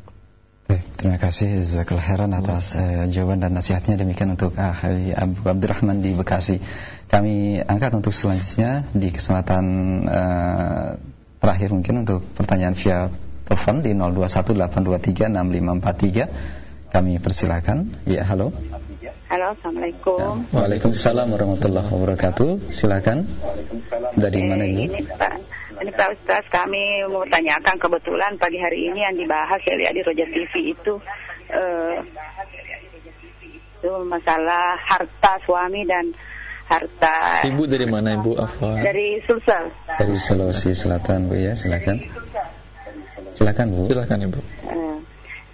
Baik, 0.63 0.87
terima 0.95 1.19
kasih 1.19 1.59
Zakul 1.61 1.99
Heran 1.99 2.31
atas 2.33 2.79
uh, 2.79 3.05
jawaban 3.11 3.43
dan 3.43 3.53
nasihatnya 3.53 3.99
demikian 3.99 4.39
untuk 4.39 4.55
uh, 4.57 4.73
Abu 5.19 5.43
Abdurrahman 5.45 6.01
di 6.01 6.15
Bekasi. 6.15 6.63
Kami 7.11 7.59
angkat 7.61 7.93
untuk 7.99 8.15
selanjutnya 8.15 8.87
di 8.95 9.11
kesempatan 9.11 9.65
uh, 10.07 11.03
terakhir 11.43 11.75
mungkin 11.75 12.07
untuk 12.07 12.23
pertanyaan 12.39 12.79
via 12.79 13.11
telepon 13.45 13.83
di 13.83 13.93
0218236543. 13.99 16.31
Kami 16.93 17.17
persilakan. 17.21 17.89
Ya, 18.09 18.25
halo. 18.25 18.53
Halo, 19.33 19.57
Assalamualaikum. 19.57 20.45
Ya, 20.45 20.61
Waalaikumsalam 20.61 21.25
warahmatullahi 21.33 21.89
wabarakatuh. 21.89 22.69
Silakan. 22.69 23.25
Dari 24.13 24.37
eh, 24.37 24.45
mana 24.45 24.69
ini? 24.69 24.93
Ini 24.93 25.09
Pak, 25.09 25.33
Ini 25.81 25.89
Pak 25.89 26.09
Ustaz, 26.21 26.45
kami 26.53 27.01
mau 27.09 27.25
tanyakan 27.25 27.81
kebetulan 27.81 28.37
pagi 28.37 28.61
hari 28.61 28.93
ini 28.93 29.01
yang 29.01 29.17
dibahas 29.17 29.57
saya 29.65 29.81
lihat 29.81 29.97
di 29.97 30.05
Roja 30.05 30.29
TV 30.29 30.77
itu 30.77 31.01
eh, 31.49 31.97
itu 33.81 33.93
masalah 34.05 34.77
harta 34.85 35.41
suami 35.49 35.81
dan 35.89 36.13
harta 36.69 37.49
Ibu 37.49 37.65
dari 37.65 37.89
mana 37.89 38.21
Ibu 38.21 38.37
Afwan? 38.37 38.85
dari 38.85 39.17
Sulsel. 39.25 39.73
Dari 39.97 40.13
Sulawesi 40.13 40.77
Selatan 40.77 41.33
Bu 41.33 41.41
ya, 41.41 41.57
silakan. 41.57 42.05
Silakan 43.33 43.81
Bu. 43.81 43.89
Silakan 43.89 44.29
Ibu. 44.29 44.41
Eh, 44.69 44.97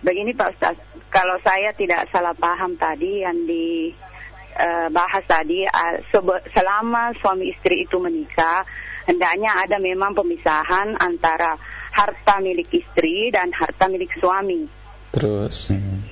begini 0.03 0.33
Pak 0.35 0.49
Ustaz, 0.55 0.77
kalau 1.11 1.41
saya 1.43 1.73
tidak 1.75 2.07
salah 2.13 2.37
paham 2.37 2.77
tadi 2.77 3.25
yang 3.25 3.49
dibahas 3.49 5.25
tadi, 5.27 5.65
eh, 5.65 5.97
sebe- 6.13 6.45
selama 6.53 7.13
suami 7.19 7.51
istri 7.51 7.85
itu 7.89 7.97
menikah, 7.99 8.63
hendaknya 9.09 9.57
ada 9.57 9.81
memang 9.81 10.13
pemisahan 10.13 10.95
antara 11.01 11.57
harta 11.93 12.39
milik 12.45 12.69
istri 12.71 13.33
dan 13.33 13.51
harta 13.51 13.89
milik 13.89 14.13
suami. 14.21 14.69
Terus 15.11 15.73
Hmm. 15.73 16.05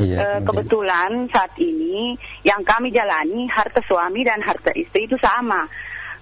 Iya. 0.00 0.16
Eh, 0.16 0.40
kemudian- 0.40 0.44
kebetulan 0.48 1.10
saat 1.28 1.52
ini 1.60 2.16
yang 2.40 2.64
kami 2.64 2.88
jalani 2.88 3.44
harta 3.52 3.84
suami 3.84 4.24
dan 4.24 4.40
harta 4.40 4.72
istri 4.72 5.04
itu 5.04 5.20
sama. 5.20 5.68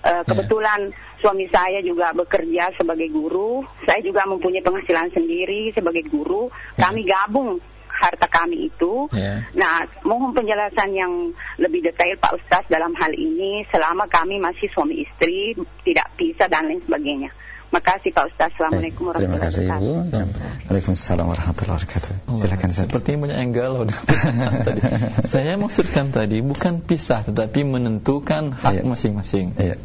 Eh, 0.02 0.22
kebetulan 0.26 0.90
suami 1.18 1.46
saya 1.50 1.82
juga 1.82 2.10
bekerja 2.12 2.70
sebagai 2.74 3.08
guru, 3.08 3.62
saya 3.84 3.98
juga 4.00 4.22
mempunyai 4.24 4.62
penghasilan 4.62 5.10
sendiri 5.10 5.70
sebagai 5.72 6.06
guru. 6.06 6.48
Kami 6.74 7.02
gabung 7.02 7.58
harta 7.90 8.30
kami 8.30 8.70
itu. 8.70 9.10
ya. 9.10 9.42
Nah, 9.58 9.82
mohon 10.06 10.30
penjelasan 10.30 10.94
yang 10.94 11.34
lebih 11.58 11.82
detail 11.82 12.14
Pak 12.16 12.38
Ustaz 12.38 12.62
dalam 12.70 12.94
hal 12.94 13.10
ini 13.10 13.66
selama 13.74 14.06
kami 14.06 14.38
masih 14.38 14.70
suami 14.70 15.02
istri, 15.02 15.58
tidak 15.82 16.06
pisah 16.14 16.46
dan 16.46 16.70
lain 16.70 16.78
sebagainya. 16.86 17.34
Makasih 17.68 18.16
Pak 18.16 18.32
Ustaz. 18.32 18.48
Assalamualaikum 18.56 19.12
Baik, 19.12 19.18
Terima 19.20 19.34
warahmatullahi 19.36 19.44
kasih 19.44 19.66
Ibu. 19.68 19.92
wabarakatuh. 19.92 20.66
Waalaikumsalam 20.70 21.26
warahmatullahi 21.28 21.76
wabarakatuh. 21.76 22.12
Silakan 22.32 22.68
Ustaz. 22.70 22.84
Sepertinya 22.88 23.18
banyak 23.26 23.38
yang 23.44 23.52
galau 23.52 23.82
tadi. 23.84 24.80
Saya 25.28 25.52
maksudkan 25.60 26.06
tadi 26.08 26.38
bukan 26.40 26.80
pisah 26.80 27.20
tetapi 27.26 27.60
menentukan 27.66 28.56
hak 28.56 28.72
Iya. 28.72 28.82
masing-masing. 28.88 29.58
Iya. 29.58 29.76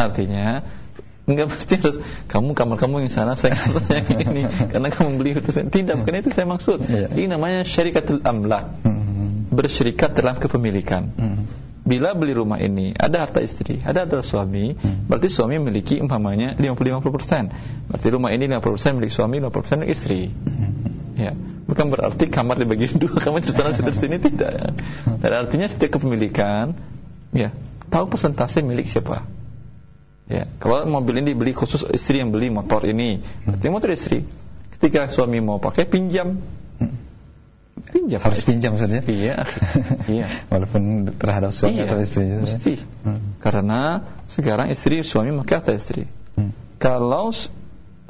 Artinya 0.00 0.64
Enggak 1.30 1.46
pasti 1.54 1.78
harus 1.78 2.02
kamu 2.26 2.58
kamar 2.58 2.76
kamu 2.80 3.06
yang 3.06 3.12
sana 3.12 3.38
saya 3.38 3.54
kamar 3.54 3.86
saya 3.86 4.02
yang 4.02 4.34
ini 4.34 4.42
karena 4.66 4.88
kamu 4.90 5.10
beli 5.14 5.30
itu 5.38 5.52
tidak 5.70 6.02
bukan 6.02 6.14
itu 6.26 6.30
saya 6.34 6.46
maksud. 6.50 6.78
Iya. 6.82 7.06
Ini 7.14 7.26
namanya 7.30 7.62
syarikatul 7.62 8.18
amlak. 8.26 8.66
Hmm. 8.82 9.46
Berserikat 9.54 10.18
dalam 10.18 10.34
kepemilikan. 10.42 11.14
Hmm. 11.14 11.46
Bila 11.86 12.18
beli 12.18 12.34
rumah 12.34 12.58
ini 12.58 12.98
ada 12.98 13.22
harta 13.22 13.38
istri, 13.40 13.78
ada 13.82 14.04
harta 14.04 14.26
suami, 14.26 14.74
Hmm. 14.74 15.06
berarti 15.06 15.30
suami 15.30 15.62
memiliki 15.62 16.02
umpamanya 16.02 16.58
50-50%. 16.58 17.50
Berarti 17.88 18.06
rumah 18.10 18.30
ini 18.34 18.50
50% 18.50 18.98
milik 18.98 19.12
suami, 19.14 19.38
50% 19.38 19.86
milik 19.86 19.90
istri. 19.94 20.34
Ya, 21.14 21.36
bukan 21.68 21.94
berarti 21.94 22.26
kamar 22.26 22.58
dibagi 22.58 22.90
dua, 23.00 23.22
kamar 23.22 23.44
terus 23.44 23.54
sana 23.54 23.70
terus 23.70 24.02
sini 24.02 24.18
tidak. 24.18 24.74
Dan 25.20 25.30
artinya 25.30 25.66
setiap 25.70 25.98
kepemilikan, 26.00 26.74
ya, 27.30 27.54
tahu 27.92 28.10
persentase 28.10 28.66
milik 28.66 28.90
siapa. 28.90 29.39
Ya, 30.30 30.46
kalau 30.62 30.86
mobil 30.86 31.18
ini 31.18 31.34
dibeli 31.34 31.50
khusus 31.50 31.82
istri 31.90 32.22
yang 32.22 32.30
beli 32.30 32.54
motor 32.54 32.86
ini, 32.86 33.18
berarti 33.42 33.66
motor 33.66 33.90
istri. 33.90 34.22
Ketika 34.70 35.10
suami 35.10 35.42
mau 35.42 35.58
pakai 35.58 35.84
pinjam, 35.84 36.38
pinjam 37.90 38.20
Harus 38.22 38.46
pinjam 38.46 38.78
Ustaz 38.78 38.94
ya? 38.94 39.02
Iya, 39.02 39.34
iya. 40.22 40.26
Walaupun 40.46 41.10
terhadap 41.18 41.50
suami 41.50 41.82
iya, 41.82 41.90
atau 41.90 41.98
istri. 41.98 42.30
ya. 42.30 42.38
mesti. 42.38 42.74
Hmm. 43.02 43.34
Karena 43.42 44.06
sekarang 44.30 44.70
istri 44.70 45.02
suami 45.02 45.34
pakai 45.42 45.54
harta 45.58 45.72
istri. 45.74 46.06
Hmm. 46.38 46.54
Kalau 46.78 47.34
su- 47.34 47.50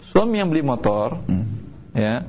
suami 0.05 0.45
yang 0.45 0.53
beli 0.53 0.61
motor, 0.61 1.17
Hmm. 1.25 1.49
ya, 1.97 2.29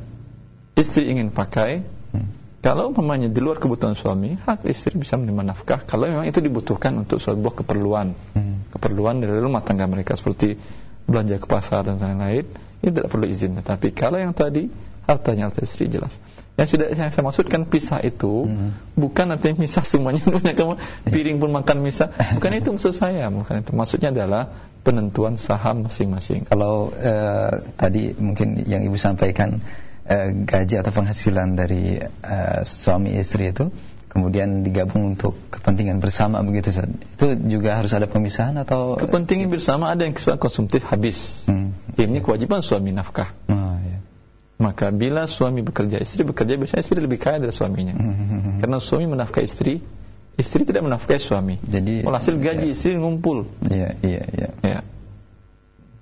istri 0.73 1.11
ingin 1.11 1.29
pakai, 1.29 1.83
Hmm. 2.15 2.27
Kalau 2.61 2.93
umpamanya 2.93 3.25
di 3.25 3.41
luar 3.41 3.57
kebutuhan 3.57 3.97
suami, 3.97 4.37
hak 4.37 4.69
istri 4.69 4.93
bisa 4.93 5.17
menerima 5.17 5.49
nafkah 5.49 5.81
kalau 5.81 6.05
memang 6.05 6.29
itu 6.29 6.45
dibutuhkan 6.45 6.93
untuk 6.93 7.17
sebuah 7.17 7.65
keperluan. 7.65 8.13
Hmm. 8.37 8.69
Keperluan 8.69 9.17
dari 9.17 9.41
rumah 9.41 9.65
tangga 9.65 9.89
mereka 9.89 10.13
seperti 10.13 10.61
belanja 11.09 11.41
ke 11.41 11.49
pasar 11.49 11.89
dan 11.89 11.97
lain-lain, 11.97 12.45
itu 12.85 12.89
tidak 12.93 13.09
perlu 13.09 13.25
izin. 13.25 13.57
Tetapi 13.57 13.97
kalau 13.97 14.21
yang 14.21 14.37
tadi 14.37 14.69
hartanya 15.09 15.49
harta 15.49 15.65
istri 15.65 15.89
jelas. 15.89 16.21
Yang 16.55 16.77
tidak 16.77 16.87
yang 16.93 17.09
saya 17.09 17.25
maksudkan 17.25 17.61
pisah 17.65 17.99
itu 18.05 18.45
Hmm. 18.45 18.77
bukan 18.93 19.33
artinya 19.33 19.57
misah 19.65 19.81
semuanya 19.81 20.21
punya 20.29 20.53
kamu 20.53 20.77
piring 21.09 21.37
pun 21.41 21.49
makan 21.49 21.81
misah. 21.81 22.13
Bukan 22.37 22.51
itu 22.61 22.69
maksud 22.77 22.93
saya, 22.93 23.25
bukan 23.33 23.65
itu. 23.65 23.73
Maksudnya 23.73 24.13
adalah 24.13 24.53
penentuan 24.85 25.41
saham 25.41 25.89
masing-masing. 25.89 26.45
Kalau 26.45 26.93
eh, 26.93 27.65
tadi 27.73 28.13
mungkin 28.13 28.61
yang 28.69 28.85
Ibu 28.85 29.01
sampaikan 29.01 29.65
eh, 30.11 30.27
gaji 30.43 30.75
atau 30.83 30.91
penghasilan 30.91 31.55
dari 31.55 32.03
eh, 32.03 32.59
suami 32.67 33.15
istri 33.15 33.55
itu 33.55 33.71
kemudian 34.11 34.67
digabung 34.67 35.15
untuk 35.15 35.39
kepentingan 35.55 36.03
bersama 36.03 36.43
begitu 36.43 36.75
Ustaz. 36.75 36.91
Itu 36.91 37.31
juga 37.47 37.79
harus 37.79 37.95
ada 37.95 38.11
pemisahan 38.11 38.59
atau 38.59 38.99
Kepentingan 38.99 39.47
bersama 39.47 39.87
ada 39.87 40.03
yang 40.03 40.11
kesukaan 40.11 40.35
konsumtif 40.35 40.83
habis. 40.83 41.47
Hmm. 41.47 41.71
Ini 41.95 42.19
kewajiban 42.19 42.59
suami 42.59 42.91
nafkah. 42.91 43.31
Oh, 43.47 43.79
ya. 43.79 44.03
Maka 44.59 44.91
bila 44.91 45.31
suami 45.31 45.63
bekerja, 45.63 46.03
istri 46.03 46.27
bekerja, 46.27 46.59
biasanya 46.59 46.83
istri 46.83 46.99
lebih 46.99 47.23
kaya 47.23 47.39
dari 47.39 47.55
suaminya. 47.55 47.95
Hmm. 47.95 48.59
Karena 48.59 48.83
suami 48.83 49.07
menafkahi 49.07 49.47
istri, 49.47 49.79
istri 50.35 50.67
tidak 50.67 50.83
menafkahi 50.83 51.17
suami. 51.23 51.55
Jadi 51.63 52.03
Walhasil 52.03 52.35
gaji 52.35 52.67
ya. 52.67 52.75
istri 52.75 52.99
ngumpul. 52.99 53.47
Iya, 53.63 53.95
iya, 54.03 54.23
iya. 54.27 54.49
Ya. 54.59 54.79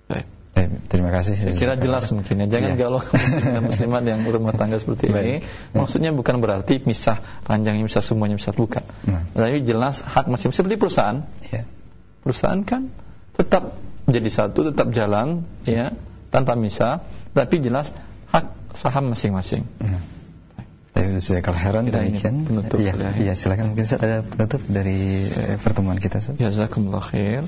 Baik. 0.10 0.26
Eh, 0.60 0.68
terima 0.92 1.08
kasih. 1.08 1.40
Saya 1.40 1.56
kira 1.56 1.74
jelas 1.80 2.12
mungkin 2.12 2.44
ya. 2.44 2.48
Jangan 2.52 2.76
Iya. 2.76 2.80
galau 2.84 3.00
muslim 3.00 3.44
dan 3.48 3.64
muslimat 3.64 4.04
yang 4.04 4.20
berumah 4.28 4.52
tangga 4.52 4.76
seperti 4.76 5.08
ini. 5.08 5.16
Baik. 5.16 5.40
Maksudnya 5.72 6.12
bukan 6.12 6.44
berarti 6.44 6.84
misah 6.84 7.24
ranjangnya 7.48 7.88
misah 7.88 8.04
semuanya 8.04 8.36
misah 8.36 8.52
bukan. 8.52 8.84
Nah. 9.08 9.24
Tapi 9.32 9.64
jelas 9.64 10.04
hak 10.04 10.28
masing 10.28 10.52
seperti 10.52 10.76
perusahaan. 10.76 11.24
Iya. 11.48 11.64
Perusahaan 12.20 12.60
kan 12.68 12.92
tetap 13.40 13.80
jadi 14.04 14.28
satu, 14.28 14.68
tetap 14.68 14.92
jalan 14.92 15.48
ya 15.64 15.96
tanpa 16.28 16.60
misah, 16.60 17.08
tapi 17.32 17.64
jelas 17.64 17.96
hak 18.28 18.76
saham 18.76 19.16
masing-masing. 19.16 19.64
Nah. 19.80 20.04
Tapi 20.92 21.16
saya 21.24 21.40
kalau 21.40 21.56
heran 21.56 21.88
Kira 21.88 22.04
ini 22.04 22.20
demikian. 22.20 22.36
penutup 22.44 22.76
Iya, 22.76 22.92
ya. 23.00 23.12
iya 23.16 23.34
silakan 23.38 23.72
mungkin 23.72 23.88
Ustaz 23.88 24.04
ada 24.04 24.20
penutup 24.20 24.60
dari 24.68 25.24
eh, 25.32 25.56
pertemuan 25.56 25.96
kita 25.96 26.20
Ustaz. 26.20 26.36
Jazakumullah 26.36 27.00
khair. 27.00 27.48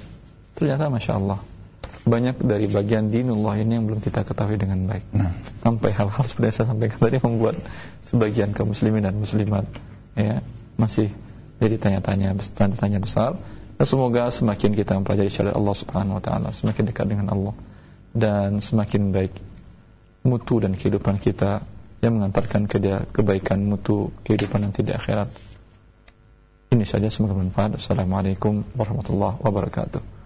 Ternyata 0.55 0.87
Masya 0.87 1.19
Allah 1.19 1.39
banyak 2.01 2.41
dari 2.41 2.65
bagian 2.65 3.13
dinullah 3.13 3.61
ini 3.61 3.77
yang 3.77 3.85
belum 3.85 4.01
kita 4.01 4.25
ketahui 4.25 4.57
dengan 4.57 4.89
baik. 4.89 5.05
Nah. 5.13 5.37
Sampai 5.61 5.93
hal-hal 5.93 6.23
seperti 6.25 6.45
yang 6.49 6.55
saya 6.57 6.67
sampaikan 6.73 6.97
tadi 6.97 7.17
membuat 7.21 7.55
sebagian 8.01 8.57
kaum 8.57 8.73
muslimin 8.73 9.05
dan 9.05 9.15
muslimat 9.21 9.69
ya 10.17 10.41
masih 10.81 11.13
jadi 11.61 11.77
tanya-tanya 11.77 12.33
tanya-tanya 12.57 12.97
besar. 12.97 13.37
Dan 13.77 13.85
semoga 13.85 14.29
semakin 14.33 14.73
kita 14.73 14.97
mempelajari 14.97 15.29
syariat 15.29 15.57
Allah 15.57 15.75
Subhanahu 15.77 16.17
wa 16.17 16.23
taala, 16.23 16.49
semakin 16.53 16.83
dekat 16.89 17.05
dengan 17.05 17.29
Allah 17.33 17.53
dan 18.13 18.61
semakin 18.61 19.13
baik 19.13 19.33
mutu 20.21 20.61
dan 20.61 20.77
kehidupan 20.77 21.17
kita 21.17 21.65
yang 22.01 22.17
mengantarkan 22.17 22.65
ke 22.65 22.81
kebaikan 23.13 23.61
mutu 23.61 24.09
kehidupan 24.25 24.65
nanti 24.65 24.81
di 24.81 24.93
akhirat. 24.93 25.29
Ini 26.73 26.85
saja 26.87 27.13
semoga 27.13 27.37
bermanfaat. 27.37 27.77
Assalamualaikum 27.77 28.65
warahmatullahi 28.73 29.37
wabarakatuh. 29.37 30.20